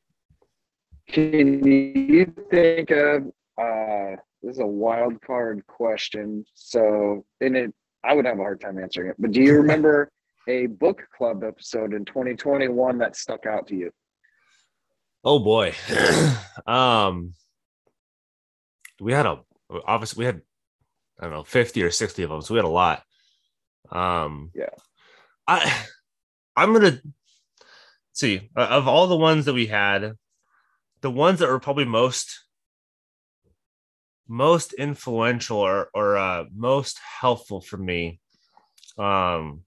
Can 1.09 1.66
you 1.66 2.33
think 2.51 2.91
of 2.91 3.27
uh 3.59 4.16
this 4.43 4.57
is 4.57 4.61
a 4.61 4.66
wild 4.66 5.20
card 5.22 5.66
question. 5.66 6.45
So 6.55 7.24
in 7.41 7.57
it 7.57 7.74
I 8.05 8.14
would 8.14 8.27
have 8.27 8.39
a 8.39 8.43
hard 8.43 8.61
time 8.61 8.79
answering 8.79 9.11
it. 9.11 9.16
But 9.18 9.33
do 9.33 9.41
you 9.41 9.55
remember 9.61 10.11
a 10.49 10.66
book 10.66 11.03
club 11.16 11.43
episode 11.43 11.93
in 11.93 12.05
2021 12.05 12.99
that 12.99 13.16
stuck 13.16 13.47
out 13.47 13.66
to 13.68 13.74
you? 13.74 13.91
Oh 15.24 15.41
boy, 15.41 15.74
um, 16.66 17.33
we 19.01 19.13
had 19.13 19.27
a 19.27 19.41
obviously 19.87 20.23
we 20.23 20.27
had 20.27 20.43
I 21.19 21.25
don't 21.25 21.33
know 21.33 21.45
50 21.45 21.83
or 21.83 21.91
60 21.91 22.23
of 22.23 22.31
them, 22.31 22.43
so 22.43 22.55
we 22.55 22.59
had 22.59 22.65
a 22.65 22.69
lot. 22.69 23.03
Um, 23.91 24.51
Yeah. 24.55 24.71
I 25.47 25.73
I'm 26.57 26.73
gonna 26.73 27.01
see 28.13 28.51
of 28.57 28.89
all 28.89 29.07
the 29.07 29.17
ones 29.17 29.45
that 29.45 29.55
we 29.55 29.67
had, 29.67 30.13
the 31.03 31.11
ones 31.11 31.39
that 31.41 31.49
were 31.49 31.61
probably 31.61 31.85
most 31.85 32.45
most 34.29 34.73
influential 34.73 35.59
or 35.59 35.91
or 35.95 36.17
uh, 36.17 36.45
most 36.55 36.99
helpful 37.21 37.61
for 37.61 37.77
me. 37.77 38.21
Um, 38.99 39.63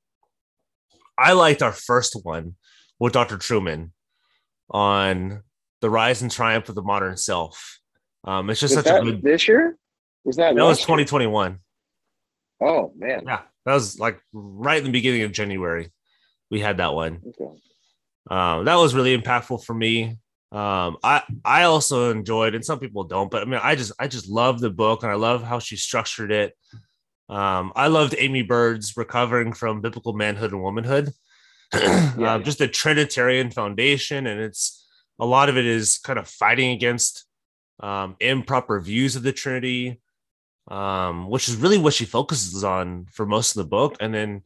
I 1.18 1.34
liked 1.34 1.62
our 1.62 1.72
first 1.72 2.18
one 2.24 2.56
with 3.00 3.14
Dr. 3.14 3.38
Trueman 3.38 3.92
on 4.70 5.44
the 5.82 5.90
rise 5.90 6.22
and 6.22 6.32
triumph 6.32 6.70
of 6.70 6.76
the 6.76 6.82
modern 6.82 7.18
self. 7.18 7.80
Um, 8.24 8.50
it's 8.50 8.60
just 8.60 8.76
Was 8.76 8.86
such 8.86 9.02
a 9.02 9.04
good. 9.04 9.22
this 9.22 9.48
year? 9.48 9.78
Was 10.24 10.36
that 10.38 10.56
That 10.56 10.64
was 10.64 10.80
last 10.80 10.90
year? 10.90 10.98
2021. 11.06 11.60
Oh 12.62 12.92
man. 12.98 13.24
Yeah, 13.26 13.42
that 13.66 13.74
was 13.74 14.00
like 14.00 14.20
right 14.34 14.78
in 14.80 14.84
the 14.86 14.92
beginning 14.92 15.22
of 15.24 15.32
January. 15.32 15.92
We 16.52 16.60
had 16.60 16.78
that 16.78 16.94
one. 16.94 17.22
Okay. 17.28 17.52
Um, 18.30 18.66
that 18.66 18.76
was 18.76 18.94
really 18.94 19.18
impactful 19.18 19.64
for 19.66 19.74
me. 19.74 20.18
Um, 20.52 20.98
I 21.04 21.24
I 21.46 21.64
also 21.64 22.12
enjoyed, 22.12 22.56
and 22.56 22.66
some 22.66 22.80
people 22.80 23.04
don't, 23.04 23.30
but 23.32 23.44
I 23.44 23.46
mean, 23.46 23.60
I 23.64 23.76
just 23.76 23.92
I 24.00 24.08
just 24.08 24.28
love 24.28 24.60
the 24.60 24.70
book, 24.72 25.04
and 25.04 25.12
I 25.12 25.16
love 25.16 25.44
how 25.44 25.60
she 25.60 25.78
structured 25.78 26.32
it. 26.32 26.58
Um, 27.30 27.72
I 27.76 27.88
loved 27.88 28.16
Aimee 28.18 28.42
Byrd's 28.42 28.98
recovering 28.98 29.54
from 29.54 29.82
biblical 29.82 30.14
manhood 30.14 30.52
and 30.52 30.62
womanhood. 30.62 31.12
Yeah. 31.74 32.34
um, 32.34 32.44
just 32.44 32.62
a 32.62 32.68
Trinitarian 32.68 33.52
foundation, 33.52 34.26
and 34.26 34.42
it's 34.42 34.88
a 35.20 35.26
lot 35.26 35.50
of 35.50 35.56
it 35.58 35.66
is 35.68 36.00
kind 36.00 36.18
of 36.18 36.28
fighting 36.28 36.72
against 36.72 37.26
um, 37.80 38.16
improper 38.20 38.80
views 38.80 39.16
of 39.16 39.24
the 39.24 39.32
Trinity, 39.32 40.00
um, 40.70 41.30
which 41.30 41.48
is 41.50 41.56
really 41.56 41.78
what 41.78 41.94
she 41.94 42.06
focuses 42.06 42.64
on 42.64 43.06
for 43.12 43.26
most 43.26 43.56
of 43.56 43.64
the 43.64 43.70
book, 43.70 43.98
and 44.00 44.14
then 44.14 44.44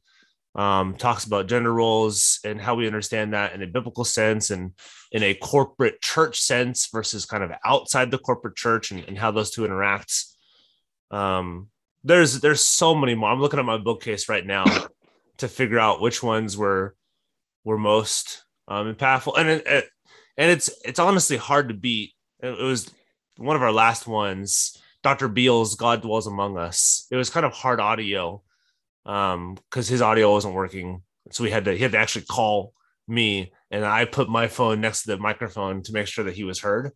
um, 0.55 0.95
talks 0.95 1.25
about 1.25 1.47
gender 1.47 1.73
roles 1.73 2.39
and 2.43 2.61
how 2.61 2.75
we 2.75 2.85
understand 2.85 3.33
that 3.33 3.53
in 3.53 3.63
a 3.63 3.67
biblical 3.67 4.05
sense 4.05 4.51
and 4.51 4.73
in 5.11 5.23
a 5.23 5.33
corporate 5.33 5.99
church 6.01 6.39
sense 6.39 6.89
versus 6.91 7.25
kind 7.25 7.43
of 7.43 7.51
outside 7.65 8.11
the 8.11 8.19
corporate 8.19 8.55
church 8.55 8.91
and, 8.91 9.03
and 9.07 9.17
how 9.17 9.31
those 9.31 9.49
two 9.49 9.65
interact. 9.65 10.25
Um, 11.09 11.69
there's 12.03 12.39
there's 12.41 12.61
so 12.61 12.93
many 12.93 13.15
more. 13.15 13.29
I'm 13.29 13.41
looking 13.41 13.59
at 13.59 13.65
my 13.65 13.77
bookcase 13.77 14.29
right 14.29 14.45
now 14.45 14.65
to 15.37 15.47
figure 15.47 15.79
out 15.79 16.01
which 16.01 16.21
ones 16.21 16.55
were 16.55 16.95
were 17.63 17.77
most 17.77 18.43
um, 18.67 18.93
impactful, 18.93 19.37
and 19.37 19.49
it, 19.49 19.63
it, 19.65 19.85
and 20.37 20.51
it's 20.51 20.69
it's 20.85 20.99
honestly 20.99 21.37
hard 21.37 21.69
to 21.69 21.73
beat. 21.73 22.11
It, 22.41 22.59
it 22.59 22.63
was 22.63 22.91
one 23.37 23.55
of 23.55 23.61
our 23.61 23.71
last 23.71 24.07
ones, 24.07 24.77
Dr. 25.03 25.27
Beale's, 25.27 25.75
"God 25.75 26.01
Dwells 26.01 26.27
Among 26.27 26.57
Us." 26.57 27.07
It 27.11 27.15
was 27.15 27.29
kind 27.29 27.45
of 27.45 27.53
hard 27.53 27.79
audio 27.79 28.41
um 29.05 29.55
because 29.55 29.87
his 29.89 30.01
audio 30.01 30.31
wasn't 30.31 30.53
working 30.53 31.01
so 31.29 31.43
we 31.43 31.51
had 31.51 31.65
to 31.65 31.73
he 31.73 31.79
had 31.83 31.91
to 31.91 31.97
actually 31.97 32.23
call 32.23 32.71
me 33.05 33.51
and 33.69 33.83
i 33.83 34.05
put 34.05 34.29
my 34.29 34.47
phone 34.47 34.79
next 34.79 35.01
to 35.03 35.07
the 35.07 35.17
microphone 35.17 35.83
to 35.83 35.91
make 35.91 36.07
sure 36.07 36.23
that 36.23 36.33
he 36.35 36.45
was 36.45 36.61
heard 36.61 36.91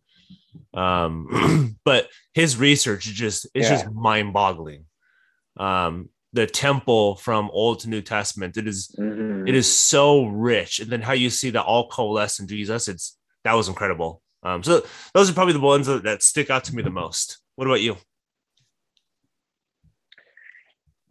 um 0.72 1.76
but 1.84 2.08
his 2.32 2.56
research 2.56 3.06
is 3.06 3.12
just 3.12 3.46
it's 3.52 3.68
just 3.68 3.90
mind-boggling 3.92 4.86
um 5.58 6.08
the 6.32 6.46
temple 6.46 7.16
from 7.16 7.50
old 7.52 7.80
to 7.80 7.90
new 7.90 8.00
testament 8.00 8.56
it 8.56 8.66
is 8.66 8.94
Mhm. 8.98 9.46
it 9.46 9.54
is 9.54 9.70
so 9.70 10.24
rich 10.26 10.80
and 10.80 10.90
then 10.90 11.02
how 11.02 11.12
you 11.12 11.28
see 11.28 11.50
that 11.50 11.64
all 11.64 11.90
coalesce 11.90 12.38
in 12.40 12.48
jesus 12.48 12.88
it's 12.88 13.18
that 13.44 13.52
was 13.52 13.68
incredible 13.68 14.22
um 14.42 14.62
so 14.62 14.82
those 15.14 15.30
are 15.30 15.34
probably 15.34 15.52
the 15.52 15.60
ones 15.60 15.86
that, 15.86 16.02
that 16.02 16.22
stick 16.22 16.50
out 16.50 16.64
to 16.64 16.74
me 16.74 16.82
the 16.82 16.90
most 16.90 17.38
what 17.56 17.66
about 17.66 17.80
you 17.80 17.96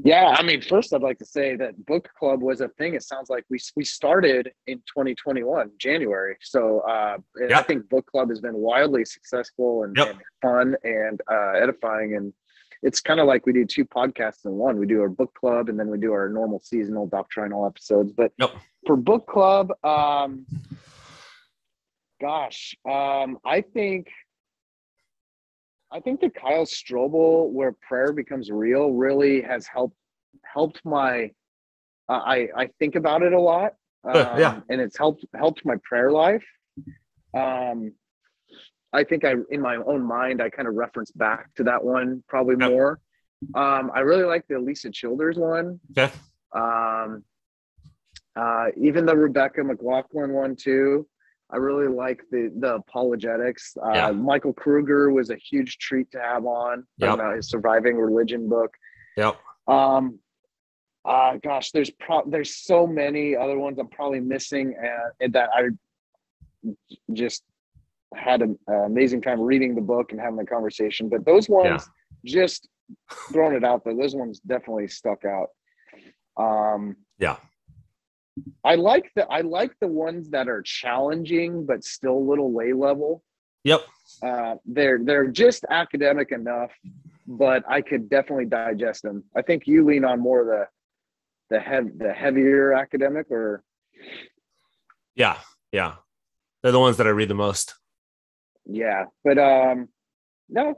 Yeah, 0.03 0.35
I 0.37 0.43
mean, 0.43 0.61
first 0.61 0.93
I'd 0.93 1.01
like 1.01 1.17
to 1.19 1.25
say 1.25 1.55
that 1.55 1.85
book 1.85 2.07
club 2.19 2.41
was 2.43 2.61
a 2.61 2.67
thing. 2.69 2.93
It 2.93 3.01
sounds 3.01 3.29
like 3.31 3.45
we 3.49 3.57
we 3.75 3.83
started 3.83 4.51
in 4.67 4.77
2021 4.79 5.71
January. 5.79 6.37
So 6.41 6.81
uh, 6.81 7.17
I 7.51 7.63
think 7.63 7.89
book 7.89 8.05
club 8.05 8.29
has 8.29 8.39
been 8.39 8.55
wildly 8.55 9.05
successful 9.05 9.83
and, 9.83 9.97
Yep. 9.97 10.09
and 10.09 10.19
fun 10.41 10.75
and 10.83 11.19
uh, 11.31 11.53
edifying. 11.53 12.15
And 12.15 12.31
it's 12.83 13.01
kind 13.01 13.19
of 13.19 13.25
like 13.25 13.47
we 13.47 13.53
do 13.53 13.65
two 13.65 13.85
podcasts 13.85 14.45
in 14.45 14.51
one. 14.51 14.77
We 14.77 14.85
do 14.85 15.01
our 15.01 15.09
book 15.09 15.33
club 15.33 15.67
and 15.67 15.79
then 15.79 15.87
we 15.87 15.97
do 15.97 16.13
our 16.13 16.29
normal 16.29 16.59
seasonal 16.63 17.07
doctrinal 17.07 17.65
episodes. 17.65 18.11
But 18.11 18.33
Yep. 18.37 18.51
for 18.85 18.95
book 18.97 19.25
club, 19.25 19.71
um, 19.83 20.45
gosh, 22.19 22.75
um, 22.89 23.37
I 23.45 23.61
think. 23.61 24.07
I 25.89 26.01
think 26.01 26.19
the 26.19 26.29
Kyle 26.29 26.65
Strobel, 26.65 27.49
where 27.49 27.71
prayer 27.71 28.11
becomes 28.11 28.51
real, 28.51 28.91
really 28.91 29.41
has 29.41 29.67
helped 29.67 29.95
helped 30.43 30.81
my. 30.83 31.31
Uh, 32.09 32.21
I 32.25 32.49
I 32.57 32.67
think 32.79 32.95
about 32.95 33.21
it 33.23 33.31
a 33.31 33.39
lot, 33.39 33.75
um, 34.03 34.13
yeah. 34.37 34.59
and 34.69 34.81
it's 34.81 34.97
helped 34.97 35.25
helped 35.33 35.63
my 35.65 35.75
prayer 35.83 36.11
life. 36.11 36.43
Um, 37.33 37.93
I 38.93 39.03
think 39.03 39.23
I, 39.25 39.35
in 39.51 39.61
my 39.61 39.75
own 39.77 40.01
mind, 40.03 40.41
I 40.41 40.49
kind 40.49 40.67
of 40.67 40.73
reference 40.75 41.11
back 41.11 41.53
to 41.55 41.63
that 41.65 41.83
one 41.83 42.23
probably 42.27 42.55
Yep. 42.59 42.69
more. 42.71 42.99
Um, 43.55 43.91
I 43.93 43.99
really 43.99 44.23
like 44.23 44.45
the 44.47 44.59
Lisa 44.59 44.89
Childers 44.89 45.37
one. 45.37 45.79
okay 45.97 46.11
Um, 46.53 47.23
uh, 48.35 48.67
even 48.77 49.05
the 49.05 49.15
Rebecca 49.15 49.63
McLaughlin 49.63 50.31
one 50.33 50.55
too. 50.55 51.07
I 51.49 51.57
really 51.57 51.87
like 51.87 52.21
the 52.31 52.51
the 52.59 52.75
apologetics. 52.75 53.77
Uh, 53.81 53.91
Yeah. 53.93 54.11
Michael 54.11 54.53
Kruger 54.53 55.11
was 55.11 55.29
a 55.29 55.35
huge 55.35 55.77
treat 55.77 56.11
to 56.11 56.19
have 56.19 56.45
on. 56.45 56.85
Yep. 56.97 57.13
About 57.13 57.35
his 57.35 57.49
surviving 57.49 57.95
religion 57.97 58.49
book. 58.49 58.75
yep 59.15 59.37
Um, 59.67 60.19
uh, 61.05 61.37
gosh, 61.41 61.71
there's 61.71 61.89
pro- 61.89 62.29
there's 62.29 62.55
so 62.55 62.85
many 62.85 63.35
other 63.35 63.57
ones 63.57 63.79
I'm 63.79 63.87
probably 63.87 64.19
missing, 64.19 64.75
and, 64.77 65.11
and 65.21 65.33
that 65.33 65.49
I 65.53 66.75
just 67.13 67.43
had 68.13 68.41
an 68.41 68.57
amazing 68.67 69.21
time 69.21 69.39
reading 69.39 69.73
the 69.75 69.81
book 69.81 70.11
and 70.11 70.19
having 70.19 70.37
the 70.37 70.45
conversation. 70.45 71.07
But 71.07 71.25
those 71.25 71.47
ones, 71.49 71.87
yeah. 72.23 72.33
just 72.39 72.67
throwing 73.31 73.55
it 73.55 73.63
out 73.63 73.83
there, 73.85 73.95
those 73.95 74.15
ones 74.15 74.39
definitely 74.41 74.87
stuck 74.89 75.23
out. 75.25 75.47
Um, 76.37 76.97
yeah. 77.19 77.37
I 78.63 78.75
like 78.75 79.11
the 79.15 79.25
I 79.27 79.41
like 79.41 79.71
the 79.79 79.87
ones 79.87 80.29
that 80.31 80.47
are 80.47 80.61
challenging 80.61 81.65
but 81.65 81.83
still 81.83 82.17
a 82.17 82.27
little 82.29 82.53
lay 82.53 82.73
level. 82.73 83.23
Yep. 83.63 83.81
Uh, 84.23 84.55
they're 84.65 84.99
they're 85.03 85.27
just 85.27 85.65
academic 85.69 86.31
enough, 86.31 86.71
but 87.27 87.63
I 87.67 87.81
could 87.81 88.09
definitely 88.09 88.45
digest 88.45 89.03
them. 89.03 89.23
I 89.35 89.41
think 89.41 89.67
you 89.67 89.85
lean 89.85 90.05
on 90.05 90.19
more 90.19 90.41
of 90.41 90.47
the 90.47 90.67
the 91.49 91.59
hev- 91.59 91.97
the 91.97 92.13
heavier 92.13 92.73
academic 92.73 93.29
or 93.31 93.63
yeah 95.15 95.37
yeah 95.71 95.95
they're 96.61 96.71
the 96.71 96.79
ones 96.79 96.97
that 96.97 97.07
i 97.07 97.09
read 97.09 97.29
the 97.29 97.35
most 97.35 97.75
yeah 98.65 99.05
but 99.23 99.37
um 99.37 99.87
no 100.49 100.75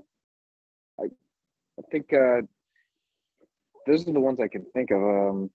i 0.99 1.03
i 1.03 1.81
think 1.91 2.13
uh 2.13 2.41
those 3.87 4.07
are 4.07 4.13
the 4.13 4.19
ones 4.19 4.39
i 4.39 4.47
can 4.47 4.65
think 4.73 4.91
of 4.91 5.01
um 5.01 5.49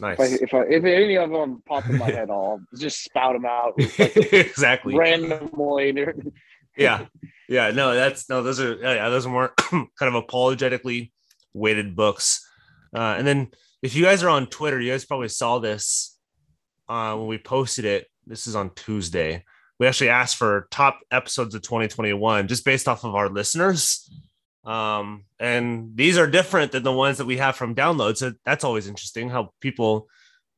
nice 0.00 0.18
if 0.18 0.54
I, 0.54 0.58
if, 0.62 0.68
I, 0.68 0.74
if 0.74 0.84
any 0.84 1.16
of 1.16 1.30
them 1.30 1.62
pop 1.66 1.88
in 1.88 1.98
my 1.98 2.10
head 2.10 2.30
i'll 2.30 2.60
just 2.76 3.02
spout 3.02 3.34
them 3.34 3.44
out 3.44 3.74
like 3.98 4.16
exactly 4.32 4.96
randomly 4.96 5.94
yeah 6.76 7.06
yeah 7.48 7.70
no 7.70 7.94
that's 7.94 8.28
no 8.28 8.42
those 8.42 8.60
are 8.60 8.74
yeah 8.76 9.08
those 9.08 9.26
are 9.26 9.30
more 9.30 9.52
kind 9.70 9.88
of 10.02 10.14
apologetically 10.14 11.12
weighted 11.54 11.96
books 11.96 12.46
uh 12.94 13.14
and 13.18 13.26
then 13.26 13.50
if 13.82 13.94
you 13.94 14.04
guys 14.04 14.22
are 14.22 14.28
on 14.28 14.46
Twitter, 14.46 14.80
you 14.80 14.90
guys 14.90 15.04
probably 15.04 15.28
saw 15.28 15.58
this 15.58 16.18
uh, 16.88 17.14
when 17.14 17.28
we 17.28 17.38
posted 17.38 17.84
it. 17.84 18.06
This 18.26 18.46
is 18.46 18.56
on 18.56 18.70
Tuesday. 18.74 19.44
We 19.78 19.86
actually 19.86 20.10
asked 20.10 20.36
for 20.36 20.66
top 20.70 20.98
episodes 21.10 21.54
of 21.54 21.62
2021 21.62 22.48
just 22.48 22.64
based 22.64 22.88
off 22.88 23.04
of 23.04 23.14
our 23.14 23.28
listeners. 23.28 24.10
Um, 24.64 25.24
and 25.38 25.96
these 25.96 26.18
are 26.18 26.26
different 26.26 26.72
than 26.72 26.82
the 26.82 26.92
ones 26.92 27.18
that 27.18 27.26
we 27.26 27.38
have 27.38 27.56
from 27.56 27.74
downloads. 27.74 28.18
So 28.18 28.32
that's 28.44 28.64
always 28.64 28.88
interesting 28.88 29.30
how 29.30 29.52
people 29.60 30.08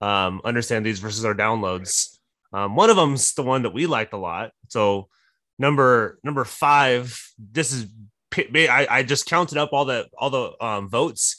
um, 0.00 0.40
understand 0.44 0.84
these 0.84 0.98
versus 0.98 1.24
our 1.24 1.34
downloads. 1.34 2.18
Um, 2.52 2.74
one 2.74 2.90
of 2.90 2.96
them's 2.96 3.34
the 3.34 3.42
one 3.42 3.62
that 3.62 3.74
we 3.74 3.86
liked 3.86 4.12
a 4.12 4.18
lot. 4.18 4.50
So 4.68 5.08
number 5.58 6.18
number 6.24 6.44
five, 6.44 7.20
this 7.38 7.72
is 7.72 7.86
I, 8.36 8.86
I 8.90 9.02
just 9.02 9.26
counted 9.26 9.58
up 9.58 9.70
all 9.72 9.84
the 9.84 10.08
all 10.18 10.30
the 10.30 10.64
um, 10.64 10.88
votes 10.88 11.36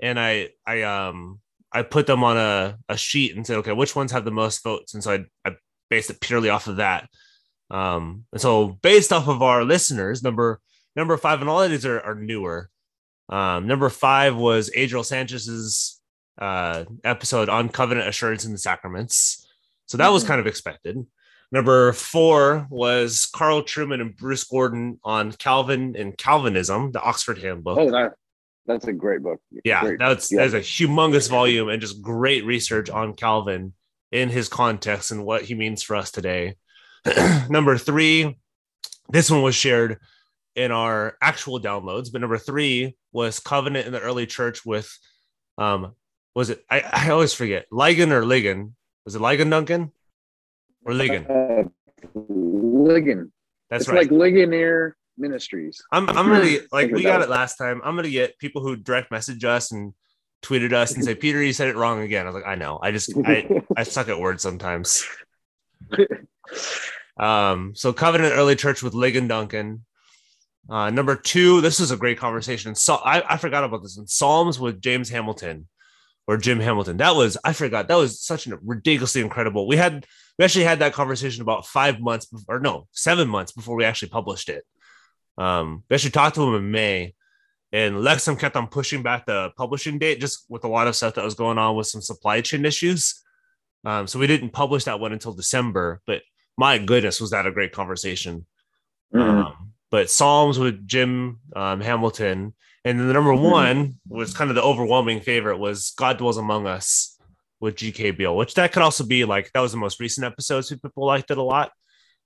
and 0.00 0.18
I 0.18 0.50
I 0.66 0.82
um 0.82 1.40
I 1.72 1.82
put 1.82 2.06
them 2.06 2.22
on 2.22 2.36
a, 2.36 2.78
a 2.88 2.96
sheet 2.96 3.34
and 3.34 3.44
said, 3.44 3.56
okay, 3.58 3.72
which 3.72 3.96
ones 3.96 4.12
have 4.12 4.24
the 4.24 4.30
most 4.30 4.62
votes? 4.62 4.94
And 4.94 5.02
so 5.02 5.12
I, 5.12 5.24
I 5.48 5.56
based 5.90 6.08
it 6.08 6.20
purely 6.20 6.48
off 6.48 6.68
of 6.68 6.76
that. 6.76 7.08
Um, 7.68 8.24
and 8.32 8.40
so 8.40 8.78
based 8.80 9.12
off 9.12 9.26
of 9.26 9.42
our 9.42 9.64
listeners, 9.64 10.22
number 10.22 10.60
number 10.96 11.16
five, 11.16 11.40
and 11.40 11.50
all 11.50 11.62
of 11.62 11.70
these 11.70 11.86
are, 11.86 12.00
are 12.00 12.14
newer. 12.14 12.70
Um, 13.28 13.66
number 13.66 13.88
five 13.88 14.36
was 14.36 14.70
Adriel 14.74 15.04
Sanchez's 15.04 16.00
uh, 16.38 16.84
episode 17.04 17.48
on 17.48 17.68
covenant 17.68 18.08
assurance 18.08 18.44
in 18.44 18.52
the 18.52 18.58
sacraments. 18.58 19.46
So 19.86 19.96
that 19.98 20.04
mm-hmm. 20.04 20.14
was 20.14 20.24
kind 20.24 20.40
of 20.40 20.46
expected. 20.46 21.04
Number 21.52 21.92
four 21.92 22.66
was 22.70 23.26
Carl 23.26 23.62
Trueman 23.62 24.00
and 24.00 24.16
Bruce 24.16 24.44
Gordon 24.44 24.98
on 25.04 25.32
Calvin 25.32 25.94
and 25.96 26.16
Calvinism, 26.16 26.90
the 26.92 27.00
Oxford 27.00 27.38
Handbook. 27.38 27.78
Oh, 27.78 27.90
that 27.90 28.14
that's 28.66 28.86
a 28.86 28.92
great 28.92 29.22
book. 29.22 29.40
Yeah, 29.64 29.82
great. 29.82 29.98
that's 29.98 30.32
yeah. 30.32 30.38
that's 30.38 30.54
a 30.54 30.60
humongous 30.60 31.28
volume 31.28 31.68
and 31.68 31.80
just 31.80 32.02
great 32.02 32.44
research 32.44 32.90
on 32.90 33.14
Calvin 33.14 33.74
in 34.10 34.30
his 34.30 34.48
context 34.48 35.10
and 35.10 35.24
what 35.24 35.42
he 35.42 35.54
means 35.54 35.82
for 35.82 35.96
us 35.96 36.10
today. 36.10 36.56
number 37.48 37.76
three, 37.78 38.36
this 39.10 39.30
one 39.30 39.42
was 39.42 39.54
shared 39.54 40.00
in 40.56 40.70
our 40.70 41.16
actual 41.20 41.60
downloads, 41.60 42.12
but 42.12 42.20
number 42.20 42.38
three 42.38 42.96
was 43.12 43.40
Covenant 43.40 43.86
in 43.86 43.92
the 43.92 44.00
Early 44.00 44.26
Church 44.26 44.64
with, 44.64 44.90
um, 45.58 45.94
was 46.34 46.50
it? 46.50 46.64
I, 46.70 46.80
I 46.80 47.10
always 47.10 47.34
forget 47.34 47.66
Ligon 47.70 48.10
or 48.10 48.22
Ligon. 48.22 48.72
Was 49.04 49.14
it 49.14 49.20
Ligon 49.20 49.50
Duncan 49.50 49.92
or 50.84 50.92
Ligon? 50.92 51.28
Uh, 51.30 51.68
Ligon. 52.16 53.30
That's 53.70 53.82
it's 53.84 53.88
right. 53.88 54.02
like 54.02 54.10
Ligonier 54.10 54.96
Ministries. 55.16 55.80
I'm 55.92 56.08
I'm 56.08 56.28
really 56.28 56.60
like 56.72 56.90
we 56.90 57.02
got 57.02 57.22
it 57.22 57.28
last 57.28 57.56
time. 57.56 57.80
I'm 57.84 57.94
gonna 57.94 58.10
get 58.10 58.38
people 58.38 58.62
who 58.62 58.74
direct 58.76 59.10
message 59.12 59.44
us 59.44 59.70
and 59.70 59.94
tweeted 60.42 60.72
us 60.72 60.94
and 60.94 61.04
say, 61.04 61.14
Peter, 61.14 61.42
you 61.42 61.52
said 61.52 61.68
it 61.68 61.76
wrong 61.76 62.00
again. 62.00 62.26
I 62.26 62.30
was 62.30 62.34
like, 62.34 62.46
I 62.46 62.56
know. 62.56 62.78
I 62.82 62.90
just 62.90 63.12
I, 63.24 63.48
I 63.76 63.82
suck 63.84 64.08
at 64.08 64.18
words 64.18 64.42
sometimes. 64.42 65.06
Um, 67.16 67.74
so 67.74 67.92
Covenant 67.92 68.34
Early 68.34 68.56
Church 68.56 68.82
with 68.82 68.92
Ligon 68.92 69.28
Duncan. 69.28 69.84
Uh, 70.68 70.90
number 70.90 71.14
two, 71.14 71.60
this 71.60 71.80
is 71.80 71.90
a 71.90 71.96
great 71.96 72.18
conversation. 72.18 72.74
So 72.74 72.94
I, 72.94 73.34
I 73.34 73.36
forgot 73.36 73.64
about 73.64 73.82
this 73.82 73.98
in 73.98 74.06
Psalms 74.06 74.58
with 74.58 74.80
James 74.80 75.10
Hamilton 75.10 75.68
or 76.26 76.36
Jim 76.36 76.60
Hamilton. 76.60 76.96
That 76.96 77.14
was 77.14 77.36
I 77.44 77.52
forgot. 77.52 77.88
That 77.88 77.96
was 77.96 78.20
such 78.20 78.46
a 78.46 78.58
ridiculously 78.62 79.20
incredible. 79.20 79.66
We 79.66 79.76
had 79.76 80.06
we 80.38 80.44
actually 80.44 80.64
had 80.64 80.78
that 80.78 80.94
conversation 80.94 81.42
about 81.42 81.66
five 81.66 82.00
months 82.00 82.26
before, 82.26 82.56
or 82.56 82.60
no, 82.60 82.86
seven 82.92 83.28
months 83.28 83.52
before 83.52 83.76
we 83.76 83.84
actually 83.84 84.08
published 84.08 84.48
it. 84.48 84.64
Um, 85.36 85.84
we 85.88 85.94
actually 85.94 86.12
talked 86.12 86.36
to 86.36 86.42
him 86.42 86.54
in 86.54 86.70
May, 86.70 87.14
and 87.72 87.96
Lexham 87.96 88.38
kept 88.38 88.56
on 88.56 88.68
pushing 88.68 89.02
back 89.02 89.26
the 89.26 89.50
publishing 89.56 89.98
date 89.98 90.20
just 90.20 90.46
with 90.48 90.64
a 90.64 90.68
lot 90.68 90.86
of 90.86 90.96
stuff 90.96 91.14
that 91.14 91.24
was 91.24 91.34
going 91.34 91.58
on 91.58 91.76
with 91.76 91.88
some 91.88 92.00
supply 92.00 92.40
chain 92.40 92.64
issues. 92.64 93.22
Um, 93.84 94.06
so 94.06 94.18
we 94.18 94.26
didn't 94.26 94.50
publish 94.50 94.84
that 94.84 95.00
one 95.00 95.12
until 95.12 95.34
December. 95.34 96.00
But 96.06 96.22
my 96.56 96.78
goodness, 96.78 97.20
was 97.20 97.30
that 97.30 97.46
a 97.46 97.52
great 97.52 97.72
conversation? 97.72 98.46
Mm-hmm. 99.14 99.38
Um, 99.46 99.73
but 99.94 100.10
Psalms 100.10 100.58
with 100.58 100.88
Jim 100.88 101.38
um, 101.54 101.80
Hamilton, 101.80 102.52
and 102.84 102.98
then 102.98 103.06
the 103.06 103.12
number 103.12 103.30
mm-hmm. 103.30 103.44
one 103.44 104.00
was 104.08 104.34
kind 104.34 104.50
of 104.50 104.56
the 104.56 104.62
overwhelming 104.62 105.20
favorite 105.20 105.58
was 105.58 105.92
God 105.96 106.18
dwells 106.18 106.36
among 106.36 106.66
us 106.66 107.16
with 107.60 107.76
G.K. 107.76 108.10
Beale, 108.10 108.36
which 108.36 108.54
that 108.54 108.72
could 108.72 108.82
also 108.82 109.06
be 109.06 109.24
like 109.24 109.52
that 109.52 109.60
was 109.60 109.70
the 109.70 109.78
most 109.78 110.00
recent 110.00 110.26
episode, 110.26 110.62
so 110.62 110.74
people 110.74 111.06
liked 111.06 111.30
it 111.30 111.38
a 111.38 111.42
lot. 111.44 111.70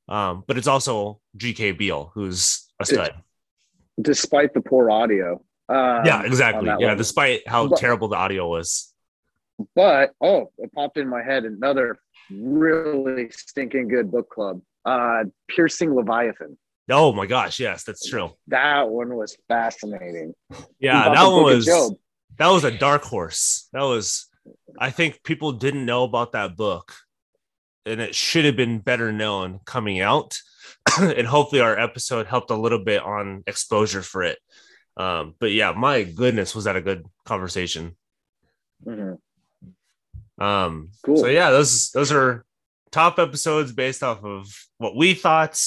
Um, 0.08 0.44
but 0.46 0.56
it's 0.56 0.66
also 0.66 1.20
G.K. 1.36 1.72
Beale, 1.72 2.10
who's 2.14 2.66
a 2.80 2.86
stud. 2.86 3.12
Despite 4.00 4.54
the 4.54 4.62
poor 4.62 4.90
audio. 4.90 5.34
Um, 5.68 6.06
yeah, 6.06 6.22
exactly. 6.22 6.68
Yeah, 6.68 6.76
level. 6.76 6.96
despite 6.96 7.46
how 7.46 7.68
but, 7.68 7.78
terrible 7.78 8.08
the 8.08 8.16
audio 8.16 8.48
was. 8.48 8.94
But 9.74 10.12
oh, 10.22 10.52
it 10.56 10.72
popped 10.72 10.96
in 10.96 11.06
my 11.06 11.22
head 11.22 11.44
another 11.44 11.98
really 12.30 13.28
stinking 13.28 13.88
good 13.88 14.10
book 14.10 14.30
club. 14.30 14.62
Uh 14.86 15.24
Piercing 15.50 15.94
Leviathan. 15.94 16.56
Oh 16.90 17.12
my 17.12 17.26
gosh, 17.26 17.60
yes, 17.60 17.84
that's 17.84 18.08
true. 18.08 18.30
That 18.48 18.88
one 18.88 19.14
was 19.16 19.36
fascinating. 19.48 20.34
Yeah, 20.78 21.12
that 21.12 21.26
one 21.26 21.44
was 21.44 21.66
that 21.66 22.48
was 22.48 22.64
a 22.64 22.70
dark 22.70 23.02
horse. 23.02 23.68
That 23.72 23.82
was 23.82 24.26
I 24.78 24.90
think 24.90 25.22
people 25.22 25.52
didn't 25.52 25.84
know 25.84 26.04
about 26.04 26.32
that 26.32 26.56
book 26.56 26.94
and 27.84 28.00
it 28.00 28.14
should 28.14 28.44
have 28.44 28.56
been 28.56 28.78
better 28.78 29.12
known 29.12 29.60
coming 29.64 30.00
out. 30.00 30.38
and 31.00 31.26
hopefully 31.26 31.60
our 31.60 31.78
episode 31.78 32.26
helped 32.26 32.50
a 32.50 32.56
little 32.56 32.82
bit 32.82 33.02
on 33.02 33.42
exposure 33.46 34.02
for 34.02 34.22
it. 34.22 34.38
Um, 34.96 35.34
but 35.38 35.52
yeah, 35.52 35.72
my 35.72 36.02
goodness, 36.02 36.54
was 36.54 36.64
that 36.64 36.76
a 36.76 36.80
good 36.80 37.06
conversation? 37.24 37.96
Mm-hmm. 38.84 40.42
Um, 40.42 40.90
cool. 41.04 41.16
So 41.16 41.26
yeah, 41.26 41.50
those 41.50 41.90
those 41.90 42.12
are 42.12 42.44
top 42.90 43.18
episodes 43.18 43.72
based 43.72 44.02
off 44.02 44.24
of 44.24 44.48
what 44.78 44.96
we 44.96 45.14
thought. 45.14 45.60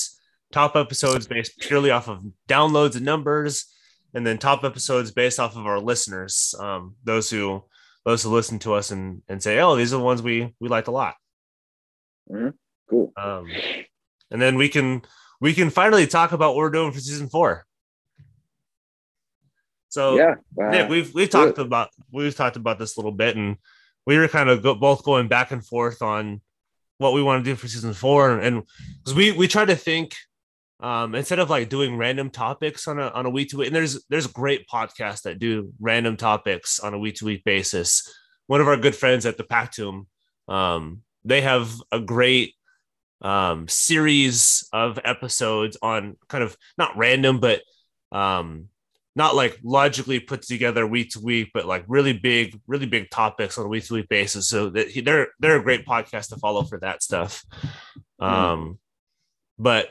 Top 0.52 0.76
episodes 0.76 1.28
based 1.28 1.58
purely 1.60 1.92
off 1.92 2.08
of 2.08 2.24
downloads 2.48 2.96
and 2.96 3.06
numbers, 3.06 3.66
and 4.14 4.26
then 4.26 4.38
top 4.38 4.64
episodes 4.64 5.12
based 5.12 5.40
off 5.40 5.56
of 5.56 5.66
our 5.66 5.80
listeners. 5.80 6.54
Um, 6.60 6.96
those 7.04 7.30
who 7.30 7.64
those 8.06 8.24
who 8.24 8.30
listen 8.30 8.60
to 8.60 8.74
us 8.74 8.92
and 8.92 9.22
and 9.28 9.42
say, 9.42 9.60
oh, 9.60 9.76
these 9.76 9.94
are 9.94 9.98
the 9.98 10.04
ones 10.04 10.22
we 10.22 10.54
we 10.60 10.70
liked 10.70 10.88
a 10.88 10.92
lot. 10.92 11.16
Mm-hmm. 12.32 12.50
Cool. 12.90 13.14
Um, 13.16 13.48
and 14.30 14.42
then 14.42 14.56
we 14.56 14.70
can 14.70 15.02
we 15.40 15.54
can 15.54 15.70
finally 15.70 16.08
talk 16.08 16.32
about 16.32 16.50
what 16.50 16.58
we're 16.58 16.70
doing 16.70 16.92
for 16.92 17.00
season 17.00 17.30
four. 17.30 17.66
So 19.90 20.16
yeah, 20.16 20.36
uh, 20.62 20.70
Nick, 20.70 20.90
we've 20.90 21.14
we've 21.14 21.30
talked 21.30 21.58
about 21.58 21.90
we've 22.12 22.36
talked 22.36 22.56
about 22.56 22.80
this 22.80 22.96
a 22.96 23.00
little 23.00 23.12
bit, 23.12 23.36
and 23.36 23.58
we 24.06 24.18
were 24.18 24.28
kind 24.28 24.50
of 24.50 24.64
go, 24.64 24.74
both 24.74 25.04
going 25.04 25.28
back 25.28 25.52
and 25.52 25.66
forth 25.66 26.02
on 26.02 26.42
what 26.98 27.14
we 27.14 27.22
want 27.22 27.44
to 27.44 27.52
do 27.52 27.56
for 27.56 27.68
season 27.68 27.94
four, 27.94 28.40
and 28.40 28.64
because 29.00 29.16
we 29.16 29.32
we 29.34 29.48
try 29.48 29.66
to 29.66 29.76
think 29.76 30.16
um, 30.82 31.14
instead 31.14 31.40
of 31.40 31.50
like 31.50 31.70
doing 31.70 31.96
random 31.96 32.30
topics 32.30 32.88
on 32.88 33.00
a 33.00 33.08
on 33.10 33.26
a 33.26 33.30
week 33.30 33.50
to 33.50 33.58
week, 33.58 33.68
and 33.68 33.76
there's 33.76 34.04
there's 34.10 34.28
great 34.28 34.68
podcasts 34.68 35.22
that 35.24 35.40
do 35.40 35.72
random 35.80 36.18
topics 36.18 36.80
on 36.80 36.94
a 36.94 37.00
week 37.00 37.16
to 37.16 37.26
week 37.26 37.44
basis. 37.44 38.12
One 38.48 38.62
of 38.62 38.68
our 38.68 38.78
good 38.78 38.96
friends 38.96 39.26
at 39.26 39.38
the 39.38 39.44
Pactum, 39.44 40.08
um, 40.48 41.04
they 41.24 41.42
have 41.42 41.72
a 41.92 42.00
great 42.00 42.56
um, 43.22 43.68
series 43.68 44.68
of 44.74 45.00
episodes 45.06 45.78
on 45.82 46.18
kind 46.28 46.44
of 46.44 46.58
not 46.78 46.98
random, 46.98 47.40
but 47.40 47.62
um, 48.12 48.68
not 49.16 49.36
like 49.36 49.60
logically 49.64 50.20
put 50.20 50.42
together 50.42 50.88
week 50.88 51.12
to 51.12 51.20
week, 51.20 51.52
but 51.54 51.66
like 51.66 51.86
really 51.88 52.14
big, 52.14 52.60
really 52.66 52.88
big 52.88 53.12
topics 53.12 53.58
on 53.58 53.66
a 53.66 53.70
week 53.70 53.86
to 53.86 53.94
week 53.94 54.10
basis. 54.10 54.48
So 54.48 54.72
that 54.72 54.90
he, 54.90 55.02
they're 55.02 55.28
they're 55.40 55.58
a 55.58 55.64
great 55.64 55.86
podcast 55.86 56.30
to 56.30 56.38
follow 56.38 56.64
for 56.64 56.80
that 56.80 57.04
stuff. 57.04 57.46
Um, 58.20 58.80
but 59.60 59.90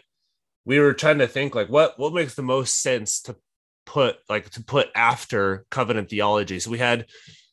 we 0.71 0.79
were 0.79 0.95
trying 0.95 1.19
to 1.19 1.27
think 1.27 1.57
like 1.57 1.69
what 1.69 1.99
what 1.99 2.15
makes 2.15 2.37
the 2.37 2.43
most 2.43 2.81
sense 2.81 3.23
to 3.23 3.35
put 3.87 4.19
like 4.29 4.49
to 4.51 4.63
put 4.63 4.89
after 4.95 5.65
covenant 5.69 6.09
theology. 6.09 6.61
So 6.61 6.71
we 6.71 6.79
had 6.79 7.07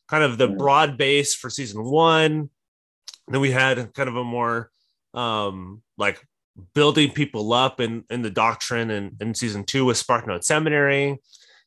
kind 0.06 0.22
of 0.22 0.38
the 0.38 0.46
broad 0.46 0.96
base 0.96 1.34
for 1.34 1.50
season 1.50 1.82
one. 1.82 2.48
Then 3.26 3.40
we 3.40 3.50
had 3.50 3.92
kind 3.92 4.08
of 4.08 4.14
a 4.14 4.22
more 4.22 4.70
um 5.14 5.82
like 5.96 6.24
building 6.74 7.10
people 7.10 7.52
up 7.52 7.80
in 7.80 8.04
in 8.08 8.22
the 8.22 8.30
doctrine 8.30 8.88
and 8.92 9.20
in, 9.20 9.34
season 9.34 9.64
two 9.64 9.84
with 9.84 9.96
SparkNote 9.96 10.44
Seminary. 10.44 11.18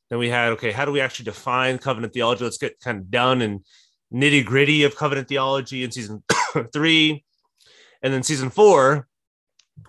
Then 0.10 0.20
we 0.20 0.30
had 0.30 0.54
okay, 0.54 0.72
how 0.72 0.86
do 0.86 0.94
we 0.94 1.02
actually 1.02 1.26
define 1.26 1.80
covenant 1.80 2.14
theology? 2.14 2.46
Let's 2.46 2.58
get 2.58 2.80
kind 2.80 3.00
of 3.00 3.12
down 3.12 3.42
and 3.42 3.66
nitty 4.14 4.46
gritty 4.46 4.86
of 4.86 4.96
covenant 4.96 5.28
theology 5.28 5.84
in 5.84 5.92
season 5.92 6.24
three, 6.74 7.26
and 8.02 8.14
then 8.14 8.24
season 8.24 8.52
four. 8.52 9.10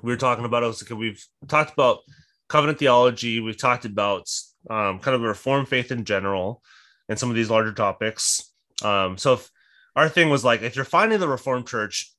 We 0.02 0.12
were 0.12 0.16
talking 0.16 0.44
about 0.44 0.64
also 0.64 0.94
we've 0.94 1.24
talked 1.48 1.72
about 1.72 2.00
covenant 2.48 2.78
theology. 2.78 3.40
We've 3.40 3.58
talked 3.58 3.84
about 3.84 4.28
um, 4.70 4.98
kind 4.98 5.14
of 5.14 5.22
a 5.22 5.28
reformed 5.28 5.68
faith 5.68 5.90
in 5.90 6.04
general 6.04 6.62
and 7.08 7.18
some 7.18 7.30
of 7.30 7.36
these 7.36 7.50
larger 7.50 7.72
topics. 7.72 8.52
Um, 8.82 9.16
so 9.18 9.34
if 9.34 9.50
our 9.96 10.08
thing 10.08 10.30
was 10.30 10.44
like, 10.44 10.62
if 10.62 10.76
you're 10.76 10.84
finding 10.84 11.18
the 11.18 11.28
Reformed 11.28 11.66
Church, 11.66 12.12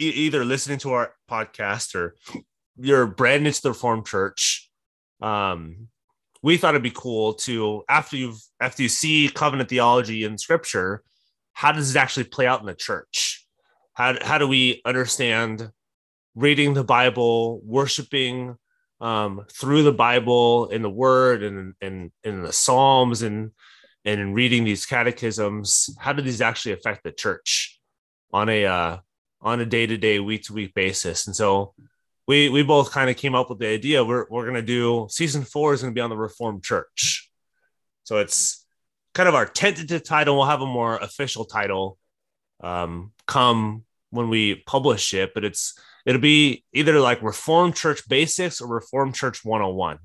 e- 0.00 0.08
either 0.08 0.44
listening 0.44 0.78
to 0.78 0.92
our 0.92 1.14
podcast 1.30 1.94
or 1.94 2.16
you're 2.76 3.06
brand 3.06 3.44
new 3.44 3.50
to 3.50 3.62
the 3.62 3.70
Reformed 3.70 4.06
Church, 4.06 4.70
um, 5.20 5.88
we 6.42 6.56
thought 6.56 6.74
it'd 6.74 6.82
be 6.82 6.90
cool 6.90 7.34
to 7.34 7.84
after 7.88 8.16
you've 8.16 8.40
after 8.60 8.82
you 8.82 8.88
see 8.88 9.28
covenant 9.28 9.68
theology 9.68 10.24
in 10.24 10.36
Scripture, 10.38 11.02
how 11.52 11.70
does 11.72 11.94
it 11.94 11.98
actually 11.98 12.24
play 12.24 12.46
out 12.46 12.60
in 12.60 12.66
the 12.66 12.74
church? 12.74 13.46
How 13.94 14.16
how 14.24 14.38
do 14.38 14.48
we 14.48 14.82
understand 14.84 15.70
reading 16.34 16.74
the 16.74 16.84
Bible, 16.84 17.60
worshiping 17.64 18.56
um, 19.00 19.44
through 19.52 19.82
the 19.82 19.92
Bible 19.92 20.70
and 20.70 20.84
the 20.84 20.90
Word 20.90 21.42
and 21.42 21.74
and 21.80 22.12
in 22.22 22.42
the 22.42 22.52
Psalms 22.52 23.22
and 23.22 23.50
and 24.04 24.20
in 24.20 24.32
reading 24.32 24.64
these 24.64 24.86
catechisms, 24.86 25.94
how 25.98 26.12
do 26.12 26.22
these 26.22 26.40
actually 26.40 26.72
affect 26.72 27.04
the 27.04 27.12
church 27.12 27.80
on 28.32 28.48
a 28.48 28.64
uh, 28.64 28.96
on 29.40 29.60
a 29.60 29.66
day 29.66 29.86
to 29.86 29.96
day, 29.96 30.18
week 30.18 30.44
to 30.44 30.52
week 30.52 30.74
basis? 30.74 31.26
And 31.26 31.36
so 31.36 31.74
we 32.26 32.48
we 32.48 32.62
both 32.62 32.92
kind 32.92 33.10
of 33.10 33.16
came 33.16 33.34
up 33.34 33.50
with 33.50 33.58
the 33.58 33.66
idea 33.66 34.04
we're 34.04 34.26
we're 34.30 34.46
gonna 34.46 34.62
do 34.62 35.06
season 35.10 35.42
four 35.42 35.74
is 35.74 35.82
gonna 35.82 35.92
be 35.92 36.00
on 36.00 36.10
the 36.10 36.16
Reformed 36.16 36.62
Church. 36.62 37.30
So 38.04 38.18
it's 38.18 38.64
kind 39.14 39.28
of 39.28 39.34
our 39.34 39.46
tentative 39.46 40.04
title. 40.04 40.36
We'll 40.36 40.46
have 40.46 40.62
a 40.62 40.66
more 40.66 40.96
official 40.96 41.44
title 41.44 41.98
um, 42.62 43.12
come 43.26 43.84
when 44.10 44.28
we 44.28 44.56
publish 44.66 45.14
it, 45.14 45.34
but 45.34 45.44
it's 45.44 45.78
it'll 46.04 46.20
be 46.20 46.64
either 46.72 47.00
like 47.00 47.22
Reformed 47.22 47.74
Church 47.74 48.08
Basics 48.08 48.60
or 48.60 48.68
Reformed 48.68 49.14
Church 49.14 49.44
101. 49.44 49.98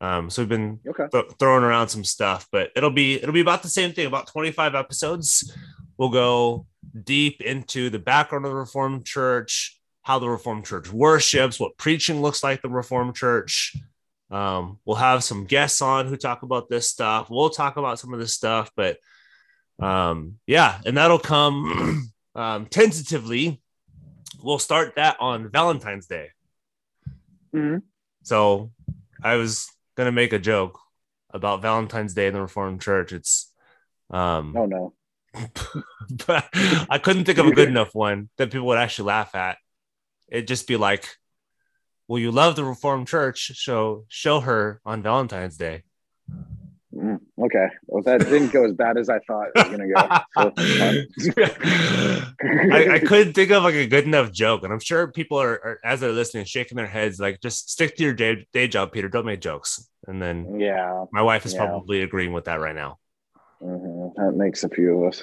Um, 0.00 0.30
so 0.30 0.42
we've 0.42 0.48
been 0.48 0.80
okay. 0.86 1.06
th- 1.10 1.32
throwing 1.38 1.64
around 1.64 1.88
some 1.88 2.04
stuff, 2.04 2.46
but 2.52 2.70
it'll 2.76 2.90
be 2.90 3.14
it'll 3.14 3.32
be 3.32 3.40
about 3.40 3.62
the 3.62 3.68
same 3.68 3.92
thing. 3.92 4.06
About 4.06 4.28
25 4.28 4.74
episodes. 4.74 5.52
We'll 5.96 6.10
go 6.10 6.66
deep 7.04 7.40
into 7.40 7.90
the 7.90 7.98
background 7.98 8.44
of 8.44 8.52
the 8.52 8.56
Reformed 8.56 9.04
Church, 9.04 9.78
how 10.02 10.18
the 10.18 10.28
Reformed 10.28 10.66
Church 10.66 10.92
worships, 10.92 11.58
what 11.58 11.76
preaching 11.76 12.22
looks 12.22 12.44
like 12.44 12.62
the 12.62 12.68
Reformed 12.68 13.16
Church. 13.16 13.76
Um, 14.30 14.78
we'll 14.84 14.96
have 14.96 15.24
some 15.24 15.46
guests 15.46 15.82
on 15.82 16.06
who 16.06 16.16
talk 16.16 16.42
about 16.42 16.68
this 16.68 16.88
stuff. 16.88 17.28
We'll 17.30 17.50
talk 17.50 17.76
about 17.76 17.98
some 17.98 18.12
of 18.12 18.20
this 18.20 18.34
stuff, 18.34 18.70
but 18.76 18.98
um, 19.80 20.38
yeah, 20.46 20.80
and 20.84 20.96
that'll 20.96 21.18
come 21.18 22.10
um, 22.34 22.66
tentatively. 22.66 23.60
We'll 24.42 24.58
start 24.58 24.94
that 24.96 25.16
on 25.20 25.50
Valentine's 25.50 26.06
Day. 26.06 26.30
Mm-hmm. 27.54 27.78
So 28.22 28.70
I 29.22 29.34
was 29.34 29.70
gonna 29.96 30.12
make 30.12 30.32
a 30.32 30.38
joke 30.38 30.78
about 31.30 31.62
Valentine's 31.62 32.14
Day 32.14 32.28
in 32.28 32.34
the 32.34 32.40
Reformed 32.40 32.80
Church. 32.80 33.12
It's 33.12 33.52
um 34.10 34.54
oh 34.56 34.66
no. 34.66 34.94
but 36.26 36.48
I 36.90 36.98
couldn't 36.98 37.24
think 37.24 37.38
of 37.38 37.46
a 37.46 37.52
good 37.52 37.68
enough 37.68 37.94
one 37.94 38.30
that 38.38 38.50
people 38.50 38.66
would 38.68 38.78
actually 38.78 39.08
laugh 39.08 39.34
at. 39.34 39.58
It'd 40.28 40.48
just 40.48 40.66
be 40.66 40.76
like, 40.76 41.06
Well, 42.06 42.18
you 42.18 42.30
love 42.30 42.56
the 42.56 42.64
Reformed 42.64 43.08
Church, 43.08 43.52
so 43.62 44.04
show 44.08 44.40
her 44.40 44.80
on 44.84 45.02
Valentine's 45.02 45.56
Day. 45.56 45.84
Mm, 46.98 47.20
okay. 47.44 47.68
Well, 47.86 48.02
that 48.02 48.18
didn't 48.20 48.52
go 48.52 48.64
as 48.64 48.72
bad 48.72 48.98
as 48.98 49.08
I 49.08 49.20
thought 49.20 49.50
it 49.54 49.54
was 49.54 49.62
going 49.64 49.78
to 49.78 49.86
go. 49.86 49.94
I, 52.74 52.94
I, 52.94 52.98
couldn't 52.98 53.34
think 53.34 53.52
of 53.52 53.62
like 53.62 53.76
a 53.76 53.86
good 53.86 54.04
enough 54.04 54.32
joke. 54.32 54.64
And 54.64 54.72
I'm 54.72 54.80
sure 54.80 55.12
people 55.12 55.40
are, 55.40 55.52
are, 55.52 55.78
as 55.84 56.00
they're 56.00 56.10
listening, 56.10 56.44
shaking 56.44 56.74
their 56.76 56.88
heads, 56.88 57.20
like, 57.20 57.40
just 57.40 57.70
stick 57.70 57.94
to 57.96 58.02
your 58.02 58.14
day, 58.14 58.48
day 58.52 58.66
job, 58.66 58.90
Peter. 58.90 59.08
Don't 59.08 59.26
make 59.26 59.40
jokes. 59.40 59.88
And 60.08 60.20
then, 60.20 60.58
yeah, 60.58 61.04
my 61.12 61.22
wife 61.22 61.46
is 61.46 61.54
yeah. 61.54 61.66
probably 61.66 62.02
agreeing 62.02 62.32
with 62.32 62.46
that 62.46 62.58
right 62.58 62.74
now. 62.74 62.98
Mm-hmm. 63.62 64.20
That 64.20 64.32
makes 64.32 64.64
a 64.64 64.68
few 64.68 65.04
of 65.04 65.12
us. 65.12 65.22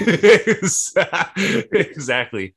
exactly. 1.72 2.54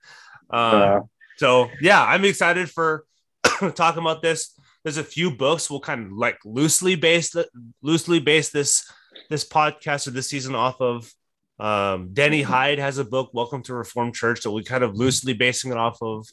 Um, 0.52 0.60
uh, 0.60 1.00
so, 1.38 1.72
yeah, 1.82 2.04
I'm 2.04 2.26
excited 2.26 2.70
for 2.70 3.06
talking 3.74 4.02
about 4.02 4.22
this 4.22 4.55
there's 4.86 4.98
a 4.98 5.04
few 5.04 5.32
books 5.32 5.68
we'll 5.68 5.80
kind 5.80 6.06
of 6.06 6.12
like 6.12 6.38
loosely 6.46 6.96
base 6.96 7.36
loosely 7.82 8.20
base 8.20 8.52
this 8.52 8.88
this 9.32 9.44
podcast 9.44 10.08
or 10.08 10.12
this 10.12 10.30
season 10.30 10.54
off 10.54 10.80
of. 10.80 11.12
Um, 11.60 12.14
Danny 12.14 12.44
mm-hmm. 12.44 12.52
Hyde 12.52 12.80
has 12.80 13.00
a 13.00 13.04
book, 13.04 13.32
Welcome 13.34 13.64
to 13.64 13.74
Reformed 13.74 14.14
Church, 14.14 14.42
that 14.42 14.52
we 14.52 14.64
kind 14.64 14.84
of 14.84 14.96
loosely 14.96 15.34
basing 15.34 15.72
it 15.72 15.78
off 15.78 15.98
of. 16.04 16.28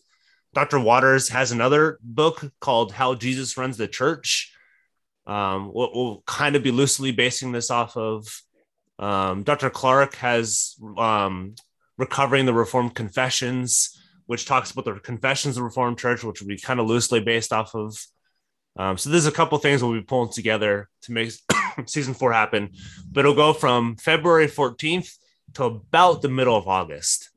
Dr. 0.53 0.79
Waters 0.79 1.31
has 1.31 1.51
another 1.51 1.99
book 2.03 2.53
called 2.61 2.93
How 2.93 3.15
Jesus 3.15 3.57
Runs 3.57 3.79
the 3.79 3.89
Church. 3.89 4.55
Um, 5.27 5.71
we'll, 5.73 5.91
we'll 5.95 6.23
kind 6.27 6.55
of 6.55 6.63
be 6.63 6.73
loosely 6.73 7.11
basing 7.11 7.53
this 7.53 7.71
off 7.71 7.97
of. 7.97 8.27
Um, 8.99 9.45
Dr. 9.45 9.71
Clark 9.71 10.17
has 10.17 10.77
um, 10.99 11.55
Recovering 11.97 12.45
the 12.45 12.53
Reformed 12.53 12.95
Confessions, 12.95 13.99
which 14.27 14.45
talks 14.45 14.73
about 14.73 14.85
the 14.85 15.01
confessions 15.01 15.57
of 15.57 15.61
the 15.61 15.65
Reformed 15.65 15.99
Church, 15.99 16.23
which 16.23 16.43
will 16.43 16.49
be 16.49 16.59
kind 16.59 16.81
of 16.81 16.87
loosely 16.87 17.21
based 17.21 17.55
off 17.55 17.75
of 17.75 17.97
um, 18.77 18.97
so 18.97 19.11
there's 19.11 19.27
a 19.27 19.33
couple 19.33 19.59
things 19.59 19.83
we'll 19.83 19.93
be 19.93 20.03
pulling 20.03 20.33
together 20.33 20.89
to 21.03 21.13
make 21.13 21.33
season 21.87 22.15
four 22.15 22.33
happen, 22.33 22.71
but 23.11 23.21
it'll 23.21 23.35
go 23.35 23.53
from 23.53 23.97
February 23.97 24.47
14th 24.47 25.17
to 25.55 25.65
about 25.65 26.23
the 26.23 26.29
middle 26.29 26.57
of 26.57 26.67
August. 26.67 27.31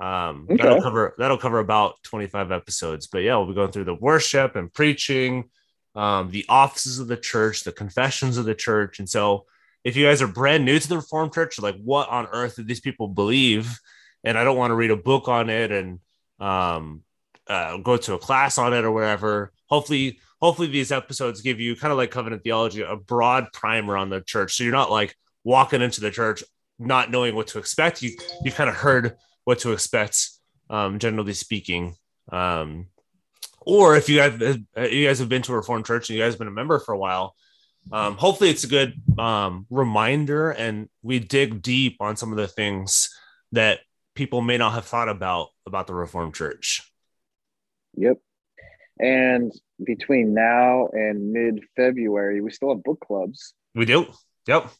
Um, 0.00 0.46
okay. 0.50 0.62
that'll 0.62 0.80
cover 0.80 1.14
that'll 1.18 1.38
cover 1.38 1.58
about 1.58 2.02
25 2.04 2.52
episodes. 2.52 3.06
But 3.06 3.18
yeah, 3.18 3.36
we'll 3.36 3.46
be 3.46 3.54
going 3.54 3.70
through 3.70 3.84
the 3.84 3.94
worship 3.94 4.56
and 4.56 4.72
preaching, 4.72 5.50
um, 5.94 6.30
the 6.30 6.46
offices 6.48 6.98
of 6.98 7.06
the 7.06 7.18
church, 7.18 7.62
the 7.62 7.72
confessions 7.72 8.38
of 8.38 8.46
the 8.46 8.54
church. 8.54 8.98
And 8.98 9.08
so 9.08 9.44
if 9.84 9.96
you 9.96 10.06
guys 10.06 10.22
are 10.22 10.26
brand 10.26 10.64
new 10.64 10.78
to 10.78 10.88
the 10.88 10.96
Reformed 10.96 11.34
Church, 11.34 11.60
like 11.60 11.76
what 11.76 12.08
on 12.08 12.26
earth 12.32 12.56
do 12.56 12.62
these 12.62 12.80
people 12.80 13.08
believe? 13.08 13.78
And 14.24 14.36
I 14.36 14.44
don't 14.44 14.56
want 14.56 14.70
to 14.70 14.74
read 14.74 14.90
a 14.90 14.96
book 14.96 15.28
on 15.28 15.48
it 15.48 15.70
and 15.70 16.00
um, 16.38 17.02
uh, 17.46 17.78
go 17.78 17.96
to 17.96 18.14
a 18.14 18.18
class 18.18 18.58
on 18.58 18.72
it 18.72 18.84
or 18.84 18.92
whatever. 18.92 19.52
Hopefully, 19.70 20.18
hopefully 20.40 20.68
these 20.68 20.92
episodes 20.92 21.40
give 21.40 21.60
you 21.60 21.76
kind 21.76 21.92
of 21.92 21.98
like 21.98 22.10
covenant 22.10 22.42
theology 22.42 22.82
a 22.82 22.96
broad 22.96 23.52
primer 23.52 23.96
on 23.96 24.10
the 24.10 24.20
church. 24.20 24.54
So 24.54 24.64
you're 24.64 24.72
not 24.72 24.90
like 24.90 25.14
walking 25.44 25.82
into 25.82 26.00
the 26.00 26.10
church 26.10 26.42
not 26.78 27.10
knowing 27.10 27.34
what 27.34 27.48
to 27.48 27.58
expect. 27.58 28.02
You 28.02 28.16
you 28.42 28.52
kind 28.52 28.70
of 28.70 28.76
heard 28.76 29.16
what 29.44 29.60
to 29.60 29.72
expect 29.72 30.28
um, 30.68 30.98
generally 30.98 31.34
speaking. 31.34 31.94
Um, 32.32 32.86
or 33.60 33.96
if 33.96 34.08
you 34.08 34.16
guys 34.16 34.58
you 34.90 35.06
guys 35.06 35.18
have 35.18 35.28
been 35.28 35.42
to 35.42 35.52
a 35.52 35.56
reformed 35.56 35.86
church 35.86 36.08
and 36.08 36.16
you 36.16 36.24
guys 36.24 36.32
have 36.32 36.38
been 36.38 36.48
a 36.48 36.52
member 36.52 36.78
for 36.78 36.94
a 36.94 36.98
while 36.98 37.34
um, 37.92 38.16
hopefully 38.16 38.50
it's 38.50 38.64
a 38.64 38.68
good 38.68 39.00
um, 39.18 39.66
reminder 39.70 40.50
and 40.50 40.88
we 41.02 41.18
dig 41.18 41.62
deep 41.62 41.96
on 42.00 42.16
some 42.16 42.30
of 42.30 42.36
the 42.36 42.46
things 42.46 43.10
that 43.52 43.80
people 44.14 44.42
may 44.42 44.58
not 44.58 44.72
have 44.72 44.84
thought 44.84 45.08
about 45.08 45.48
about 45.66 45.86
the 45.86 45.94
reformed 45.94 46.34
church. 46.34 46.82
Yep 47.96 48.18
and 49.00 49.52
between 49.82 50.34
now 50.34 50.88
and 50.92 51.32
mid 51.32 51.60
February, 51.76 52.40
we 52.40 52.50
still 52.50 52.70
have 52.74 52.82
book 52.82 53.00
clubs. 53.00 53.54
We 53.74 53.86
do. 53.86 54.06
Yep. 54.46 54.70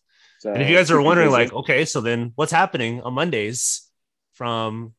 So, 0.41 0.53
and 0.53 0.62
if 0.62 0.68
you 0.68 0.77
guys 0.77 0.91
are 0.91 1.01
wondering, 1.01 1.31
like, 1.31 1.53
okay, 1.53 1.85
so 1.85 2.01
then 2.01 2.33
what's 2.35 2.53
happening 2.53 3.03
on 3.03 3.14
Mondays 3.14 3.89
from 4.35 4.95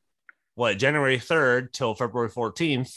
what 0.56 0.78
January 0.78 1.18
3rd 1.18 1.72
till 1.72 1.96
February 1.96 2.30
14th? 2.30 2.94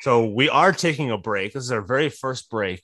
So 0.00 0.26
we 0.26 0.48
are 0.48 0.72
taking 0.72 1.10
a 1.10 1.18
break. 1.18 1.52
This 1.52 1.64
is 1.64 1.72
our 1.72 1.80
very 1.80 2.08
first 2.08 2.50
break 2.50 2.82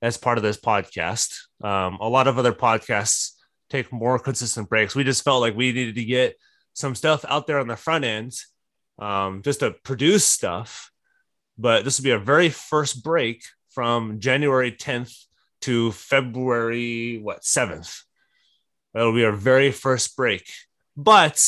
as 0.00 0.16
part 0.16 0.38
of 0.38 0.42
this 0.42 0.58
podcast. 0.58 1.34
Um, 1.62 1.98
a 2.00 2.08
lot 2.08 2.26
of 2.26 2.38
other 2.38 2.52
podcasts 2.52 3.32
take 3.70 3.92
more 3.92 4.18
consistent 4.18 4.68
breaks. 4.68 4.94
We 4.94 5.04
just 5.04 5.24
felt 5.24 5.40
like 5.40 5.56
we 5.56 5.72
needed 5.72 5.94
to 5.94 6.04
get 6.04 6.36
some 6.74 6.94
stuff 6.94 7.24
out 7.28 7.46
there 7.46 7.58
on 7.58 7.68
the 7.68 7.76
front 7.76 8.04
end 8.04 8.32
um, 8.98 9.42
just 9.42 9.60
to 9.60 9.74
produce 9.82 10.24
stuff 10.24 10.91
but 11.58 11.84
this 11.84 11.98
will 11.98 12.04
be 12.04 12.12
our 12.12 12.18
very 12.18 12.48
first 12.48 13.02
break 13.02 13.42
from 13.70 14.20
January 14.20 14.72
10th 14.72 15.26
to 15.62 15.92
February 15.92 17.18
what 17.18 17.42
7th. 17.42 18.02
That'll 18.92 19.14
be 19.14 19.24
our 19.24 19.32
very 19.32 19.70
first 19.70 20.16
break. 20.16 20.46
But 20.96 21.42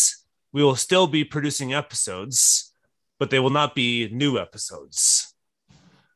we 0.53 0.63
will 0.63 0.77
still 0.77 1.07
be 1.07 1.25
producing 1.25 1.75
episodes, 1.75 2.73
but 3.19 3.31
they 3.31 3.39
will 3.39 3.51
not 3.51 3.75
be 3.75 4.09
new 4.11 4.39
episodes. 4.39 5.35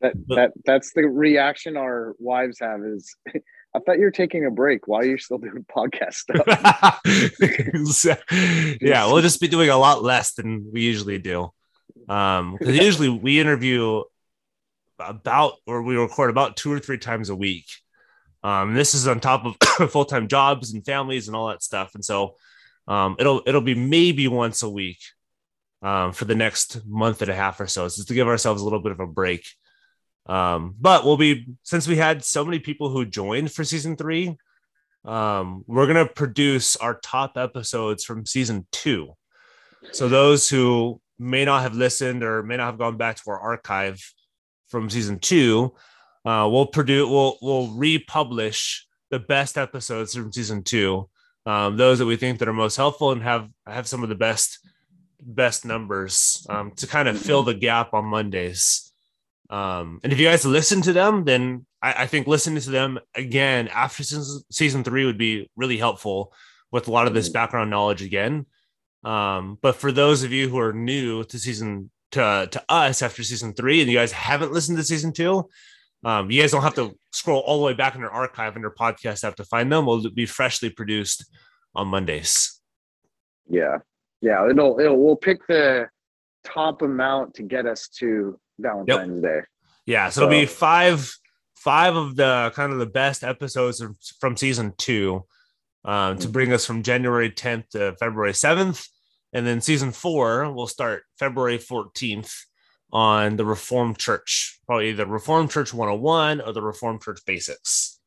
that, 0.01 0.15
that 0.29 0.53
that's 0.65 0.93
the 0.93 1.03
reaction 1.03 1.77
our 1.77 2.15
wives 2.19 2.59
have 2.61 2.83
is 2.85 3.15
I 3.75 3.81
thought 3.81 3.99
you 3.99 4.05
were 4.05 4.11
taking 4.11 4.47
a 4.47 4.51
break. 4.51 4.89
Why 4.89 5.01
are 5.01 5.05
you 5.05 5.19
still 5.19 5.39
doing 5.39 5.65
podcast 5.77 6.15
stuff? 6.15 6.47
yeah, 8.81 9.07
we'll 9.07 9.23
just 9.23 9.41
be 9.41 9.49
doing 9.49 9.69
a 9.69 9.77
lot 9.77 10.03
less 10.03 10.33
than 10.35 10.71
we 10.73 10.83
usually 10.83 11.19
do. 11.19 11.51
Um, 12.09 12.57
because 12.59 12.77
usually 12.77 13.09
we 13.09 13.41
interview 13.41 14.03
about 14.99 15.55
or 15.67 15.83
we 15.83 15.97
record 15.97 16.31
about 16.31 16.57
two 16.57 16.73
or 16.73 16.79
three 16.79 16.99
times 16.99 17.29
a 17.29 17.37
week. 17.37 17.67
Um, 18.43 18.75
this 18.75 18.95
is 18.95 19.09
on 19.09 19.21
top 19.21 19.45
of 19.45 19.91
full 19.91 20.05
time 20.05 20.29
jobs 20.29 20.73
and 20.73 20.85
families 20.85 21.29
and 21.29 21.37
all 21.37 21.49
that 21.49 21.63
stuff, 21.63 21.95
and 21.95 22.05
so 22.05 22.37
um, 22.87 23.17
it'll 23.19 23.43
it'll 23.47 23.61
be 23.61 23.75
maybe 23.75 24.29
once 24.29 24.63
a 24.63 24.71
week 24.71 24.99
um, 25.83 26.13
for 26.13 26.25
the 26.25 26.35
next 26.35 26.87
month 26.87 27.23
and 27.23 27.31
a 27.31 27.35
half 27.35 27.61
or 27.61 27.67
so. 27.67 27.85
Just 27.85 28.09
to 28.09 28.15
give 28.15 28.29
ourselves 28.29 28.63
a 28.63 28.65
little 28.65 28.81
bit 28.81 28.93
of 28.93 29.01
a 29.01 29.07
break. 29.07 29.47
Um, 30.27 30.75
but 30.79 31.05
we'll 31.05 31.17
be 31.17 31.47
since 31.63 31.89
we 31.89 31.97
had 31.97 32.25
so 32.25 32.45
many 32.45 32.59
people 32.59 32.91
who 32.91 33.05
joined 33.05 33.51
for 33.51 33.65
season 33.65 33.97
three, 33.97 34.37
um, 35.05 35.65
we're 35.67 35.87
gonna 35.87 36.07
produce 36.07 36.77
our 36.77 36.99
top 37.01 37.37
episodes 37.37 38.05
from 38.05 38.27
season 38.27 38.67
two. 38.71 39.15
So 39.93 40.09
those 40.09 40.49
who 40.49 41.01
may 41.19 41.45
not 41.45 41.63
have 41.63 41.75
listened 41.75 42.23
or 42.23 42.43
may 42.43 42.57
not 42.57 42.67
have 42.67 42.79
gone 42.79 42.97
back 42.97 43.17
to 43.17 43.31
our 43.31 43.41
archive 43.41 44.01
from 44.69 44.91
season 44.91 45.19
two, 45.19 45.75
uh, 46.25 46.49
we'll 46.51 46.67
produce 46.67 47.09
we'll 47.09 47.39
we'll 47.41 47.69
republish 47.69 48.87
the 49.11 49.19
best 49.19 49.57
episodes 49.57 50.15
from 50.15 50.33
season 50.33 50.63
two, 50.63 51.09
um, 51.47 51.77
those 51.77 51.99
that 51.99 52.07
we 52.07 52.17
think 52.17 52.39
that 52.39 52.49
are 52.49 52.53
most 52.53 52.77
helpful 52.77 53.13
and 53.13 53.23
have 53.23 53.49
have 53.67 53.87
some 53.87 54.03
of 54.03 54.09
the 54.09 54.15
best 54.15 54.59
best 55.21 55.65
numbers 55.65 56.47
um, 56.49 56.73
to 56.73 56.87
kind 56.87 57.09
of 57.09 57.19
fill 57.19 57.43
the 57.43 57.55
gap 57.55 57.95
on 57.95 58.05
Mondays. 58.05 58.93
Um, 59.51 60.01
and 60.05 60.13
if 60.13 60.19
you 60.19 60.27
guys 60.27 60.45
listen 60.45 60.83
to 60.83 60.93
them, 60.93 61.25
then 61.25 61.67
I, 61.83 62.03
I 62.03 62.07
think 62.07 62.27
listening 62.27 62.61
to 62.63 62.71
them 62.71 62.99
again 63.15 63.69
after 63.69 64.03
season, 64.03 64.43
season 64.51 64.85
three 64.85 65.07
would 65.07 65.19
be 65.19 65.51
really 65.57 65.79
helpful 65.79 66.33
with 66.71 66.89
a 66.89 66.91
lot 66.91 67.07
of 67.07 67.15
this 67.15 67.31
background 67.31 67.71
knowledge 67.71 68.03
again. 68.03 68.47
Um, 69.05 69.59
but 69.61 69.77
for 69.77 69.93
those 69.93 70.23
of 70.23 70.33
you 70.33 70.49
who 70.49 70.59
are 70.59 70.73
new 70.73 71.25
to 71.25 71.39
season 71.39 71.91
to 72.13 72.49
to 72.51 72.65
us 72.69 73.03
after 73.03 73.23
season 73.23 73.55
three, 73.55 73.81
and 73.81 73.91
you 73.91 73.97
guys 73.97 74.13
haven't 74.13 74.53
listened 74.53 74.79
to 74.79 74.85
season 74.85 75.13
two, 75.13 75.49
um, 76.05 76.31
you 76.31 76.41
guys 76.41 76.53
don't 76.53 76.63
have 76.63 76.75
to 76.75 76.97
scroll 77.13 77.41
all 77.41 77.59
the 77.59 77.65
way 77.65 77.75
back 77.75 77.95
in 77.95 78.01
your 78.01 78.11
archive 78.11 78.55
and 78.55 78.63
your 78.63 78.75
podcast 78.75 79.23
have 79.23 79.37
to 79.37 79.45
find 79.45 79.71
them. 79.71 79.87
We'll 79.87 80.11
be 80.11 80.27
freshly 80.27 80.71
produced 80.71 81.25
on 81.75 81.89
Mondays. 81.89 82.61
Yeah, 83.49 83.79
yeah. 84.21 84.49
It'll 84.49 84.79
it'll 84.81 85.03
we'll 85.03 85.17
pick 85.17 85.47
the 85.47 85.89
top 86.45 86.83
amount 86.83 87.35
to 87.35 87.43
get 87.43 87.67
us 87.67 87.89
to 87.89 88.39
Valentine's 88.59 89.23
yep. 89.23 89.33
Day. 89.33 89.41
Yeah, 89.87 90.09
so, 90.11 90.21
so, 90.21 90.27
it'll 90.27 90.41
be 90.41 90.47
five 90.47 91.11
five 91.57 91.97
of 91.97 92.17
the 92.17 92.53
kind 92.55 92.73
of 92.73 92.79
the 92.79 92.87
best 92.87 93.25
episodes 93.25 93.83
from 94.21 94.37
season 94.37 94.73
two 94.77 95.25
um, 95.85 96.19
to 96.19 96.29
bring 96.29 96.53
us 96.53 96.67
from 96.67 96.83
January 96.83 97.31
10th 97.31 97.71
to 97.71 97.97
February 97.97 98.33
7th. 98.33 98.89
And 99.33 99.47
then 99.47 99.61
season 99.61 99.93
four 99.93 100.51
will 100.53 100.67
start 100.67 101.03
February 101.19 101.59
14th 101.59 102.35
on 102.93 103.37
the 103.37 103.45
Reformed 103.45 103.99
Church, 103.99 104.59
probably 104.67 104.93
the 104.93 105.07
Reformed 105.07 105.51
Church 105.51 105.75
101 105.75 106.41
or 106.41 106.53
the 106.53 106.63
Reformed 106.63 107.03
Church 107.03 107.21
Basics. 107.27 108.01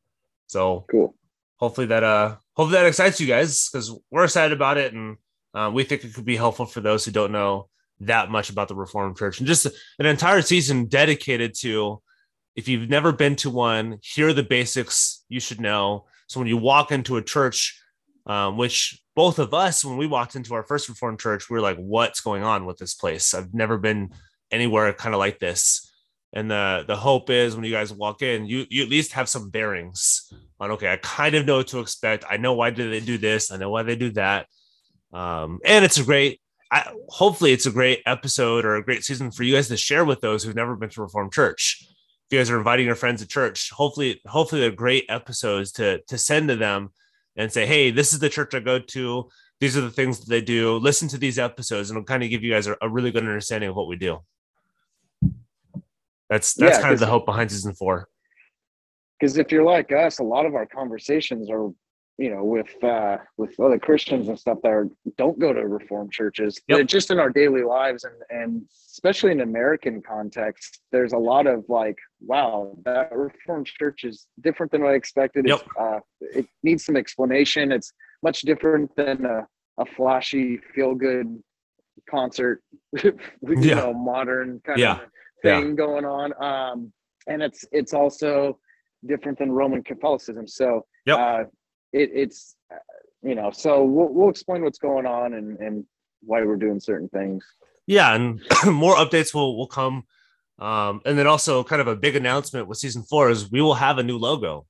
So 0.48 0.84
cool. 0.90 1.14
Hopefully 1.58 1.86
that 1.86 2.02
uh 2.02 2.36
hopefully 2.54 2.80
that 2.80 2.86
excites 2.86 3.20
you 3.20 3.28
guys 3.28 3.68
because 3.68 3.96
we're 4.10 4.24
excited 4.24 4.52
about 4.52 4.78
it 4.78 4.92
and 4.92 5.16
uh, 5.54 5.70
we 5.72 5.84
think 5.84 6.02
it 6.02 6.14
could 6.14 6.24
be 6.24 6.36
helpful 6.36 6.66
for 6.66 6.80
those 6.80 7.04
who 7.04 7.12
don't 7.12 7.30
know 7.30 7.68
that 8.00 8.30
much 8.30 8.50
about 8.50 8.68
the 8.68 8.74
Reformed 8.74 9.16
Church 9.16 9.38
and 9.38 9.46
just 9.46 9.66
an 9.98 10.06
entire 10.06 10.42
season 10.42 10.86
dedicated 10.86 11.54
to 11.60 12.02
if 12.54 12.68
you've 12.68 12.90
never 12.90 13.12
been 13.12 13.36
to 13.36 13.50
one, 13.50 13.98
here 14.02 14.28
are 14.28 14.32
the 14.32 14.42
basics 14.42 15.24
you 15.28 15.40
should 15.40 15.60
know. 15.60 16.04
So 16.32 16.40
when 16.40 16.48
you 16.48 16.56
walk 16.56 16.92
into 16.92 17.18
a 17.18 17.22
church, 17.22 17.78
um, 18.24 18.56
which 18.56 18.98
both 19.14 19.38
of 19.38 19.52
us, 19.52 19.84
when 19.84 19.98
we 19.98 20.06
walked 20.06 20.34
into 20.34 20.54
our 20.54 20.62
first 20.62 20.88
Reformed 20.88 21.20
church, 21.20 21.50
we 21.50 21.54
were 21.54 21.60
like, 21.60 21.76
what's 21.76 22.22
going 22.22 22.42
on 22.42 22.64
with 22.64 22.78
this 22.78 22.94
place? 22.94 23.34
I've 23.34 23.52
never 23.52 23.76
been 23.76 24.14
anywhere 24.50 24.90
kind 24.94 25.14
of 25.14 25.18
like 25.18 25.38
this. 25.38 25.92
And 26.32 26.50
the 26.50 26.84
the 26.86 26.96
hope 26.96 27.28
is 27.28 27.54
when 27.54 27.66
you 27.66 27.70
guys 27.70 27.92
walk 27.92 28.22
in, 28.22 28.46
you 28.46 28.64
you 28.70 28.82
at 28.82 28.88
least 28.88 29.12
have 29.12 29.28
some 29.28 29.50
bearings 29.50 30.32
on 30.58 30.70
okay, 30.70 30.90
I 30.90 30.96
kind 30.96 31.34
of 31.34 31.44
know 31.44 31.58
what 31.58 31.66
to 31.68 31.80
expect. 31.80 32.24
I 32.30 32.38
know 32.38 32.54
why 32.54 32.70
did 32.70 32.90
they 32.90 33.04
do 33.04 33.18
this, 33.18 33.52
I 33.52 33.58
know 33.58 33.68
why 33.68 33.82
they 33.82 33.96
do 33.96 34.10
that. 34.12 34.46
Um, 35.12 35.58
and 35.66 35.84
it's 35.84 35.98
a 35.98 36.04
great 36.04 36.40
I, 36.70 36.90
hopefully 37.08 37.52
it's 37.52 37.66
a 37.66 37.70
great 37.70 38.00
episode 38.06 38.64
or 38.64 38.76
a 38.76 38.84
great 38.84 39.04
season 39.04 39.30
for 39.30 39.42
you 39.42 39.54
guys 39.54 39.68
to 39.68 39.76
share 39.76 40.06
with 40.06 40.22
those 40.22 40.42
who've 40.42 40.56
never 40.56 40.74
been 40.74 40.88
to 40.88 41.02
Reformed 41.02 41.34
Church. 41.34 41.86
You 42.32 42.38
guys 42.38 42.50
are 42.50 42.58
inviting 42.58 42.86
your 42.86 42.94
friends 42.94 43.20
to 43.20 43.28
church, 43.28 43.70
hopefully, 43.70 44.20
hopefully 44.26 44.62
they're 44.62 44.70
great 44.70 45.04
episodes 45.08 45.70
to 45.72 46.00
to 46.08 46.16
send 46.16 46.48
to 46.48 46.56
them 46.56 46.90
and 47.36 47.52
say, 47.52 47.66
hey, 47.66 47.90
this 47.90 48.12
is 48.12 48.18
the 48.18 48.28
church 48.28 48.54
I 48.54 48.60
go 48.60 48.78
to. 48.78 49.28
These 49.60 49.76
are 49.76 49.82
the 49.82 49.90
things 49.90 50.18
that 50.20 50.28
they 50.28 50.40
do. 50.40 50.76
Listen 50.76 51.08
to 51.08 51.18
these 51.18 51.38
episodes, 51.38 51.90
and 51.90 51.98
it'll 51.98 52.06
kind 52.06 52.22
of 52.22 52.30
give 52.30 52.42
you 52.42 52.52
guys 52.52 52.66
a, 52.66 52.76
a 52.80 52.88
really 52.88 53.10
good 53.10 53.22
understanding 53.22 53.70
of 53.70 53.76
what 53.76 53.86
we 53.86 53.96
do. 53.96 54.20
That's 56.28 56.54
that's 56.54 56.78
yeah, 56.78 56.80
kind 56.80 56.94
of 56.94 57.00
the 57.00 57.06
hope 57.06 57.26
behind 57.26 57.50
season 57.50 57.74
four. 57.74 58.08
Because 59.20 59.36
if 59.36 59.52
you're 59.52 59.62
like 59.62 59.92
us, 59.92 60.18
a 60.18 60.24
lot 60.24 60.46
of 60.46 60.54
our 60.54 60.66
conversations 60.66 61.50
are, 61.50 61.70
you 62.18 62.30
know, 62.30 62.44
with 62.44 62.82
uh, 62.84 63.18
with 63.36 63.58
other 63.58 63.78
Christians 63.78 64.28
and 64.28 64.38
stuff 64.38 64.58
that 64.62 64.68
are, 64.68 64.88
don't 65.16 65.38
go 65.38 65.52
to 65.52 65.66
Reformed 65.66 66.12
churches. 66.12 66.60
Yep. 66.68 66.86
Just 66.86 67.10
in 67.10 67.18
our 67.18 67.30
daily 67.30 67.62
lives, 67.62 68.04
and 68.04 68.14
and 68.30 68.62
especially 68.90 69.32
in 69.32 69.40
American 69.40 70.02
context, 70.02 70.80
there's 70.92 71.12
a 71.12 71.18
lot 71.18 71.46
of 71.46 71.64
like, 71.68 71.96
wow, 72.20 72.76
that 72.84 73.10
Reformed 73.12 73.66
church 73.66 74.04
is 74.04 74.26
different 74.40 74.70
than 74.72 74.82
what 74.82 74.92
I 74.92 74.94
expected. 74.94 75.46
Yep. 75.48 75.62
Uh, 75.78 76.00
it 76.20 76.46
needs 76.62 76.84
some 76.84 76.96
explanation. 76.96 77.72
It's 77.72 77.92
much 78.22 78.42
different 78.42 78.94
than 78.96 79.24
a, 79.24 79.46
a 79.78 79.86
flashy, 79.86 80.58
feel 80.74 80.94
good 80.94 81.42
concert, 82.08 82.62
you 83.02 83.18
yeah. 83.58 83.74
know, 83.74 83.94
modern 83.94 84.60
kind 84.64 84.78
yeah. 84.78 84.92
of 84.92 85.00
thing 85.42 85.68
yeah. 85.70 85.74
going 85.74 86.04
on. 86.04 86.32
Um, 86.42 86.92
and 87.26 87.42
it's 87.42 87.64
it's 87.72 87.94
also 87.94 88.58
different 89.06 89.38
than 89.38 89.50
Roman 89.50 89.82
Catholicism. 89.82 90.46
So 90.46 90.84
yep. 91.06 91.18
uh, 91.18 91.44
it, 91.92 92.10
it's 92.14 92.56
uh, 92.72 92.76
you 93.22 93.34
know, 93.34 93.50
so 93.50 93.84
we'll, 93.84 94.08
we'll 94.08 94.30
explain 94.30 94.62
what's 94.62 94.78
going 94.78 95.06
on 95.06 95.34
and 95.34 95.58
and 95.58 95.84
why 96.22 96.42
we're 96.44 96.56
doing 96.56 96.80
certain 96.80 97.08
things. 97.08 97.44
Yeah, 97.86 98.14
and 98.14 98.40
more 98.66 98.94
updates 98.96 99.34
will 99.34 99.56
will 99.56 99.66
come. 99.66 100.04
Um, 100.58 101.00
and 101.04 101.18
then 101.18 101.26
also 101.26 101.64
kind 101.64 101.80
of 101.80 101.88
a 101.88 101.96
big 101.96 102.14
announcement 102.14 102.68
with 102.68 102.78
season 102.78 103.02
four 103.02 103.30
is 103.30 103.50
we 103.50 103.62
will 103.62 103.74
have 103.74 103.98
a 103.98 104.02
new 104.02 104.18
logo 104.18 104.66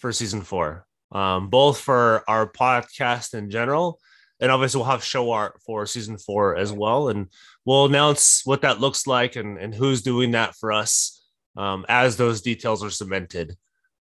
for 0.00 0.12
season 0.12 0.42
four, 0.42 0.86
um, 1.12 1.50
both 1.50 1.78
for 1.78 2.24
our 2.28 2.50
podcast 2.50 3.34
in 3.34 3.50
general, 3.50 4.00
and 4.40 4.50
obviously 4.50 4.78
we'll 4.78 4.90
have 4.90 5.04
show 5.04 5.30
art 5.30 5.60
for 5.64 5.86
season 5.86 6.18
four 6.18 6.56
as 6.56 6.72
well. 6.72 7.10
And 7.10 7.28
we'll 7.64 7.84
announce 7.84 8.42
what 8.44 8.62
that 8.62 8.80
looks 8.80 9.06
like 9.06 9.36
and, 9.36 9.58
and 9.58 9.74
who's 9.74 10.02
doing 10.02 10.32
that 10.32 10.56
for 10.56 10.72
us 10.72 11.22
um, 11.56 11.84
as 11.88 12.16
those 12.16 12.40
details 12.40 12.82
are 12.82 12.90
cemented. 12.90 13.56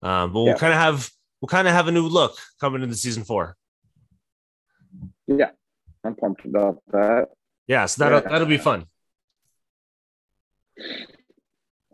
Um, 0.03 0.33
but 0.33 0.41
we'll 0.41 0.53
yeah. 0.53 0.59
kind 0.59 0.75
of 0.75 0.79
have 0.79 1.11
we'll 1.41 1.49
kind 1.49 1.69
of 1.69 1.75
have 1.75 1.89
a 1.89 1.93
new 1.93 2.07
look 2.07 2.37
coming 2.61 2.83
into 2.83 2.95
season 2.95 3.25
four. 3.25 3.57
Yeah, 5.27 5.51
I'm 6.05 6.15
pumped 6.15 6.45
about 6.45 6.83
that. 6.93 7.29
Yeah, 7.67 7.87
so 7.87 8.05
that'll 8.05 8.23
yeah. 8.23 8.29
that'll 8.29 8.47
be 8.47 8.59
fun. 8.59 8.87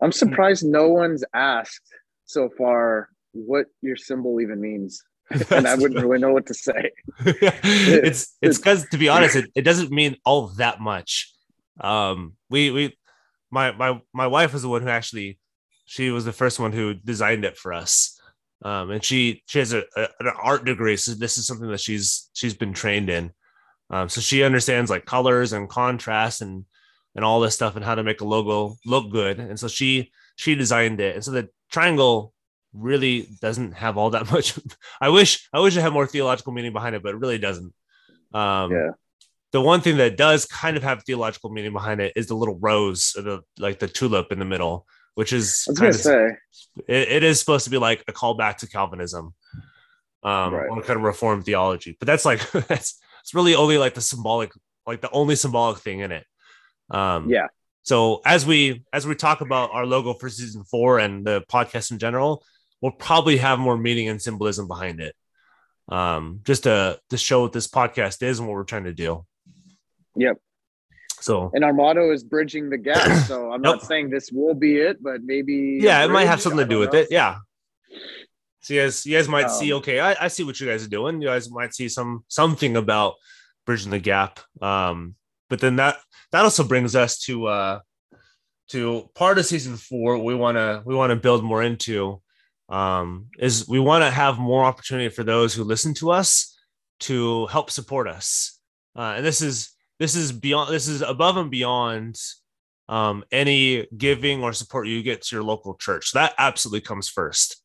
I'm 0.01 0.11
surprised 0.11 0.65
no 0.65 0.89
one's 0.89 1.23
asked 1.33 1.93
so 2.25 2.49
far 2.57 3.09
what 3.31 3.67
your 3.81 3.95
symbol 3.95 4.41
even 4.41 4.59
means. 4.61 5.03
and 5.51 5.67
I 5.67 5.75
wouldn't 5.75 5.99
really 6.03 6.19
know 6.19 6.33
what 6.33 6.45
to 6.47 6.53
say. 6.53 6.91
it's 7.25 8.35
it's 8.41 8.57
because 8.57 8.87
to 8.89 8.97
be 8.97 9.09
honest, 9.09 9.35
it, 9.35 9.49
it 9.55 9.61
doesn't 9.61 9.89
mean 9.89 10.17
all 10.25 10.47
that 10.57 10.79
much. 10.79 11.33
Um, 11.79 12.33
we 12.49 12.71
we 12.71 12.97
my 13.49 13.71
my 13.71 14.01
my 14.13 14.27
wife 14.27 14.53
was 14.53 14.61
the 14.61 14.69
one 14.69 14.81
who 14.81 14.89
actually 14.89 15.39
she 15.85 16.11
was 16.11 16.25
the 16.25 16.33
first 16.33 16.59
one 16.59 16.71
who 16.71 16.93
designed 16.93 17.45
it 17.45 17.57
for 17.57 17.73
us. 17.73 18.19
Um, 18.63 18.91
and 18.91 19.03
she 19.03 19.43
she 19.45 19.59
has 19.59 19.73
a, 19.73 19.83
a, 19.95 20.07
an 20.19 20.31
art 20.41 20.65
degree, 20.65 20.95
so 20.97 21.13
this 21.13 21.37
is 21.37 21.45
something 21.45 21.69
that 21.69 21.81
she's 21.81 22.29
she's 22.33 22.53
been 22.53 22.73
trained 22.73 23.09
in. 23.09 23.31
Um, 23.89 24.09
so 24.09 24.21
she 24.21 24.43
understands 24.43 24.89
like 24.89 25.05
colors 25.05 25.53
and 25.53 25.69
contrast 25.69 26.41
and 26.41 26.65
and 27.15 27.23
all 27.25 27.39
this 27.39 27.55
stuff 27.55 27.75
and 27.75 27.85
how 27.85 27.95
to 27.95 28.03
make 28.03 28.21
a 28.21 28.25
logo 28.25 28.75
look 28.85 29.11
good. 29.11 29.39
And 29.39 29.59
so 29.59 29.67
she 29.67 30.11
she 30.35 30.55
designed 30.55 30.99
it. 30.99 31.15
And 31.15 31.23
so 31.23 31.31
the 31.31 31.49
triangle 31.71 32.33
really 32.73 33.27
doesn't 33.41 33.73
have 33.73 33.97
all 33.97 34.11
that 34.11 34.31
much. 34.31 34.57
I 35.01 35.09
wish 35.09 35.47
I 35.53 35.59
wish 35.59 35.75
it 35.75 35.81
had 35.81 35.93
more 35.93 36.07
theological 36.07 36.53
meaning 36.53 36.73
behind 36.73 36.95
it, 36.95 37.03
but 37.03 37.13
it 37.13 37.19
really 37.19 37.39
doesn't. 37.39 37.73
Um, 38.33 38.71
yeah 38.71 38.91
the 39.53 39.61
one 39.61 39.81
thing 39.81 39.97
that 39.97 40.17
does 40.17 40.45
kind 40.45 40.75
of 40.75 40.83
have 40.83 41.03
theological 41.03 41.51
meaning 41.51 41.71
behind 41.71 42.01
it 42.01 42.11
is 42.15 42.27
the 42.27 42.33
little 42.33 42.57
rose, 42.59 43.13
the 43.15 43.41
like 43.59 43.79
the 43.79 43.87
tulip 43.87 44.31
in 44.31 44.39
the 44.39 44.45
middle, 44.45 44.85
which 45.15 45.33
is 45.33 45.67
gonna 45.77 45.93
say 45.93 46.31
it, 46.87 47.11
it 47.11 47.23
is 47.23 47.39
supposed 47.39 47.65
to 47.65 47.69
be 47.69 47.77
like 47.77 48.03
a 48.07 48.13
callback 48.13 48.57
to 48.57 48.67
Calvinism, 48.67 49.33
um, 50.23 50.53
right. 50.53 50.69
kind 50.83 50.97
of 50.97 51.03
reformed 51.03 51.45
theology. 51.45 51.95
But 51.99 52.07
that's 52.07 52.25
like 52.25 52.49
that's 52.67 52.99
it's 53.21 53.33
really 53.33 53.55
only 53.55 53.77
like 53.77 53.93
the 53.93 54.01
symbolic, 54.01 54.51
like 54.85 55.01
the 55.01 55.11
only 55.11 55.35
symbolic 55.35 55.79
thing 55.79 55.99
in 55.99 56.11
it. 56.11 56.25
Um, 56.89 57.29
yeah, 57.29 57.47
So 57.83 58.21
as 58.25 58.45
we 58.45 58.83
as 58.91 59.07
we 59.07 59.15
talk 59.15 59.41
about 59.41 59.71
our 59.71 59.85
logo 59.85 60.13
for 60.13 60.29
season 60.29 60.63
four 60.63 60.99
and 60.99 61.25
the 61.25 61.43
podcast 61.49 61.91
in 61.91 61.99
general, 61.99 62.43
we'll 62.81 62.91
probably 62.91 63.37
have 63.37 63.59
more 63.59 63.77
meaning 63.77 64.09
and 64.09 64.21
symbolism 64.21 64.67
behind 64.67 64.99
it. 64.99 65.15
Um, 65.89 66.39
just 66.43 66.63
to 66.63 66.99
to 67.09 67.17
show 67.17 67.41
what 67.41 67.53
this 67.53 67.67
podcast 67.67 68.23
is 68.23 68.39
and 68.39 68.47
what 68.47 68.55
we're 68.55 68.63
trying 68.63 68.85
to 68.85 68.93
do. 68.93 69.25
Yep. 70.15 70.37
So 71.23 71.49
And 71.53 71.63
our 71.63 71.71
motto 71.73 72.11
is 72.11 72.23
bridging 72.23 72.69
the 72.69 72.77
gap. 72.77 73.07
So 73.27 73.51
I'm 73.53 73.63
Yep. 73.63 73.75
not 73.75 73.81
saying 73.83 74.09
this 74.09 74.29
will 74.31 74.53
be 74.53 74.77
it, 74.77 75.01
but 75.01 75.23
maybe 75.23 75.77
yeah, 75.79 76.03
it 76.03 76.09
might 76.09 76.25
have 76.25 76.41
something 76.41 76.59
to 76.59 76.65
do 76.65 76.79
with 76.79 76.93
know. 76.93 76.99
it. 76.99 77.07
Yeah. 77.11 77.37
So 78.61 78.73
you 78.73 78.81
guys, 78.81 79.05
you 79.05 79.17
guys 79.17 79.27
might 79.29 79.49
see. 79.49 79.71
Um, 79.73 79.79
Okay, 79.79 79.99
I, 79.99 80.25
I 80.25 80.27
see 80.27 80.43
what 80.43 80.59
you 80.59 80.67
guys 80.67 80.85
are 80.85 80.89
doing. 80.89 81.21
You 81.21 81.27
guys 81.29 81.49
might 81.49 81.73
see 81.73 81.89
some 81.89 82.23
something 82.27 82.75
about 82.77 83.15
bridging 83.65 83.91
the 83.91 83.99
gap. 83.99 84.39
Um, 84.61 85.15
but 85.49 85.59
then 85.59 85.77
that 85.77 85.97
that 86.31 86.43
also 86.43 86.63
brings 86.63 86.95
us 86.95 87.19
to 87.27 87.47
uh 87.47 87.79
to 88.69 89.09
part 89.15 89.37
of 89.37 89.45
season 89.45 89.77
four. 89.77 90.17
We 90.17 90.35
want 90.35 90.57
to 90.57 90.81
we 90.85 90.95
want 90.95 91.11
to 91.11 91.15
build 91.15 91.43
more 91.43 91.61
into 91.63 92.21
um 92.69 93.27
is 93.39 93.67
we 93.67 93.79
want 93.79 94.03
to 94.03 94.09
have 94.11 94.39
more 94.39 94.63
opportunity 94.65 95.09
for 95.09 95.23
those 95.23 95.53
who 95.53 95.63
listen 95.63 95.93
to 95.95 96.11
us 96.11 96.57
to 97.01 97.47
help 97.47 97.69
support 97.69 98.07
us. 98.07 98.59
Uh, 98.95 99.15
and 99.17 99.25
this 99.25 99.41
is 99.41 99.72
this 100.03 100.15
is 100.15 100.33
beyond 100.33 100.69
this 100.69 100.89
is 100.89 101.01
above 101.01 101.37
and 101.37 101.49
beyond 101.49 102.19
um, 102.89 103.23
any 103.31 103.87
giving 103.95 104.43
or 104.43 104.51
support 104.51 104.85
you 104.87 105.01
get 105.01 105.21
to 105.21 105.35
your 105.35 105.43
local 105.43 105.75
church. 105.75 106.11
That 106.11 106.33
absolutely 106.37 106.81
comes 106.81 107.07
first. 107.07 107.61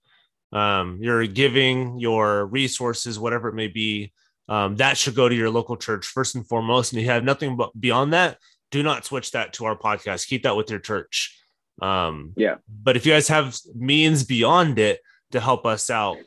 Um, 0.52 0.98
your 1.02 1.26
giving, 1.26 1.98
your 1.98 2.46
resources, 2.46 3.18
whatever 3.18 3.48
it 3.48 3.56
may 3.56 3.66
be, 3.66 4.12
um, 4.48 4.76
that 4.76 4.96
should 4.96 5.16
go 5.16 5.28
to 5.28 5.34
your 5.34 5.50
local 5.50 5.76
church 5.76 6.06
first 6.06 6.36
and 6.36 6.46
foremost. 6.46 6.92
And 6.92 7.02
you 7.02 7.08
have 7.08 7.24
nothing 7.24 7.56
but 7.56 7.78
beyond 7.78 8.12
that, 8.12 8.38
do 8.70 8.84
not 8.84 9.04
switch 9.04 9.32
that 9.32 9.52
to 9.54 9.64
our 9.64 9.76
podcast. 9.76 10.28
Keep 10.28 10.44
that 10.44 10.56
with 10.56 10.70
your 10.70 10.78
church. 10.78 11.36
Um, 11.82 12.34
Yeah. 12.36 12.56
But 12.68 12.96
if 12.96 13.04
you 13.04 13.12
guys 13.12 13.28
have 13.28 13.56
means 13.74 14.22
beyond 14.22 14.78
it 14.78 15.00
to 15.32 15.40
help 15.40 15.66
us 15.66 15.90
out, 15.90 16.18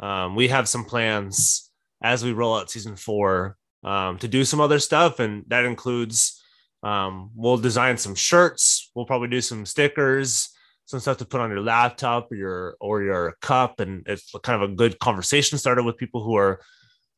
um, 0.00 0.34
we 0.34 0.48
have 0.48 0.68
some 0.68 0.84
plans 0.84 1.70
as 2.02 2.24
we 2.24 2.32
roll 2.32 2.56
out 2.56 2.68
season 2.68 2.96
four 2.96 3.56
um, 3.84 4.18
to 4.18 4.28
do 4.28 4.44
some 4.44 4.60
other 4.60 4.78
stuff, 4.78 5.18
and 5.18 5.44
that 5.48 5.64
includes 5.64 6.42
um, 6.82 7.30
we'll 7.34 7.56
design 7.56 7.96
some 7.96 8.14
shirts. 8.14 8.90
We'll 8.94 9.06
probably 9.06 9.28
do 9.28 9.40
some 9.40 9.66
stickers, 9.66 10.50
some 10.84 11.00
stuff 11.00 11.18
to 11.18 11.24
put 11.24 11.40
on 11.40 11.50
your 11.50 11.60
laptop 11.60 12.30
or 12.30 12.34
your 12.34 12.76
or 12.80 13.02
your 13.02 13.36
cup, 13.40 13.80
and 13.80 14.02
it's 14.06 14.32
kind 14.42 14.62
of 14.62 14.70
a 14.70 14.74
good 14.74 14.98
conversation 14.98 15.58
starter 15.58 15.82
with 15.82 15.96
people 15.96 16.22
who 16.22 16.36
are 16.36 16.60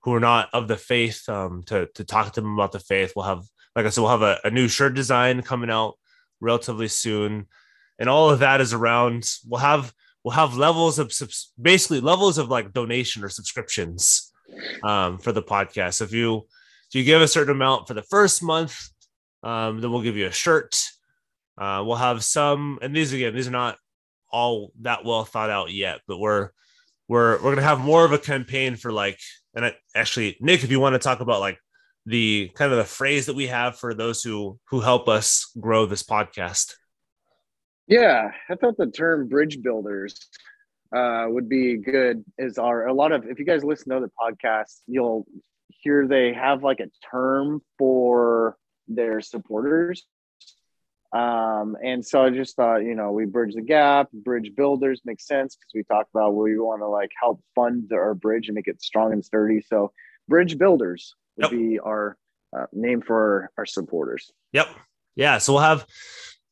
who 0.02 0.14
are 0.14 0.20
not 0.20 0.48
of 0.52 0.68
the 0.68 0.76
faith 0.76 1.28
um, 1.28 1.62
to 1.66 1.88
to 1.94 2.04
talk 2.04 2.32
to 2.32 2.40
them 2.40 2.54
about 2.54 2.72
the 2.72 2.80
faith. 2.80 3.12
We'll 3.16 3.26
have, 3.26 3.44
like 3.74 3.86
I 3.86 3.88
said, 3.88 4.02
we'll 4.02 4.10
have 4.10 4.22
a, 4.22 4.38
a 4.44 4.50
new 4.50 4.68
shirt 4.68 4.94
design 4.94 5.42
coming 5.42 5.70
out 5.70 5.94
relatively 6.40 6.88
soon, 6.88 7.46
and 7.98 8.08
all 8.08 8.30
of 8.30 8.40
that 8.40 8.60
is 8.60 8.74
around. 8.74 9.30
We'll 9.46 9.60
have 9.60 9.92
we'll 10.22 10.34
have 10.34 10.56
levels 10.56 10.98
of 10.98 11.12
basically 11.60 12.00
levels 12.00 12.36
of 12.36 12.48
like 12.48 12.72
donation 12.72 13.24
or 13.24 13.28
subscriptions 13.30 14.30
um, 14.82 15.18
for 15.18 15.32
the 15.32 15.42
podcast. 15.42 15.94
So 15.94 16.04
If 16.04 16.12
you 16.12 16.46
if 16.88 16.94
you 16.94 17.04
give 17.04 17.22
a 17.22 17.28
certain 17.28 17.54
amount 17.54 17.88
for 17.88 17.94
the 17.94 18.02
first 18.02 18.42
month, 18.42 18.88
um, 19.42 19.80
then 19.80 19.90
we'll 19.90 20.02
give 20.02 20.16
you 20.16 20.26
a 20.26 20.32
shirt. 20.32 20.76
Uh, 21.56 21.82
we'll 21.86 21.96
have 21.96 22.24
some, 22.24 22.78
and 22.82 22.94
these 22.94 23.12
again, 23.12 23.34
these 23.34 23.48
are 23.48 23.52
not 23.52 23.78
all 24.30 24.72
that 24.80 25.04
well 25.04 25.24
thought 25.24 25.50
out 25.50 25.72
yet, 25.72 26.00
but 26.08 26.18
we're 26.18 26.50
we're 27.08 27.42
we're 27.42 27.54
gonna 27.54 27.62
have 27.62 27.80
more 27.80 28.04
of 28.04 28.12
a 28.12 28.18
campaign 28.18 28.76
for 28.76 28.92
like, 28.92 29.18
and 29.54 29.66
I, 29.66 29.74
actually, 29.94 30.36
Nick, 30.40 30.64
if 30.64 30.70
you 30.70 30.80
want 30.80 30.94
to 30.94 30.98
talk 30.98 31.20
about 31.20 31.40
like 31.40 31.58
the 32.06 32.50
kind 32.54 32.72
of 32.72 32.78
the 32.78 32.84
phrase 32.84 33.26
that 33.26 33.36
we 33.36 33.46
have 33.46 33.78
for 33.78 33.94
those 33.94 34.22
who 34.22 34.58
who 34.70 34.80
help 34.80 35.08
us 35.08 35.50
grow 35.60 35.86
this 35.86 36.02
podcast. 36.02 36.74
Yeah, 37.86 38.30
I 38.48 38.54
thought 38.54 38.76
the 38.76 38.90
term 38.90 39.28
bridge 39.28 39.62
builders 39.62 40.18
uh, 40.94 41.26
would 41.28 41.48
be 41.48 41.76
good. 41.76 42.24
Is 42.38 42.58
our 42.58 42.86
a 42.86 42.94
lot 42.94 43.12
of 43.12 43.26
if 43.26 43.38
you 43.38 43.44
guys 43.44 43.64
listen 43.64 43.90
to 43.90 43.96
other 43.96 44.10
podcasts, 44.18 44.80
you'll 44.86 45.26
hear 45.68 46.06
they 46.06 46.32
have 46.32 46.62
like 46.62 46.80
a 46.80 46.90
term 47.10 47.60
for 47.78 48.56
their 48.88 49.20
supporters. 49.20 50.06
Um, 51.12 51.76
and 51.82 52.04
so 52.04 52.24
I 52.24 52.30
just 52.30 52.56
thought, 52.56 52.78
you 52.78 52.96
know, 52.96 53.12
we 53.12 53.24
bridge 53.24 53.54
the 53.54 53.62
gap, 53.62 54.10
bridge 54.12 54.50
builders 54.56 55.00
makes 55.04 55.26
sense 55.26 55.54
because 55.54 55.70
we 55.72 55.84
talked 55.84 56.10
about 56.12 56.34
we 56.34 56.58
want 56.58 56.80
to 56.80 56.88
like 56.88 57.10
help 57.20 57.40
fund 57.54 57.90
our 57.92 58.14
bridge 58.14 58.48
and 58.48 58.56
make 58.56 58.66
it 58.66 58.82
strong 58.82 59.12
and 59.12 59.24
sturdy. 59.24 59.60
So 59.60 59.92
bridge 60.28 60.58
builders 60.58 61.14
would 61.36 61.44
Yep. 61.44 61.50
be 61.52 61.78
our 61.78 62.16
uh, 62.56 62.66
name 62.72 63.00
for 63.00 63.50
our 63.58 63.66
supporters. 63.66 64.32
Yep. 64.52 64.68
Yeah. 65.14 65.38
So 65.38 65.52
we'll 65.54 65.62
have 65.62 65.86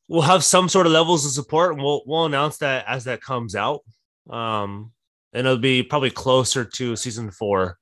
we'll 0.07 0.21
have 0.21 0.43
some 0.43 0.69
sort 0.69 0.85
of 0.85 0.93
levels 0.93 1.25
of 1.25 1.31
support, 1.31 1.73
and 1.73 1.81
we'll 1.83 2.03
we'll 2.05 2.25
announce 2.25 2.57
that 2.57 2.85
as 2.87 3.03
that 3.05 3.21
comes 3.21 3.55
out. 3.55 3.81
Um, 4.29 4.91
and 5.33 5.45
it'll 5.45 5.57
be 5.57 5.83
probably 5.83 6.11
closer 6.11 6.63
to 6.63 6.95
season 6.95 7.31
four 7.31 7.77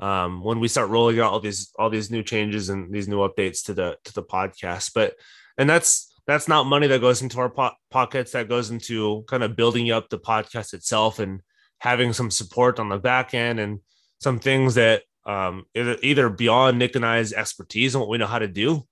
um, 0.00 0.42
when 0.42 0.60
we 0.60 0.68
start 0.68 0.90
rolling 0.90 1.20
out 1.20 1.32
all 1.32 1.40
these 1.40 1.70
all 1.78 1.90
these 1.90 2.10
new 2.10 2.22
changes 2.22 2.68
and 2.68 2.92
these 2.92 3.08
new 3.08 3.18
updates 3.18 3.64
to 3.66 3.74
the 3.74 3.96
to 4.04 4.14
the 4.14 4.22
podcast. 4.22 4.92
But 4.94 5.14
and 5.58 5.68
that's 5.68 6.12
that's 6.26 6.48
not 6.48 6.66
money 6.66 6.86
that 6.86 7.00
goes 7.00 7.22
into 7.22 7.38
our 7.38 7.50
po- 7.50 7.76
pockets. 7.90 8.32
That 8.32 8.48
goes 8.48 8.70
into 8.70 9.24
kind 9.28 9.42
of 9.42 9.56
building 9.56 9.90
up 9.90 10.08
the 10.08 10.18
podcast 10.18 10.72
itself 10.72 11.18
and 11.18 11.40
having 11.78 12.12
some 12.12 12.30
support 12.30 12.80
on 12.80 12.88
the 12.88 12.98
back 12.98 13.34
end 13.34 13.60
and 13.60 13.80
some 14.20 14.38
things 14.38 14.74
that 14.74 15.02
um, 15.26 15.64
either, 15.74 15.96
either 16.02 16.28
beyond 16.30 16.78
Nick 16.78 16.96
and 16.96 17.04
I's 17.04 17.32
expertise 17.32 17.94
and 17.94 18.00
what 18.00 18.08
we 18.08 18.18
know 18.18 18.26
how 18.26 18.38
to 18.38 18.48
do. 18.48 18.86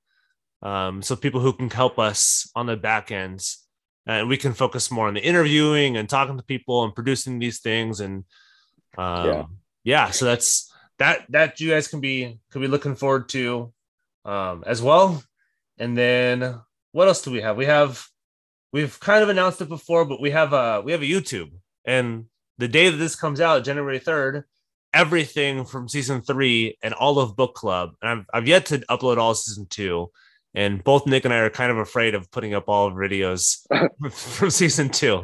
Um, 0.63 1.03
so 1.03 1.17
people 1.17 1.41
who 1.41 1.53
can 1.53 1.71
help 1.71 1.99
us 1.99 2.51
on 2.55 2.67
the 2.67 2.77
back 2.77 3.11
ends, 3.11 3.62
and 4.07 4.29
we 4.29 4.37
can 4.37 4.53
focus 4.53 4.91
more 4.91 5.09
on 5.09 5.15
the 5.15 5.21
interviewing 5.21 5.97
and 5.97 6.09
talking 6.09 6.37
to 6.37 6.43
people 6.43 6.85
and 6.85 6.95
producing 6.95 7.39
these 7.39 7.61
things. 7.61 8.01
And 8.01 8.25
um, 8.99 9.27
Yeah. 9.27 9.45
yeah. 9.85 10.11
so 10.11 10.25
that's 10.25 10.73
that 10.99 11.27
that 11.31 11.61
you 11.61 11.71
guys 11.71 11.89
can 11.89 12.01
be 12.01 12.39
could 12.51 12.63
be 12.63 12.69
looking 12.69 12.95
forward 12.95 13.29
to 13.31 13.73
um, 14.25 14.65
as 14.67 14.83
well. 14.83 15.23
And 15.79 15.97
then 15.97 16.61
what 16.93 17.09
else 17.09 17.23
do 17.23 17.31
we 17.31 17.41
have? 17.41 17.57
We 17.57 17.67
have 17.67 18.07
we've 18.73 18.99
kind 19.01 19.23
of 19.23 19.29
announced 19.29 19.61
it 19.61 19.69
before, 19.69 20.05
but 20.05 20.21
we 20.21 20.31
have 20.31 20.53
a 20.53 20.81
we 20.81 20.93
have 20.93 21.03
a 21.03 21.07
YouTube, 21.07 21.51
and 21.85 22.27
the 22.59 22.69
day 22.69 22.91
that 22.91 22.97
this 22.97 23.17
comes 23.17 23.41
out, 23.41 23.65
January 23.65 23.99
third, 23.99 24.45
everything 24.93 25.65
from 25.65 25.89
season 25.89 26.21
three 26.21 26.77
and 26.83 26.95
all 26.95 27.19
of 27.19 27.35
book 27.35 27.55
club. 27.55 27.93
And 28.03 28.11
I've, 28.11 28.27
I've 28.33 28.49
yet 28.49 28.67
to 28.67 28.79
upload 28.91 29.17
all 29.17 29.35
season 29.35 29.67
two. 29.69 30.11
And 30.55 30.85
both 30.85 31.07
Nick 31.07 31.25
and 31.25 31.33
I 31.33 31.39
are 31.39 31.51
kind 31.51 31.71
of 31.71 31.79
afraid 31.79 32.15
of 32.15 32.31
putting 32.31 32.53
up 32.53 32.69
all 32.69 32.87
of 32.87 32.95
videos 32.95 33.67
from 34.13 34.51
season 34.51 34.91
two. 34.91 35.23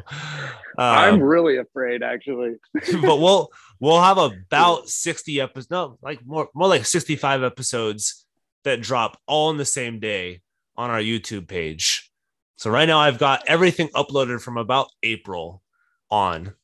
I'm 0.79 1.15
Um, 1.15 1.23
really 1.23 1.57
afraid, 1.59 2.03
actually. 2.03 2.55
but 3.03 3.19
we'll 3.19 3.51
we'll 3.81 4.01
have 4.01 4.17
about 4.19 4.89
60 4.89 5.41
episodes, 5.41 5.71
no, 5.71 5.99
like 6.03 6.25
more 6.25 6.49
more 6.55 6.69
like 6.69 6.87
65 6.87 7.43
episodes 7.43 8.27
that 8.65 8.81
drop 8.81 9.19
all 9.27 9.51
in 9.51 9.57
the 9.57 9.65
same 9.65 9.99
day 10.01 10.41
on 10.77 10.91
our 10.91 11.01
YouTube 11.01 11.49
page. 11.49 12.11
So 12.57 12.71
right 12.71 12.87
now 12.87 12.99
I've 13.01 13.19
got 13.19 13.43
everything 13.47 13.89
uploaded 13.89 14.41
from 14.41 14.57
about 14.57 14.89
April 15.03 15.63
on. 16.11 16.55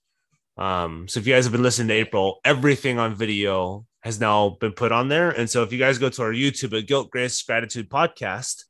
Um, 0.56 1.08
so 1.08 1.18
if 1.20 1.26
you 1.26 1.34
guys 1.34 1.44
have 1.44 1.52
been 1.52 1.62
listening 1.62 1.88
to 1.88 1.94
April, 1.94 2.38
everything 2.44 2.98
on 2.98 3.14
video 3.14 3.86
has 4.05 4.20
now 4.20 4.50
been 4.61 4.72
put 4.72 4.92
on 4.92 5.09
there. 5.09 5.30
And 5.30 5.48
so 5.48 5.62
if 5.62 5.72
you 5.72 5.78
guys 5.78 5.96
go 5.96 6.11
to 6.11 6.22
our 6.22 6.32
YouTube 6.32 6.78
at 6.78 6.86
Guilt, 6.86 7.11
Grace, 7.11 7.40
Gratitude 7.42 7.88
Podcast, 7.88 8.64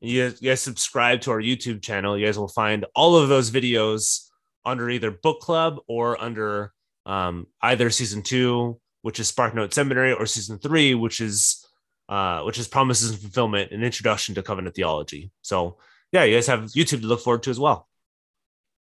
and 0.00 0.10
you 0.10 0.28
guys, 0.28 0.42
you 0.42 0.50
guys 0.50 0.60
subscribe 0.60 1.20
to 1.22 1.30
our 1.30 1.40
YouTube 1.40 1.80
channel, 1.80 2.18
you 2.18 2.26
guys 2.26 2.36
will 2.36 2.48
find 2.48 2.84
all 2.96 3.16
of 3.16 3.28
those 3.28 3.52
videos 3.52 4.28
under 4.64 4.90
either 4.90 5.12
book 5.12 5.40
club 5.40 5.76
or 5.86 6.20
under 6.20 6.72
um, 7.06 7.46
either 7.62 7.90
season 7.90 8.22
two, 8.22 8.80
which 9.02 9.20
is 9.20 9.28
Spark 9.28 9.54
Note 9.54 9.72
Seminary, 9.72 10.12
or 10.12 10.26
season 10.26 10.58
three, 10.58 10.94
which 10.94 11.20
is 11.20 11.64
uh, 12.08 12.42
which 12.42 12.58
is 12.58 12.66
Promises 12.66 13.12
and 13.12 13.20
Fulfillment, 13.20 13.70
an 13.70 13.84
introduction 13.84 14.34
to 14.34 14.42
covenant 14.42 14.74
theology. 14.74 15.30
So 15.42 15.78
yeah, 16.10 16.24
you 16.24 16.36
guys 16.36 16.48
have 16.48 16.64
YouTube 16.64 17.02
to 17.02 17.06
look 17.06 17.20
forward 17.20 17.44
to 17.44 17.50
as 17.50 17.60
well. 17.60 17.88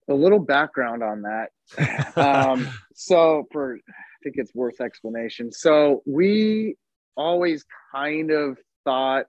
A 0.08 0.14
little 0.14 0.40
background 0.40 1.02
on 1.02 1.22
that. 1.22 2.16
um, 2.16 2.68
so 2.94 3.46
for 3.52 3.78
think 4.22 4.36
it's 4.38 4.54
worth 4.54 4.80
explanation. 4.80 5.52
So 5.52 6.02
we 6.06 6.76
always 7.16 7.64
kind 7.94 8.30
of 8.30 8.58
thought, 8.84 9.26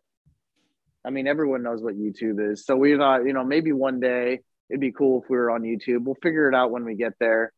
I 1.06 1.10
mean, 1.10 1.28
everyone 1.28 1.64
knows 1.64 1.82
what 1.82 1.96
YouTube 1.96 2.52
is. 2.52 2.66
So 2.66 2.76
we 2.76 2.96
thought, 2.96 3.26
you 3.26 3.34
know, 3.34 3.44
maybe 3.44 3.72
one 3.72 4.00
day 4.00 4.40
it'd 4.70 4.80
be 4.80 4.92
cool 4.92 5.22
if 5.22 5.30
we 5.30 5.38
were 5.38 5.52
on 5.52 5.62
YouTube. 5.64 6.04
We'll 6.04 6.16
figure 6.24 6.48
it 6.50 6.56
out 6.56 6.72
when 6.72 6.86
we 6.86 6.96
get 6.96 7.14
there. 7.20 7.52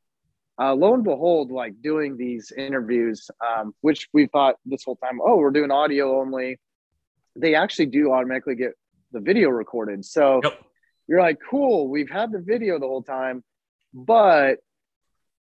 Uh, 0.59 0.73
lo 0.73 0.93
and 0.93 1.03
behold, 1.03 1.51
like 1.51 1.73
doing 1.81 2.17
these 2.17 2.51
interviews, 2.57 3.29
um, 3.45 3.73
which 3.81 4.07
we 4.13 4.27
thought 4.27 4.55
this 4.65 4.83
whole 4.85 4.95
time, 4.95 5.19
oh, 5.23 5.35
we're 5.37 5.51
doing 5.51 5.69
audio 5.69 6.19
only. 6.21 6.59
They 7.35 7.55
actually 7.55 7.87
do 7.87 8.13
automatically 8.13 8.55
get 8.55 8.71
the 9.11 9.19
video 9.19 9.49
recorded. 9.49 10.05
So 10.05 10.39
Yep. 10.43 10.53
you're 11.07 11.21
like, 11.21 11.37
cool, 11.49 11.89
we've 11.89 12.09
had 12.09 12.31
the 12.31 12.39
video 12.39 12.79
the 12.79 12.87
whole 12.87 13.03
time, 13.03 13.43
but 13.93 14.59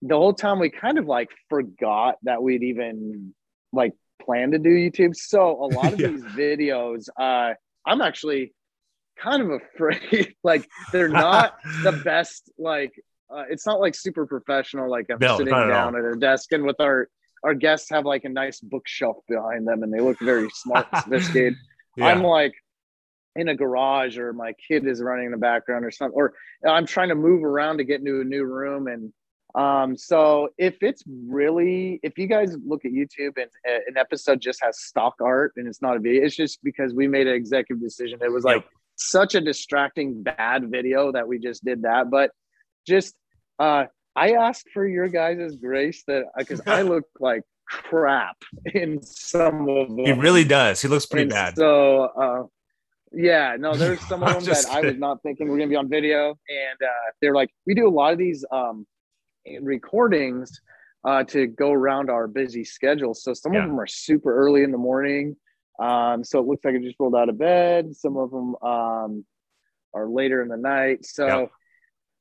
the 0.02 0.16
whole 0.16 0.34
time 0.34 0.60
we 0.60 0.70
kind 0.70 0.98
of 0.98 1.06
like 1.06 1.30
forgot 1.50 2.16
that 2.24 2.42
we'd 2.42 2.64
even 2.64 3.34
like 3.72 3.94
planned 4.22 4.54
to 4.54 4.60
do 4.60 4.70
YouTube. 4.70 5.16
So 5.16 5.52
a 5.64 5.68
lot 5.80 5.94
of 5.94 6.00
Yeah. 6.00 6.08
these 6.08 6.24
videos, 6.24 7.08
uh, 7.20 7.54
I'm 7.86 8.02
actually 8.02 8.54
kind 9.20 9.42
of 9.42 9.50
afraid. 9.62 10.36
like 10.44 10.68
they're 10.92 11.08
not 11.10 11.54
the 11.84 11.92
best. 12.06 12.52
Like 12.58 12.94
uh, 13.34 13.44
it's 13.50 13.66
not 13.66 13.80
like 13.80 13.96
super 13.96 14.26
professional. 14.26 14.90
Like 14.90 15.06
I'm 15.10 15.20
No, 15.20 15.38
sitting 15.38 15.52
not 15.52 15.64
at 15.70 15.74
down 15.74 15.96
at 15.96 16.04
a 16.04 16.16
desk 16.20 16.52
and 16.52 16.64
with 16.66 16.80
our 16.80 17.08
our 17.44 17.54
guests 17.56 17.90
have 17.90 18.06
like 18.06 18.24
a 18.24 18.30
nice 18.30 18.60
bookshelf 18.60 19.18
behind 19.28 19.68
them 19.68 19.82
and 19.82 19.92
they 19.92 20.00
look 20.00 20.18
very 20.20 20.48
smart, 20.52 20.86
sophisticated. 20.96 21.56
Yeah. 21.98 22.06
I'm 22.08 22.22
like 22.24 22.54
in 23.36 23.48
a 23.48 23.56
garage 23.56 24.18
or 24.20 24.32
my 24.34 24.54
kid 24.68 24.86
is 24.86 25.02
running 25.02 25.26
in 25.26 25.32
the 25.32 25.38
background 25.38 25.84
or 25.86 25.90
something, 25.90 26.16
or 26.16 26.34
I'm 26.68 26.86
trying 26.86 27.10
to 27.10 27.16
move 27.16 27.44
around 27.44 27.78
to 27.78 27.84
get 27.84 28.00
into 28.00 28.22
a 28.22 28.24
new 28.24 28.44
room. 28.44 28.88
And 28.88 29.12
um, 29.56 29.98
so 29.98 30.50
if 30.58 30.82
it's 30.82 31.04
really, 31.08 32.00
if 32.04 32.18
you 32.18 32.28
guys 32.28 32.56
look 32.66 32.86
at 32.86 32.92
YouTube 32.92 33.38
and 33.38 33.50
uh, 33.68 33.80
an 33.88 33.98
episode 33.98 34.40
just 34.42 34.62
has 34.64 34.80
stock 34.82 35.16
art 35.22 35.54
and 35.58 35.68
it's 35.68 35.82
not 35.82 35.98
a 35.98 36.00
video, 36.00 36.24
it's 36.26 36.36
just 36.36 36.64
because 36.64 36.94
we 36.94 37.08
made 37.08 37.28
an 37.28 37.34
executive 37.34 37.82
decision. 37.82 38.20
It 38.22 38.32
was 38.32 38.44
like 38.44 38.58
Yep. 38.64 38.66
such 38.96 39.36
a 39.36 39.42
distracting 39.42 40.24
bad 40.24 40.70
video 40.70 41.12
that 41.12 41.28
we 41.28 41.40
just 41.40 41.64
did 41.66 41.82
that. 41.84 42.10
But 42.10 42.32
just, 42.88 43.16
uh, 43.60 43.86
I 44.16 44.34
asked 44.34 44.68
for 44.74 44.86
your 44.88 45.08
guys' 45.08 45.56
grace 45.56 46.04
that 46.08 46.26
because 46.38 46.62
I 46.66 46.82
look 46.82 47.04
like 47.20 47.44
crap 47.68 48.36
in 48.74 49.02
some 49.02 49.68
of 49.70 49.88
them. 49.90 50.06
he 50.06 50.12
really 50.14 50.44
does. 50.44 50.82
He 50.82 50.88
looks 50.88 51.06
pretty 51.06 51.24
And 51.24 51.32
bad. 51.32 51.56
So, 51.56 52.04
uh, 52.04 52.44
yeah, 53.14 53.56
no, 53.60 53.76
there's 53.78 54.00
some 54.08 54.24
of 54.24 54.34
them 54.34 54.44
that 54.46 54.66
I 54.70 54.82
was 54.82 54.98
not 54.98 55.22
thinking 55.24 55.48
were 55.50 55.58
gonna 55.58 55.70
be 55.70 55.76
on 55.76 55.90
video, 55.90 56.30
and 56.30 56.82
uh, 56.82 57.12
they're 57.22 57.34
like, 57.34 57.50
we 57.66 57.74
do 57.74 57.88
a 57.88 57.90
lot 57.92 58.12
of 58.14 58.20
these 58.20 58.44
um, 58.52 58.86
recordings 59.62 60.62
uh, 61.04 61.24
to 61.26 61.48
go 61.48 61.72
around 61.72 62.10
our 62.10 62.28
busy 62.28 62.64
schedule. 62.64 63.14
So 63.14 63.34
some 63.34 63.54
Yeah. 63.54 63.64
of 63.64 63.70
them 63.70 63.80
are 63.80 63.88
super 63.88 64.34
early 64.36 64.64
in 64.64 64.72
the 64.72 64.78
morning. 64.78 65.36
Um, 65.80 66.24
so 66.24 66.40
it 66.40 66.46
looks 66.46 66.64
like 66.64 66.76
I 66.76 66.78
just 66.80 66.96
rolled 67.00 67.16
out 67.16 67.30
of 67.30 67.38
bed. 67.40 67.96
Some 67.96 68.18
of 68.18 68.30
them 68.30 68.56
um, 68.62 69.26
are 69.94 70.08
later 70.08 70.42
in 70.44 70.48
the 70.48 70.58
night. 70.58 71.06
So, 71.06 71.50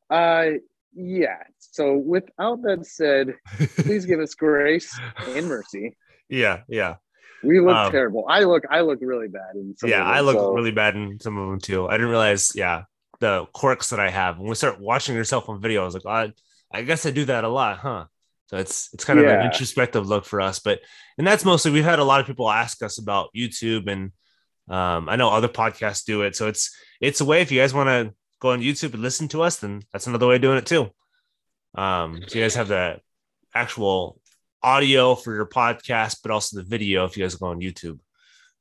uh, 0.09 0.47
yeah. 0.95 1.39
So 1.59 1.95
without 1.97 2.63
that 2.63 2.87
said, 2.87 3.35
please 3.77 4.07
give 4.07 4.21
us 4.21 4.35
grace 4.35 4.99
and 5.29 5.47
mercy. 5.47 5.97
yeah, 6.29 6.63
yeah. 6.69 6.97
We 7.43 7.59
look 7.61 7.75
Um, 7.77 7.91
terrible. 7.91 8.27
I 8.29 8.45
look, 8.45 8.65
I 8.71 8.81
look 8.83 8.99
really 9.01 9.29
bad. 9.29 9.55
In 9.57 9.75
some 9.77 9.89
yeah, 9.91 10.01
of 10.03 10.07
them, 10.09 10.15
I 10.15 10.21
look 10.21 10.37
so- 10.37 10.53
really 10.53 10.73
bad 10.73 10.95
in 10.97 11.19
some 11.21 11.37
of 11.39 11.49
them 11.51 11.59
too. 11.61 11.87
I 11.87 11.93
didn't 11.93 12.09
realize, 12.11 12.53
yeah, 12.55 12.83
the 13.21 13.47
quirks 13.53 13.91
that 13.91 14.01
I 14.01 14.11
have. 14.11 14.39
When 14.39 14.49
we 14.49 14.55
start 14.55 14.81
watching 14.81 15.15
yourself 15.15 15.49
on 15.49 15.61
video, 15.61 15.83
I 15.83 15.85
was 15.85 15.95
like, 15.95 16.07
I, 16.07 16.33
I 16.71 16.83
guess 16.83 17.07
I 17.07 17.11
do 17.11 17.25
that 17.27 17.45
a 17.45 17.49
lot, 17.49 17.79
huh? 17.79 18.05
So 18.47 18.57
it's 18.57 18.91
it's 18.93 19.05
kind 19.05 19.21
of 19.21 19.27
an 19.27 19.43
introspective 19.43 20.09
look 20.09 20.25
for 20.25 20.41
us, 20.41 20.59
but 20.59 20.81
and 21.19 21.27
that's 21.27 21.45
mostly 21.45 21.71
we've 21.71 21.85
had 21.85 22.01
a 22.01 22.05
lot 22.05 22.21
of 22.21 22.27
people 22.27 22.51
ask 22.51 22.83
us 22.83 22.99
about 22.99 23.31
YouTube, 23.37 23.89
and 23.89 24.11
um, 24.69 25.09
I 25.09 25.15
know 25.15 25.31
other 25.31 25.49
podcasts 25.49 26.05
do 26.05 26.23
it. 26.23 26.35
So 26.35 26.49
it's 26.49 26.77
it's 27.01 27.21
a 27.21 27.25
way 27.25 27.43
if 27.43 27.53
you 27.53 27.61
guys 27.61 27.73
want 27.73 27.89
to 27.89 28.13
go 28.41 28.51
on 28.51 28.61
YouTube 28.61 28.93
and 28.95 29.03
listen 29.03 29.29
to 29.29 29.43
us, 29.43 29.59
then 29.59 29.83
that's 29.93 30.09
another 30.09 30.27
way 30.27 30.37
of 30.37 30.43
doing 30.43 30.59
it 30.59 30.67
too. 30.67 30.91
Um, 31.77 32.23
so 32.27 32.39
you 32.39 32.45
guys 32.45 32.57
have 32.57 32.69
the 32.69 32.99
actual 33.55 34.21
audio 34.63 35.15
for 35.15 35.35
your 35.35 35.47
podcast, 35.47 36.19
but 36.23 36.33
also 36.33 36.57
the 36.57 36.65
video 36.65 37.05
if 37.05 37.17
you 37.17 37.23
guys 37.25 37.37
go 37.37 37.47
on 37.47 37.61
YouTube. 37.61 38.01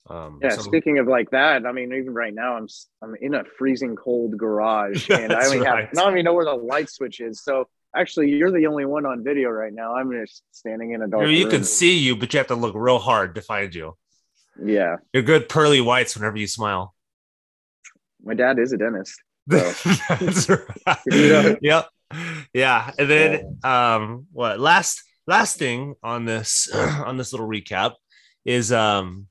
Um, 0.08 0.40
Yeah, 0.42 0.50
so- 0.50 0.62
speaking 0.62 1.00
of 1.00 1.08
like 1.08 1.32
that, 1.32 1.66
I 1.66 1.72
mean, 1.72 1.94
even 1.94 2.14
right 2.14 2.34
now, 2.34 2.58
I'm 2.58 2.68
I'm 3.02 3.16
in 3.22 3.34
a 3.34 3.44
freezing 3.58 3.96
cold 3.96 4.38
garage, 4.38 5.10
and 5.12 5.34
I 5.34 5.46
only 5.46 5.60
right. 5.60 5.68
have 5.68 5.90
I 5.98 6.04
don't 6.04 6.14
even 6.14 6.26
know 6.26 6.34
where 6.34 6.46
the 6.46 6.54
light 6.54 6.90
switch 6.90 7.20
is. 7.20 7.42
So 7.44 7.68
actually, 7.96 8.30
you're 8.32 8.52
the 8.52 8.68
only 8.68 8.86
one 8.86 9.06
on 9.06 9.24
video 9.24 9.50
right 9.50 9.74
now. 9.74 9.96
I'm 9.96 10.12
just 10.12 10.44
standing 10.52 10.92
in 10.94 11.02
a 11.02 11.08
dark. 11.08 11.28
You 11.30 11.44
room. 11.44 11.52
can 11.52 11.64
see 11.64 11.98
you, 11.98 12.16
but 12.16 12.34
you 12.34 12.38
have 12.38 12.48
to 12.48 12.56
look 12.56 12.76
real 12.76 13.00
hard 13.00 13.36
to 13.36 13.42
find 13.42 13.74
you. 13.74 13.96
Yeah, 14.62 14.98
You're 15.14 15.24
good 15.24 15.48
pearly 15.48 15.80
whites 15.80 16.16
whenever 16.18 16.36
you 16.38 16.48
smile. 16.48 16.94
my 18.24 18.34
dad 18.34 18.60
is 18.60 18.74
a 18.74 18.78
dentist. 18.78 19.22
So. 20.34 20.58
Yeah. 21.10 21.56
Yep. 21.62 21.90
Yeah. 22.54 22.92
And 23.00 23.10
then 23.10 23.58
um 23.64 24.28
what 24.34 24.60
last 24.60 25.02
last 25.28 25.58
thing 25.58 25.96
on 26.04 26.26
this 26.26 26.70
on 26.74 27.18
this 27.18 27.32
little 27.32 27.48
recap 27.48 27.94
is 28.44 28.72
um 28.74 29.28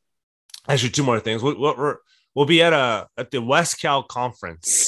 actually 0.68 0.90
two 0.90 1.02
more 1.04 1.20
things. 1.20 1.42
What 1.42 1.58
we're 1.58 1.96
we'll 2.34 2.46
be 2.46 2.62
at 2.62 2.72
a 2.72 3.08
at 3.18 3.30
the 3.30 3.42
West 3.42 3.80
Cal 3.80 4.02
conference 4.02 4.87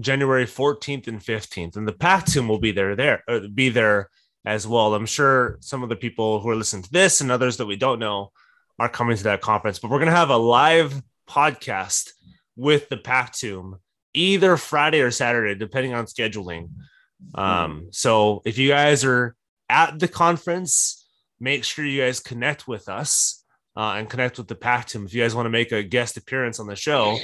January 0.00 0.46
14th 0.46 1.08
and 1.08 1.20
15th, 1.20 1.76
and 1.76 1.86
the 1.86 1.92
Pactum 1.92 2.48
will 2.48 2.60
be 2.60 2.72
there 2.72 2.94
there 2.94 3.22
uh, 3.28 3.40
be 3.52 3.68
there 3.68 4.10
as 4.44 4.66
well. 4.66 4.94
I'm 4.94 5.06
sure 5.06 5.58
some 5.60 5.82
of 5.82 5.88
the 5.88 5.96
people 5.96 6.40
who 6.40 6.48
are 6.50 6.56
listening 6.56 6.84
to 6.84 6.92
this 6.92 7.20
and 7.20 7.30
others 7.30 7.56
that 7.56 7.66
we 7.66 7.76
don't 7.76 7.98
know 7.98 8.32
are 8.78 8.88
coming 8.88 9.16
to 9.16 9.24
that 9.24 9.40
conference, 9.40 9.78
but 9.78 9.90
we're 9.90 9.98
gonna 9.98 10.10
have 10.12 10.30
a 10.30 10.36
live 10.36 11.02
podcast 11.28 12.10
with 12.56 12.88
the 12.88 12.96
Pactum 12.96 13.74
either 14.14 14.56
Friday 14.56 15.00
or 15.00 15.10
Saturday, 15.10 15.54
depending 15.54 15.94
on 15.94 16.06
scheduling. 16.06 16.70
Um, 17.34 17.88
so 17.90 18.42
if 18.44 18.58
you 18.58 18.68
guys 18.68 19.04
are 19.04 19.34
at 19.68 19.98
the 19.98 20.08
conference, 20.08 21.06
make 21.40 21.64
sure 21.64 21.84
you 21.84 22.02
guys 22.02 22.20
connect 22.20 22.66
with 22.66 22.88
us 22.88 23.44
uh, 23.76 23.94
and 23.96 24.08
connect 24.08 24.38
with 24.38 24.48
the 24.48 24.54
Pactum. 24.54 25.06
If 25.06 25.14
you 25.14 25.22
guys 25.22 25.34
want 25.34 25.46
to 25.46 25.50
make 25.50 25.72
a 25.72 25.82
guest 25.82 26.16
appearance 26.16 26.58
on 26.58 26.66
the 26.66 26.76
show, 26.76 27.18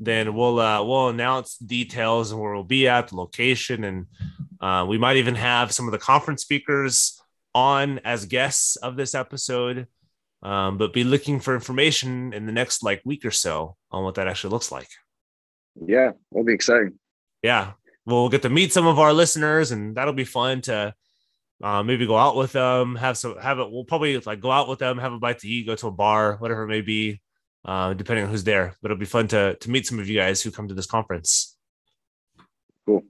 then 0.00 0.34
we'll 0.34 0.58
uh, 0.60 0.82
we'll 0.84 1.08
announce 1.08 1.56
details 1.58 2.32
and 2.32 2.40
where 2.40 2.54
we'll 2.54 2.64
be 2.64 2.88
at, 2.88 3.08
the 3.08 3.16
location, 3.16 3.84
and 3.84 4.06
uh, 4.60 4.84
we 4.88 4.98
might 4.98 5.16
even 5.16 5.34
have 5.34 5.72
some 5.72 5.86
of 5.86 5.92
the 5.92 5.98
conference 5.98 6.42
speakers 6.42 7.20
on 7.54 7.98
as 8.00 8.26
guests 8.26 8.76
of 8.76 8.96
this 8.96 9.14
episode. 9.14 9.86
Um, 10.42 10.76
but 10.78 10.92
be 10.92 11.02
looking 11.02 11.40
for 11.40 11.54
information 11.54 12.32
in 12.34 12.46
the 12.46 12.52
next 12.52 12.82
like 12.82 13.00
week 13.04 13.24
or 13.24 13.30
so 13.30 13.74
on 13.90 14.04
what 14.04 14.16
that 14.16 14.28
actually 14.28 14.50
looks 14.50 14.70
like 14.70 14.88
Yeah, 15.74 16.12
that'll 16.30 16.44
be 16.44 16.52
exciting. 16.52 16.98
yeah, 17.42 17.72
we'll 18.04 18.28
get 18.28 18.42
to 18.42 18.50
meet 18.50 18.72
some 18.72 18.86
of 18.86 18.98
our 18.98 19.12
listeners, 19.14 19.72
and 19.72 19.96
that'll 19.96 20.12
be 20.12 20.24
fun 20.24 20.60
to 20.62 20.94
uh, 21.62 21.82
maybe 21.82 22.06
go 22.06 22.18
out 22.18 22.36
with 22.36 22.52
them, 22.52 22.96
have 22.96 23.16
some, 23.16 23.38
have 23.38 23.58
it. 23.58 23.72
We'll 23.72 23.84
probably 23.84 24.18
like 24.18 24.40
go 24.40 24.50
out 24.52 24.68
with 24.68 24.78
them, 24.78 24.98
have 24.98 25.14
a 25.14 25.18
bite 25.18 25.38
to 25.38 25.48
eat, 25.48 25.66
go 25.66 25.74
to 25.74 25.88
a 25.88 25.90
bar, 25.90 26.36
whatever 26.36 26.64
it 26.64 26.68
may 26.68 26.82
be, 26.82 27.20
uh, 27.66 27.92
depending 27.92 28.24
on 28.24 28.30
who's 28.30 28.44
there. 28.44 28.74
But 28.80 28.90
it'll 28.90 29.00
be 29.00 29.04
fun 29.04 29.28
to 29.28 29.56
to 29.56 29.70
meet 29.70 29.86
some 29.86 29.98
of 29.98 30.08
you 30.08 30.16
guys 30.16 30.40
who 30.40 30.50
come 30.50 30.68
to 30.68 30.74
this 30.74 30.86
conference. 30.86 31.56
Cool. 32.86 33.04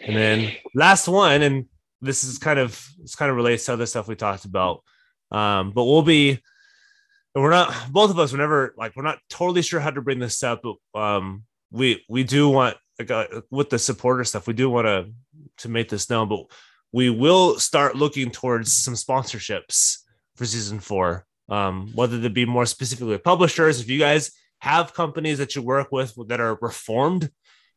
And 0.00 0.16
then 0.16 0.52
last 0.74 1.08
one, 1.08 1.42
and 1.42 1.66
this 2.00 2.22
is 2.22 2.38
kind 2.38 2.58
of 2.58 2.86
this 3.00 3.16
kind 3.16 3.30
of 3.30 3.36
relates 3.36 3.64
to 3.66 3.72
other 3.72 3.86
stuff 3.86 4.06
we 4.06 4.14
talked 4.14 4.44
about. 4.44 4.82
Um, 5.32 5.72
but 5.72 5.84
we'll 5.84 6.02
be 6.02 6.40
and 7.34 7.44
we're 7.44 7.50
not 7.50 7.74
both 7.90 8.10
of 8.10 8.18
us, 8.18 8.32
we're 8.32 8.38
never 8.38 8.74
like 8.76 8.94
we're 8.96 9.02
not 9.02 9.18
totally 9.28 9.62
sure 9.62 9.80
how 9.80 9.90
to 9.90 10.02
bring 10.02 10.18
this 10.18 10.42
up, 10.42 10.62
but 10.62 11.00
um 11.00 11.44
we 11.70 12.04
we 12.08 12.24
do 12.24 12.48
want 12.48 12.76
like 12.98 13.10
uh, 13.10 13.40
with 13.50 13.70
the 13.70 13.78
supporter 13.78 14.24
stuff, 14.24 14.46
we 14.46 14.52
do 14.52 14.68
want 14.68 14.86
to 14.86 15.10
to 15.58 15.68
make 15.68 15.88
this 15.88 16.10
known, 16.10 16.28
but 16.28 16.44
we 16.92 17.08
will 17.08 17.58
start 17.58 17.96
looking 17.96 18.30
towards 18.30 18.72
some 18.72 18.94
sponsorships 18.94 19.98
for 20.36 20.44
season 20.44 20.80
four. 20.80 21.26
Um, 21.50 21.90
whether 21.94 22.18
they 22.18 22.28
be 22.28 22.46
more 22.46 22.64
specifically 22.64 23.18
publishers, 23.18 23.80
if 23.80 23.90
you 23.90 23.98
guys 23.98 24.30
have 24.60 24.94
companies 24.94 25.38
that 25.38 25.56
you 25.56 25.62
work 25.62 25.88
with 25.90 26.14
that 26.28 26.40
are 26.40 26.56
reformed, 26.60 27.30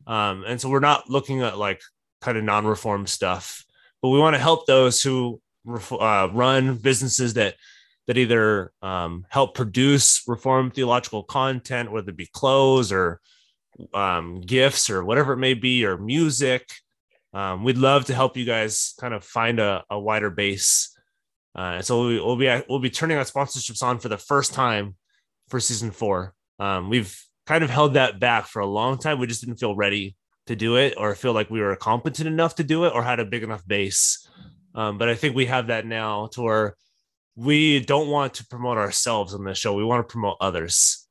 um, 0.05 0.43
and 0.45 0.61
so 0.61 0.69
we're 0.69 0.80
not 0.80 1.09
looking 1.09 1.41
at 1.41 1.57
like 1.57 1.82
kind 2.21 2.38
of 2.38 2.43
non-reformed 2.43 3.09
stuff, 3.09 3.65
but 4.01 4.09
we 4.09 4.19
want 4.19 4.36
to 4.36 4.39
help 4.39 4.67
those 4.67 5.01
who 5.01 5.41
uh, 5.91 6.30
run 6.32 6.76
businesses 6.76 7.34
that 7.34 7.55
that 8.07 8.17
either 8.17 8.71
um, 8.82 9.26
help 9.30 9.55
produce 9.55 10.24
reformed 10.28 10.74
theological 10.74 11.24
content, 11.24 11.91
whether 11.91 12.09
it 12.09 12.17
be 12.17 12.28
clothes 12.28 12.91
or 12.91 13.21
um, 13.93 14.41
gifts 14.41 14.89
or 14.89 15.03
whatever 15.05 15.34
it 15.34 15.38
may 15.38 15.53
be, 15.53 15.86
or 15.86 15.97
music. 15.97 16.69
Um, 17.34 17.63
we'd 17.63 17.78
love 17.78 18.05
to 18.05 18.13
help 18.13 18.38
you 18.38 18.45
guys 18.45 18.93
kind 18.99 19.13
of 19.13 19.24
find 19.24 19.59
a, 19.59 19.84
a 19.89 19.99
wider 19.99 20.30
base. 20.30 20.93
Uh, 21.56 21.76
and 21.78 21.86
so 21.86 22.08
we, 22.08 22.20
we'll 22.20 22.36
be 22.36 22.64
we'll 22.68 22.80
be 22.80 22.89
turning 22.89 23.18
our 23.18 23.24
sponsorships 23.24 23.84
on 23.84 23.99
for 23.99 24.10
the 24.10 24.18
first 24.18 24.54
time 24.54 24.95
for 25.49 25.60
season 25.60 25.91
four. 25.91 26.34
Um, 26.60 26.89
we've 26.89 27.16
kind 27.45 27.64
of 27.64 27.70
held 27.70 27.93
that 27.93 28.20
back 28.20 28.47
for 28.47 28.62
a 28.62 28.66
long 28.66 28.97
time. 28.97 29.20
We 29.20 29.28
just 29.28 29.41
didn't 29.41 29.58
feel 29.60 29.76
ready 29.76 30.16
to 30.47 30.56
do 30.56 30.76
it, 30.78 30.95
or 30.97 31.14
feel 31.16 31.34
like 31.34 31.49
we 31.49 31.62
were 31.62 31.76
competent 31.76 32.28
enough 32.28 32.56
to 32.56 32.64
do 32.64 32.86
it, 32.86 32.93
or 32.93 33.04
had 33.04 33.20
a 33.20 33.26
big 33.26 33.43
enough 33.43 33.66
base. 33.68 34.28
Um, 34.76 34.97
but 34.97 35.08
I 35.10 35.16
think 35.16 35.36
we 35.36 35.45
have 35.45 35.68
that 35.68 35.86
now 35.86 36.28
to 36.34 36.41
where 36.41 36.76
we 37.36 37.80
don't 37.80 38.10
want 38.10 38.36
to 38.36 38.47
promote 38.47 38.78
ourselves 38.78 39.34
on 39.34 39.43
the 39.43 39.54
show. 39.54 39.74
We 39.74 39.84
want 39.84 40.08
to 40.08 40.12
promote 40.12 40.38
others. 40.41 41.08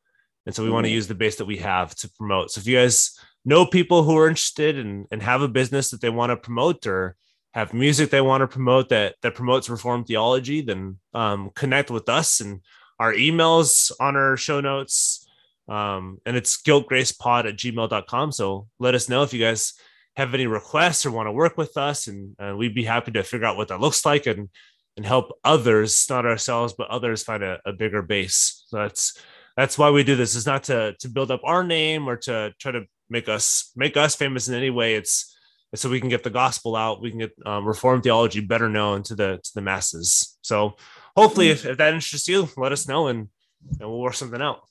And 0.47 0.55
so 0.55 0.65
we 0.65 0.71
want 0.71 0.85
to 0.87 0.91
Mhm. 0.91 0.95
use 0.95 1.07
the 1.07 1.15
base 1.15 1.37
that 1.37 1.45
we 1.45 1.59
have 1.59 1.95
to 1.97 2.11
promote. 2.19 2.51
So 2.51 2.61
if 2.61 2.67
you 2.67 2.77
guys 2.77 3.17
know 3.45 3.65
people 3.65 4.03
who 4.03 4.17
are 4.19 4.29
interested 4.29 4.79
and, 4.79 5.07
and 5.11 5.23
have 5.23 5.43
a 5.43 5.49
business 5.49 5.91
that 5.91 6.01
they 6.01 6.11
want 6.11 6.31
to 6.31 6.37
promote 6.37 6.87
or 6.87 7.17
have 7.53 7.75
music 7.75 8.11
they 8.11 8.21
want 8.21 8.41
to 8.41 8.49
promote 8.49 8.89
that 8.89 9.17
that 9.23 9.35
promotes 9.35 9.69
reformed 9.69 10.07
theology, 10.07 10.63
then 10.63 10.99
um, 11.15 11.51
connect 11.55 11.91
with 11.91 12.09
us 12.09 12.41
and 12.41 12.61
our 12.99 13.13
emails 13.13 13.93
on 14.01 14.17
our 14.17 14.37
show 14.37 14.61
notes. 14.61 15.27
Um, 15.69 16.19
and 16.27 16.37
it's 16.37 16.61
guiltgracepod 16.61 17.47
at 17.47 17.57
gmail.com. 17.57 18.33
So 18.33 18.69
let 18.79 18.95
us 18.95 19.09
know 19.09 19.23
if 19.23 19.33
you 19.33 19.41
guys 19.41 19.75
have 20.17 20.35
any 20.35 20.47
requests 20.47 21.07
or 21.07 21.11
want 21.11 21.27
to 21.27 21.33
work 21.33 21.57
with 21.57 21.77
us. 21.77 22.07
And 22.07 22.37
uh, 22.39 22.55
we'd 22.57 22.75
be 22.75 22.85
happy 22.85 23.13
to 23.13 23.23
figure 23.23 23.47
out 23.47 23.57
what 23.57 23.69
that 23.69 23.81
looks 23.81 24.05
like 24.05 24.27
and 24.27 24.49
and 24.97 25.07
help 25.07 25.33
others, 25.43 26.07
not 26.11 26.27
ourselves, 26.27 26.75
but 26.77 26.89
others 26.89 27.23
find 27.23 27.43
a, 27.43 27.59
a 27.65 27.73
bigger 27.73 28.03
base. 28.03 28.65
So 28.67 28.77
that's 28.77 29.19
that's 29.57 29.79
why 29.79 29.91
we 29.91 30.05
do 30.05 30.17
this. 30.17 30.35
Is 30.35 30.47
not 30.47 30.65
to 30.65 30.95
to 31.01 31.09
build 31.09 31.31
up 31.31 31.41
our 31.45 31.65
name 31.65 32.09
or 32.09 32.17
to 32.17 32.53
try 32.59 32.73
to 32.73 32.85
make 33.09 33.29
us 33.29 33.73
make 33.77 33.97
us 33.97 34.15
famous 34.15 34.49
in 34.49 34.55
any 34.55 34.71
way. 34.71 34.95
It's 34.95 35.32
so 35.75 35.89
we 35.89 36.01
can 36.01 36.09
get 36.09 36.23
the 36.23 36.31
gospel 36.31 36.77
out. 36.77 37.01
We 37.01 37.11
can 37.11 37.21
get 37.21 37.33
um, 37.47 37.67
Reformed 37.67 38.03
theology 38.03 38.41
better 38.41 38.69
known 38.69 39.03
to 39.05 39.15
the 39.15 39.41
to 39.43 39.51
the 39.55 39.63
masses. 39.63 40.39
So 40.43 40.77
hopefully, 41.17 41.49
if, 41.49 41.65
if 41.65 41.79
that 41.79 41.95
interests 41.95 42.29
you, 42.29 42.49
let 42.57 42.73
us 42.73 42.89
know 42.89 43.09
and 43.09 43.29
and 43.81 43.89
we'll 43.89 44.01
work 44.01 44.15
something 44.15 44.43
out. 44.43 44.63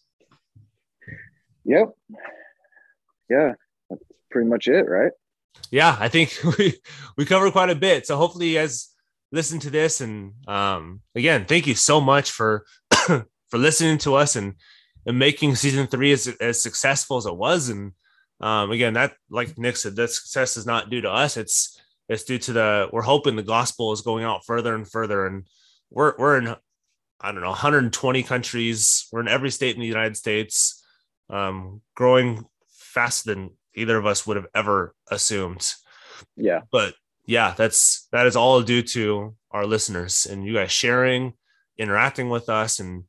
Yep. 1.65 1.89
Yeah, 3.29 3.53
that's 3.89 4.03
pretty 4.29 4.49
much 4.49 4.67
it, 4.67 4.87
right? 4.87 5.11
Yeah, 5.69 5.95
I 5.99 6.07
think 6.07 6.37
we 6.57 6.79
we 7.17 7.25
covered 7.25 7.51
quite 7.51 7.69
a 7.69 7.75
bit. 7.75 8.05
So 8.05 8.17
hopefully, 8.17 8.49
you 8.49 8.59
guys 8.59 8.89
listen 9.31 9.59
to 9.59 9.69
this 9.69 10.01
and 10.01 10.33
um, 10.47 11.01
again, 11.15 11.45
thank 11.45 11.65
you 11.65 11.75
so 11.75 12.01
much 12.01 12.31
for 12.31 12.65
for 12.91 13.57
listening 13.57 13.97
to 13.99 14.15
us 14.15 14.35
and 14.35 14.55
and 15.05 15.17
making 15.17 15.55
season 15.55 15.87
three 15.87 16.11
as, 16.11 16.27
as 16.39 16.61
successful 16.61 17.17
as 17.17 17.25
it 17.25 17.35
was. 17.35 17.69
And 17.69 17.93
um, 18.41 18.71
again, 18.71 18.93
that 18.93 19.13
like 19.29 19.57
Nick 19.57 19.77
said, 19.77 19.95
that 19.95 20.09
success 20.09 20.57
is 20.57 20.65
not 20.65 20.89
due 20.89 21.01
to 21.01 21.09
us. 21.09 21.37
It's 21.37 21.79
it's 22.09 22.23
due 22.23 22.39
to 22.39 22.53
the 22.53 22.89
we're 22.91 23.01
hoping 23.01 23.35
the 23.35 23.43
gospel 23.43 23.91
is 23.91 24.01
going 24.01 24.23
out 24.23 24.45
further 24.45 24.75
and 24.75 24.89
further. 24.89 25.25
And 25.25 25.45
we're 25.89 26.15
we're 26.17 26.37
in 26.37 26.55
I 27.19 27.31
don't 27.31 27.41
know 27.41 27.49
120 27.49 28.23
countries. 28.23 29.07
We're 29.11 29.21
in 29.21 29.27
every 29.27 29.51
state 29.51 29.75
in 29.75 29.81
the 29.81 29.87
United 29.87 30.17
States, 30.17 30.83
um, 31.29 31.81
growing 31.95 32.45
faster 32.67 33.33
than 33.33 33.51
either 33.75 33.95
of 33.97 34.05
us 34.05 34.25
would 34.25 34.37
have 34.37 34.47
ever 34.55 34.95
assumed. 35.09 35.73
Yeah. 36.35 36.61
But 36.71 36.95
yeah, 37.25 37.53
that's 37.55 38.07
that 38.11 38.25
is 38.25 38.35
all 38.35 38.61
due 38.63 38.81
to 38.81 39.35
our 39.51 39.65
listeners 39.65 40.25
and 40.25 40.43
you 40.43 40.53
guys 40.53 40.71
sharing, 40.71 41.33
interacting 41.77 42.29
with 42.29 42.49
us, 42.49 42.79
and 42.79 43.03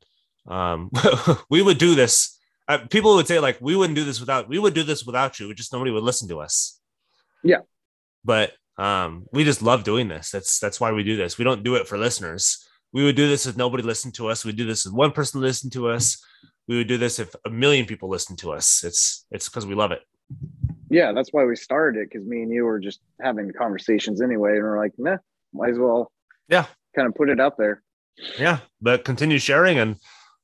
um, 0.46 0.90
we 1.50 1.62
would 1.62 1.78
do 1.78 1.94
this. 1.94 2.38
Uh, 2.68 2.78
people 2.90 3.16
would 3.16 3.26
say 3.26 3.40
like 3.40 3.58
we 3.60 3.76
wouldn't 3.76 3.96
do 3.96 4.04
this 4.04 4.20
without 4.20 4.48
we 4.48 4.58
would 4.58 4.74
do 4.74 4.82
this 4.82 5.04
without 5.04 5.40
you. 5.40 5.52
Just 5.54 5.72
nobody 5.72 5.90
would 5.90 6.02
listen 6.02 6.28
to 6.28 6.40
us. 6.40 6.80
Yeah. 7.42 7.60
But 8.24 8.52
um, 8.78 9.26
we 9.32 9.44
just 9.44 9.62
love 9.62 9.84
doing 9.84 10.08
this. 10.08 10.30
That's 10.30 10.58
that's 10.58 10.80
why 10.80 10.92
we 10.92 11.02
do 11.02 11.16
this. 11.16 11.38
We 11.38 11.44
don't 11.44 11.62
do 11.62 11.74
it 11.74 11.88
for 11.88 11.98
listeners. 11.98 12.66
We 12.92 13.04
would 13.04 13.16
do 13.16 13.28
this 13.28 13.46
if 13.46 13.56
nobody 13.56 13.82
listened 13.82 14.14
to 14.14 14.28
us. 14.28 14.44
We 14.44 14.52
do 14.52 14.66
this 14.66 14.86
if 14.86 14.92
one 14.92 15.12
person 15.12 15.40
listened 15.40 15.72
to 15.72 15.88
us. 15.88 16.24
We 16.68 16.76
would 16.76 16.88
do 16.88 16.98
this 16.98 17.18
if 17.18 17.34
a 17.44 17.50
million 17.50 17.86
people 17.86 18.08
listened 18.08 18.38
to 18.40 18.52
us. 18.52 18.84
It's 18.84 19.26
it's 19.30 19.48
because 19.48 19.66
we 19.66 19.74
love 19.74 19.92
it. 19.92 20.02
Yeah, 20.88 21.12
that's 21.12 21.30
why 21.32 21.44
we 21.44 21.56
started 21.56 22.00
it 22.00 22.10
because 22.10 22.26
me 22.26 22.42
and 22.42 22.52
you 22.52 22.64
were 22.64 22.78
just 22.78 23.00
having 23.20 23.50
conversations 23.52 24.20
anyway, 24.20 24.52
and 24.52 24.62
we're 24.62 24.78
like, 24.78 24.92
nah, 24.98 25.16
might 25.52 25.70
as 25.70 25.78
well. 25.78 26.12
Yeah. 26.48 26.66
Kind 26.94 27.08
of 27.08 27.14
put 27.14 27.30
it 27.30 27.40
out 27.40 27.56
there. 27.56 27.82
Yeah, 28.38 28.58
but 28.80 29.04
continue 29.04 29.38
sharing 29.38 29.78
and 29.78 29.96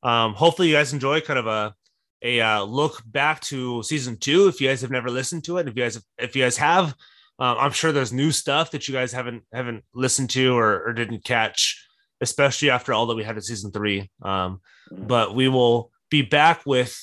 um, 0.03 0.35
hopefully 0.35 0.69
you 0.69 0.75
guys 0.75 0.93
enjoy 0.93 1.21
kind 1.21 1.39
of 1.39 1.47
a 1.47 1.75
a 2.23 2.41
uh, 2.41 2.63
look 2.63 3.03
back 3.07 3.41
to 3.43 3.83
season 3.83 4.17
two. 4.17 4.49
If 4.49 4.61
you 4.61 4.69
guys 4.69 4.81
have 4.83 4.91
never 4.91 5.11
listened 5.11 5.45
to 5.45 5.59
it, 5.59 5.69
if 5.69 5.77
you 5.77 5.83
guys 5.83 5.95
have, 5.95 6.05
if 6.19 6.37
you 6.37 6.43
guys 6.43 6.57
have, 6.57 6.95
uh, 7.39 7.55
I'm 7.59 7.73
sure 7.73 7.93
there's 7.93 8.13
new 8.13 8.33
stuff 8.33 8.73
that 8.73 8.89
you 8.89 8.95
guys 8.95 9.13
haven't 9.13 9.45
haven't 9.53 9.85
listened 9.95 10.31
to 10.31 10.57
or, 10.57 10.89
or 10.89 10.93
didn't 10.93 11.25
catch, 11.25 11.87
especially 12.21 12.71
after 12.71 12.93
all 12.93 13.07
that 13.07 13.17
we 13.17 13.25
had 13.25 13.37
in 13.37 13.43
season 13.43 13.71
three. 13.71 14.11
Um, 14.23 14.61
but 14.91 15.35
we 15.35 15.49
will 15.49 15.93
be 16.11 16.23
back 16.23 16.63
with 16.67 16.99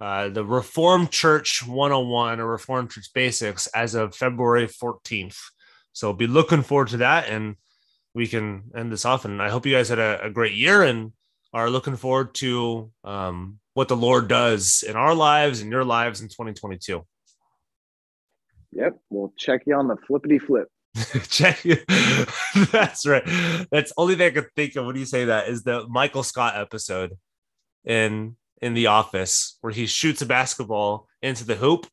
uh, 0.00 0.28
the 0.28 0.44
Reformed 0.44 1.10
Church 1.10 1.62
101 1.66 2.40
or 2.40 2.46
Reformed 2.46 2.90
Church 2.90 3.10
Basics 3.14 3.66
as 3.68 3.94
of 3.94 4.14
February 4.14 4.66
14th. 4.66 5.38
So 5.92 6.12
be 6.12 6.26
looking 6.26 6.62
forward 6.62 6.88
to 6.88 6.98
that, 6.98 7.28
and 7.28 7.56
we 8.14 8.26
can 8.26 8.64
end 8.76 8.92
this 8.92 9.04
off. 9.04 9.24
And 9.24 9.40
I 9.40 9.48
hope 9.48 9.64
you 9.64 9.74
guys 9.74 9.88
had 9.88 9.98
a, 9.98 10.24
a 10.24 10.30
great 10.30 10.54
year 10.54 10.82
and 10.82 11.12
are 11.52 11.70
looking 11.70 11.96
forward 11.96 12.34
to 12.34 12.90
um, 13.04 13.60
what 13.74 13.88
the 13.88 13.96
Lord 13.96 14.28
does 14.28 14.82
in 14.86 14.96
our 14.96 15.14
lives 15.14 15.60
and 15.60 15.70
your 15.70 15.84
lives 15.84 16.20
in 16.20 16.28
2022. 16.28 17.04
Yep. 18.72 18.98
We'll 19.10 19.32
check 19.36 19.62
you 19.66 19.74
on 19.74 19.88
the 19.88 19.96
flippity 19.96 20.38
flip. 20.38 20.68
Check. 21.28 21.64
You. 21.64 21.76
That's 22.70 23.06
right. 23.06 23.24
That's 23.70 23.92
only 23.96 24.14
thing 24.14 24.28
I 24.28 24.30
could 24.30 24.50
think 24.54 24.76
of 24.76 24.86
when 24.86 24.96
you 24.96 25.04
say 25.04 25.26
that 25.26 25.48
is 25.48 25.64
the 25.64 25.86
Michael 25.88 26.22
Scott 26.22 26.56
episode 26.56 27.12
in 27.84 28.36
in 28.62 28.74
The 28.74 28.86
Office 28.86 29.58
where 29.60 29.72
he 29.72 29.86
shoots 29.86 30.22
a 30.22 30.26
basketball 30.26 31.08
into 31.20 31.44
the 31.44 31.56
hoop, 31.56 31.86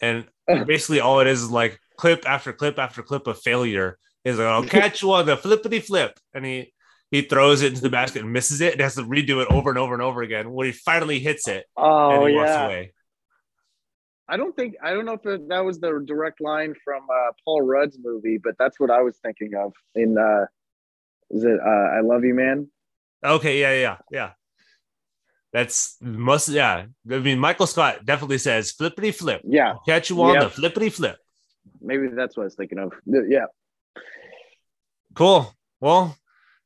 and 0.00 0.24
basically 0.66 1.00
all 1.00 1.20
it 1.20 1.26
is 1.26 1.42
is 1.42 1.50
like 1.50 1.78
clip 1.96 2.26
after 2.26 2.52
clip 2.52 2.78
after 2.78 3.02
clip 3.02 3.26
of 3.26 3.38
failure. 3.40 3.98
He's 4.24 4.38
like, 4.38 4.46
"I'll 4.46 4.64
catch 4.64 5.02
you 5.02 5.12
on 5.12 5.26
the 5.26 5.36
flippity 5.36 5.80
flip," 5.80 6.18
and 6.32 6.44
he 6.46 6.72
he 7.10 7.22
throws 7.22 7.62
it 7.62 7.68
into 7.68 7.82
the 7.82 7.90
basket 7.90 8.22
and 8.22 8.32
misses 8.32 8.60
it 8.60 8.72
and 8.72 8.80
has 8.80 8.96
to 8.96 9.02
redo 9.02 9.42
it 9.42 9.48
over 9.50 9.70
and 9.70 9.78
over 9.78 9.94
and 9.94 10.02
over 10.02 10.22
again. 10.22 10.50
When 10.52 10.66
he 10.66 10.72
finally 10.72 11.18
hits 11.20 11.46
it, 11.48 11.64
Oh 11.76 12.10
and 12.10 12.28
he 12.30 12.34
walks 12.36 12.48
yeah. 12.50 12.66
away. 12.66 12.92
I 14.28 14.36
don't 14.36 14.56
think 14.56 14.74
I 14.82 14.90
don't 14.92 15.04
know 15.04 15.12
if 15.22 15.48
that 15.48 15.60
was 15.64 15.78
the 15.78 16.02
direct 16.04 16.40
line 16.40 16.74
from 16.84 17.02
uh, 17.04 17.30
Paul 17.44 17.62
Rudd's 17.62 17.96
movie, 18.02 18.38
but 18.42 18.54
that's 18.58 18.80
what 18.80 18.90
I 18.90 19.02
was 19.02 19.16
thinking 19.18 19.52
of. 19.56 19.72
In 19.94 20.18
uh, 20.18 20.46
is 21.30 21.44
it 21.44 21.60
uh, 21.60 21.68
I 21.96 22.00
Love 22.00 22.24
You 22.24 22.34
Man? 22.34 22.68
Okay, 23.24 23.60
yeah, 23.60 23.72
yeah, 23.74 23.96
yeah. 24.10 24.30
That's 25.52 25.96
must 26.00 26.48
yeah. 26.48 26.86
I 27.10 27.18
mean, 27.18 27.38
Michael 27.38 27.68
Scott 27.68 28.04
definitely 28.04 28.38
says 28.38 28.72
flippity 28.72 29.12
flip. 29.12 29.42
Yeah, 29.44 29.74
Catch 29.86 30.10
you 30.10 30.20
on 30.22 30.34
Yep. 30.34 30.42
the 30.42 30.50
flippity 30.50 30.90
flip. 30.90 31.16
maybe 31.80 32.08
that's 32.08 32.36
what 32.36 32.42
I 32.42 32.46
was 32.46 32.56
thinking 32.56 32.78
of. 32.78 32.92
Yeah. 33.06 33.46
Cool. 35.14 35.54
Well, 35.80 36.16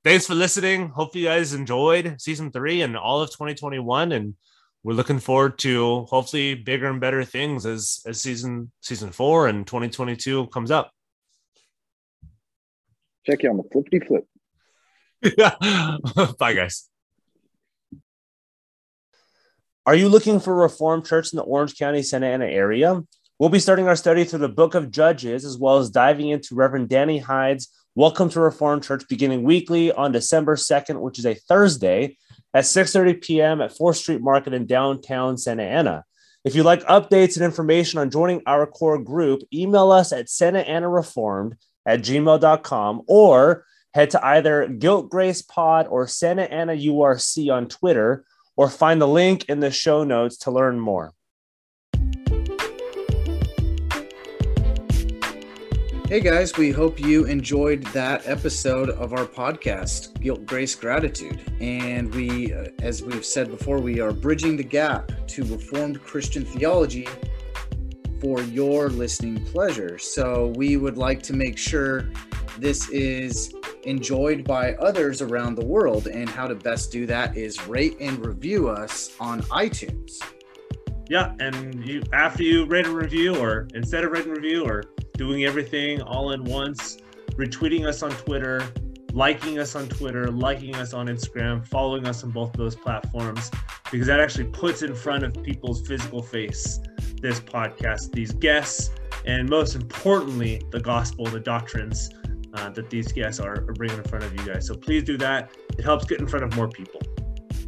thanks 0.04 0.26
for 0.26 0.34
listening. 0.34 0.88
Hope 0.88 1.14
you 1.14 1.26
guys 1.26 1.54
enjoyed 1.54 2.20
season 2.20 2.50
three 2.50 2.82
and 2.82 2.96
all 2.96 3.22
of 3.22 3.30
2021. 3.30 4.12
And 4.12 4.34
we're 4.82 4.94
looking 4.94 5.18
forward 5.18 5.58
to 5.60 6.04
hopefully 6.04 6.54
bigger 6.54 6.86
and 6.86 7.00
better 7.00 7.24
things 7.24 7.66
as 7.66 8.00
as 8.06 8.20
season 8.20 8.72
season 8.80 9.12
four 9.12 9.48
and 9.48 9.66
2022 9.66 10.46
comes 10.48 10.70
up. 10.70 10.90
Check 13.26 13.42
you 13.42 13.50
on 13.50 13.58
the 13.58 13.64
flippity 13.70 14.00
flip. 14.00 14.26
yeah. 15.36 15.96
Bye 16.38 16.54
guys. 16.54 16.88
Are 19.86 19.94
you 19.94 20.08
looking 20.08 20.40
for 20.40 20.52
a 20.52 20.62
Reformed 20.62 21.06
church 21.06 21.32
in 21.32 21.36
the 21.36 21.42
Orange 21.42 21.76
County, 21.76 22.02
Santa 22.02 22.26
Ana 22.26 22.46
area? 22.46 23.02
We'll 23.38 23.48
be 23.48 23.58
starting 23.58 23.88
our 23.88 23.96
study 23.96 24.24
through 24.24 24.40
the 24.40 24.48
book 24.48 24.74
of 24.74 24.90
Judges, 24.90 25.44
as 25.44 25.56
well 25.58 25.78
as 25.78 25.90
diving 25.90 26.28
into 26.28 26.54
Reverend 26.54 26.90
Danny 26.90 27.18
Hyde's 27.18 27.68
Welcome 27.96 28.28
to 28.30 28.40
Reformed 28.40 28.84
Church 28.84 29.08
beginning 29.08 29.42
weekly 29.42 29.90
on 29.90 30.12
December 30.12 30.54
2nd, 30.54 31.00
which 31.00 31.18
is 31.18 31.26
a 31.26 31.34
Thursday 31.34 32.18
at 32.54 32.62
6:30 32.62 33.20
p.m. 33.20 33.60
at 33.60 33.76
4th 33.76 33.96
Street 33.96 34.20
Market 34.20 34.54
in 34.54 34.66
downtown 34.66 35.36
Santa 35.36 35.64
Ana. 35.64 36.04
If 36.44 36.54
you'd 36.54 36.66
like 36.66 36.84
updates 36.84 37.34
and 37.34 37.44
information 37.44 37.98
on 37.98 38.08
joining 38.08 38.42
our 38.46 38.64
core 38.64 39.02
group, 39.02 39.42
email 39.52 39.90
us 39.90 40.12
at 40.12 40.30
Santa 40.30 40.60
Ana 40.60 40.88
Reformed 40.88 41.56
at 41.84 42.02
gmail.com 42.02 43.02
or 43.08 43.64
head 43.92 44.10
to 44.10 44.24
either 44.24 44.68
Guilt 44.68 45.10
Grace 45.10 45.42
Pod 45.42 45.88
or 45.88 46.06
Santa 46.06 46.44
Ana 46.44 46.74
URC 46.74 47.52
on 47.52 47.66
Twitter, 47.66 48.24
or 48.56 48.70
find 48.70 49.02
the 49.02 49.08
link 49.08 49.46
in 49.48 49.58
the 49.58 49.72
show 49.72 50.04
notes 50.04 50.36
to 50.38 50.52
learn 50.52 50.78
more. 50.78 51.12
Hey 56.10 56.18
guys, 56.18 56.56
we 56.56 56.72
hope 56.72 56.98
you 56.98 57.26
enjoyed 57.26 57.84
that 57.92 58.26
episode 58.26 58.90
of 58.90 59.12
our 59.12 59.26
podcast, 59.26 60.20
Guilt, 60.20 60.44
Grace, 60.44 60.74
Gratitude. 60.74 61.40
And 61.60 62.12
we, 62.12 62.52
uh, 62.52 62.64
as 62.80 63.00
we've 63.00 63.24
said 63.24 63.48
before, 63.48 63.78
we 63.78 64.00
are 64.00 64.10
bridging 64.10 64.56
the 64.56 64.64
gap 64.64 65.12
to 65.28 65.44
Reformed 65.44 66.02
Christian 66.02 66.44
theology 66.44 67.06
for 68.20 68.42
your 68.42 68.88
listening 68.88 69.44
pleasure. 69.44 69.98
So 69.98 70.52
we 70.56 70.76
would 70.76 70.98
like 70.98 71.22
to 71.22 71.32
make 71.32 71.56
sure 71.56 72.10
this 72.58 72.88
is 72.88 73.54
enjoyed 73.84 74.42
by 74.42 74.74
others 74.74 75.22
around 75.22 75.54
the 75.54 75.64
world. 75.64 76.08
And 76.08 76.28
how 76.28 76.48
to 76.48 76.56
best 76.56 76.90
do 76.90 77.06
that 77.06 77.36
is 77.36 77.64
rate 77.68 77.96
and 78.00 78.26
review 78.26 78.68
us 78.68 79.14
on 79.20 79.42
iTunes. 79.42 80.18
Yeah, 81.08 81.34
and 81.38 81.86
you 81.86 82.02
after 82.12 82.42
you 82.42 82.64
rate 82.66 82.86
a 82.86 82.90
review, 82.90 83.36
or 83.36 83.68
instead 83.74 84.04
of 84.04 84.10
rating 84.10 84.32
a 84.32 84.34
review, 84.34 84.64
or 84.64 84.84
doing 85.20 85.44
everything 85.44 86.00
all 86.00 86.32
in 86.32 86.42
once, 86.44 86.96
retweeting 87.32 87.86
us 87.86 88.02
on 88.02 88.10
Twitter, 88.12 88.66
liking 89.12 89.58
us 89.58 89.76
on 89.76 89.86
Twitter, 89.86 90.30
liking 90.30 90.74
us 90.76 90.94
on 90.94 91.08
Instagram, 91.08 91.62
following 91.68 92.06
us 92.06 92.24
on 92.24 92.30
both 92.30 92.48
of 92.48 92.56
those 92.56 92.74
platforms, 92.74 93.50
because 93.92 94.06
that 94.06 94.18
actually 94.18 94.44
puts 94.44 94.80
in 94.80 94.94
front 94.94 95.22
of 95.22 95.34
people's 95.42 95.86
physical 95.86 96.22
face 96.22 96.80
this 97.20 97.38
podcast, 97.38 98.12
these 98.12 98.32
guests, 98.32 98.92
and 99.26 99.46
most 99.46 99.74
importantly, 99.74 100.62
the 100.70 100.80
gospel, 100.80 101.26
the 101.26 101.38
doctrines 101.38 102.08
uh, 102.54 102.70
that 102.70 102.88
these 102.88 103.12
guests 103.12 103.40
are, 103.40 103.56
are 103.68 103.74
bringing 103.74 103.98
in 103.98 104.04
front 104.04 104.24
of 104.24 104.32
you 104.32 104.50
guys. 104.50 104.66
So 104.66 104.74
please 104.74 105.02
do 105.02 105.18
that. 105.18 105.50
It 105.76 105.84
helps 105.84 106.06
get 106.06 106.18
in 106.18 106.26
front 106.26 106.46
of 106.46 106.56
more 106.56 106.68
people. 106.68 107.02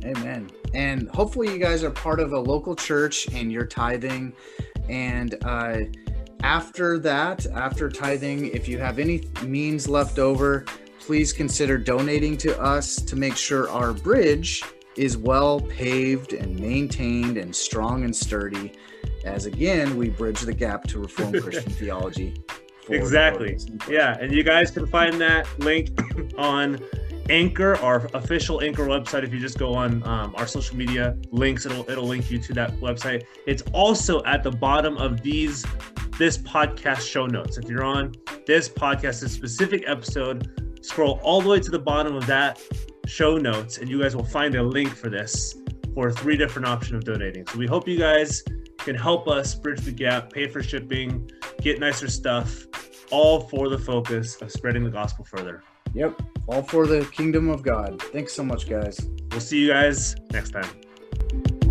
Amen. 0.07 0.49
And 0.73 1.11
hopefully, 1.11 1.53
you 1.53 1.59
guys 1.59 1.85
are 1.85 1.91
part 1.91 2.19
of 2.19 2.33
a 2.33 2.39
local 2.39 2.75
church 2.75 3.29
and 3.35 3.53
you're 3.53 3.67
tithing. 3.67 4.33
And 4.89 5.37
uh, 5.45 5.81
after 6.43 6.99
that, 7.01 7.47
after 7.47 7.89
tithing, 7.89 8.49
if 8.49 8.69
you 8.69 8.79
have 8.79 8.99
any 8.99 9.29
means 9.45 9.89
left 9.89 10.19
over, 10.19 10.65
please 10.99 11.33
consider 11.33 11.79
donating 11.79 12.37
to 12.39 12.61
us 12.61 12.97
to 12.97 13.17
make 13.17 13.37
sure 13.37 13.69
our 13.71 13.93
bridge 13.93 14.63
is 14.97 15.17
well 15.17 15.61
paved 15.61 16.33
and 16.33 16.59
maintained 16.59 17.37
and 17.37 17.55
strong 17.55 18.05
and 18.05 18.15
sturdy. 18.15 18.73
as 19.25 19.47
again 19.47 19.97
we 19.97 20.09
bridge 20.09 20.41
the 20.41 20.53
gap 20.53 20.85
to 20.85 20.99
Reformed 20.99 21.43
Christian 21.43 21.73
theology. 21.81 22.35
Exactly. 22.89 23.59
Yeah, 23.89 24.17
and 24.19 24.33
you 24.33 24.43
guys 24.43 24.71
can 24.71 24.87
find 24.87 25.21
that 25.21 25.47
link 25.61 25.91
on 26.39 26.81
Anchor, 27.31 27.77
our 27.77 28.09
official 28.15 28.61
Anchor 28.61 28.87
website. 28.87 29.23
If 29.23 29.33
you 29.33 29.39
just 29.39 29.59
go 29.59 29.75
on 29.75 30.03
um, 30.03 30.35
our 30.37 30.47
social 30.47 30.77
media 30.77 31.17
links, 31.31 31.65
it'll 31.67 31.89
it'll 31.89 32.07
link 32.07 32.31
you 32.31 32.39
to 32.39 32.53
that 32.55 32.73
website. 32.81 33.25
It's 33.47 33.63
also 33.73 34.23
at 34.25 34.43
the 34.43 34.51
bottom 34.51 34.97
of 34.97 35.23
these 35.23 35.65
this 36.19 36.39
podcast 36.39 37.01
show 37.01 37.27
notes. 37.27 37.59
If 37.59 37.69
you're 37.69 37.85
on 37.85 38.13
this 38.47 38.69
podcast, 38.69 39.21
this 39.21 39.33
specific 39.33 39.85
episode, 39.87 40.85
scroll 40.85 41.21
all 41.23 41.41
the 41.41 41.49
way 41.49 41.61
to 41.61 41.71
the 41.71 41.79
bottom 41.79 42.15
of 42.15 42.27
that 42.27 42.61
show 43.07 43.37
notes, 43.37 43.79
and 43.79 43.89
you 43.89 44.01
guys 44.01 44.15
will 44.15 44.25
find 44.25 44.55
a 44.55 44.63
link 44.63 44.91
for 44.95 45.09
this 45.09 45.57
for 45.95 46.11
three 46.11 46.37
different 46.37 46.67
options 46.67 46.95
of 46.95 47.05
donating. 47.05 47.47
So 47.47 47.59
we 47.59 47.67
hope 47.67 47.87
you 47.87 47.99
guys 47.99 48.43
can 48.79 48.97
help 48.97 49.29
us 49.29 49.55
bridge 49.55 49.81
the 49.81 49.93
gap, 49.93 50.33
pay 50.33 50.49
for 50.49 50.63
shipping, 50.63 51.31
get 51.61 51.79
nicer 51.79 52.09
stuff, 52.09 52.67
all 53.11 53.41
for 53.41 53.69
the 53.69 53.79
focus 53.79 54.41
of 54.41 54.51
spreading 54.51 54.85
the 54.85 54.91
gospel 54.91 55.25
further. 55.25 55.63
Yep. 55.95 56.21
All 56.49 56.63
for 56.63 56.87
the 56.87 57.05
kingdom 57.07 57.49
of 57.49 57.63
God. 57.63 58.01
Thanks 58.01 58.33
so 58.33 58.43
much, 58.43 58.69
guys. 58.69 58.99
We'll 59.31 59.41
see 59.41 59.61
you 59.61 59.69
guys 59.69 60.17
next 60.33 60.51
time. 60.51 61.62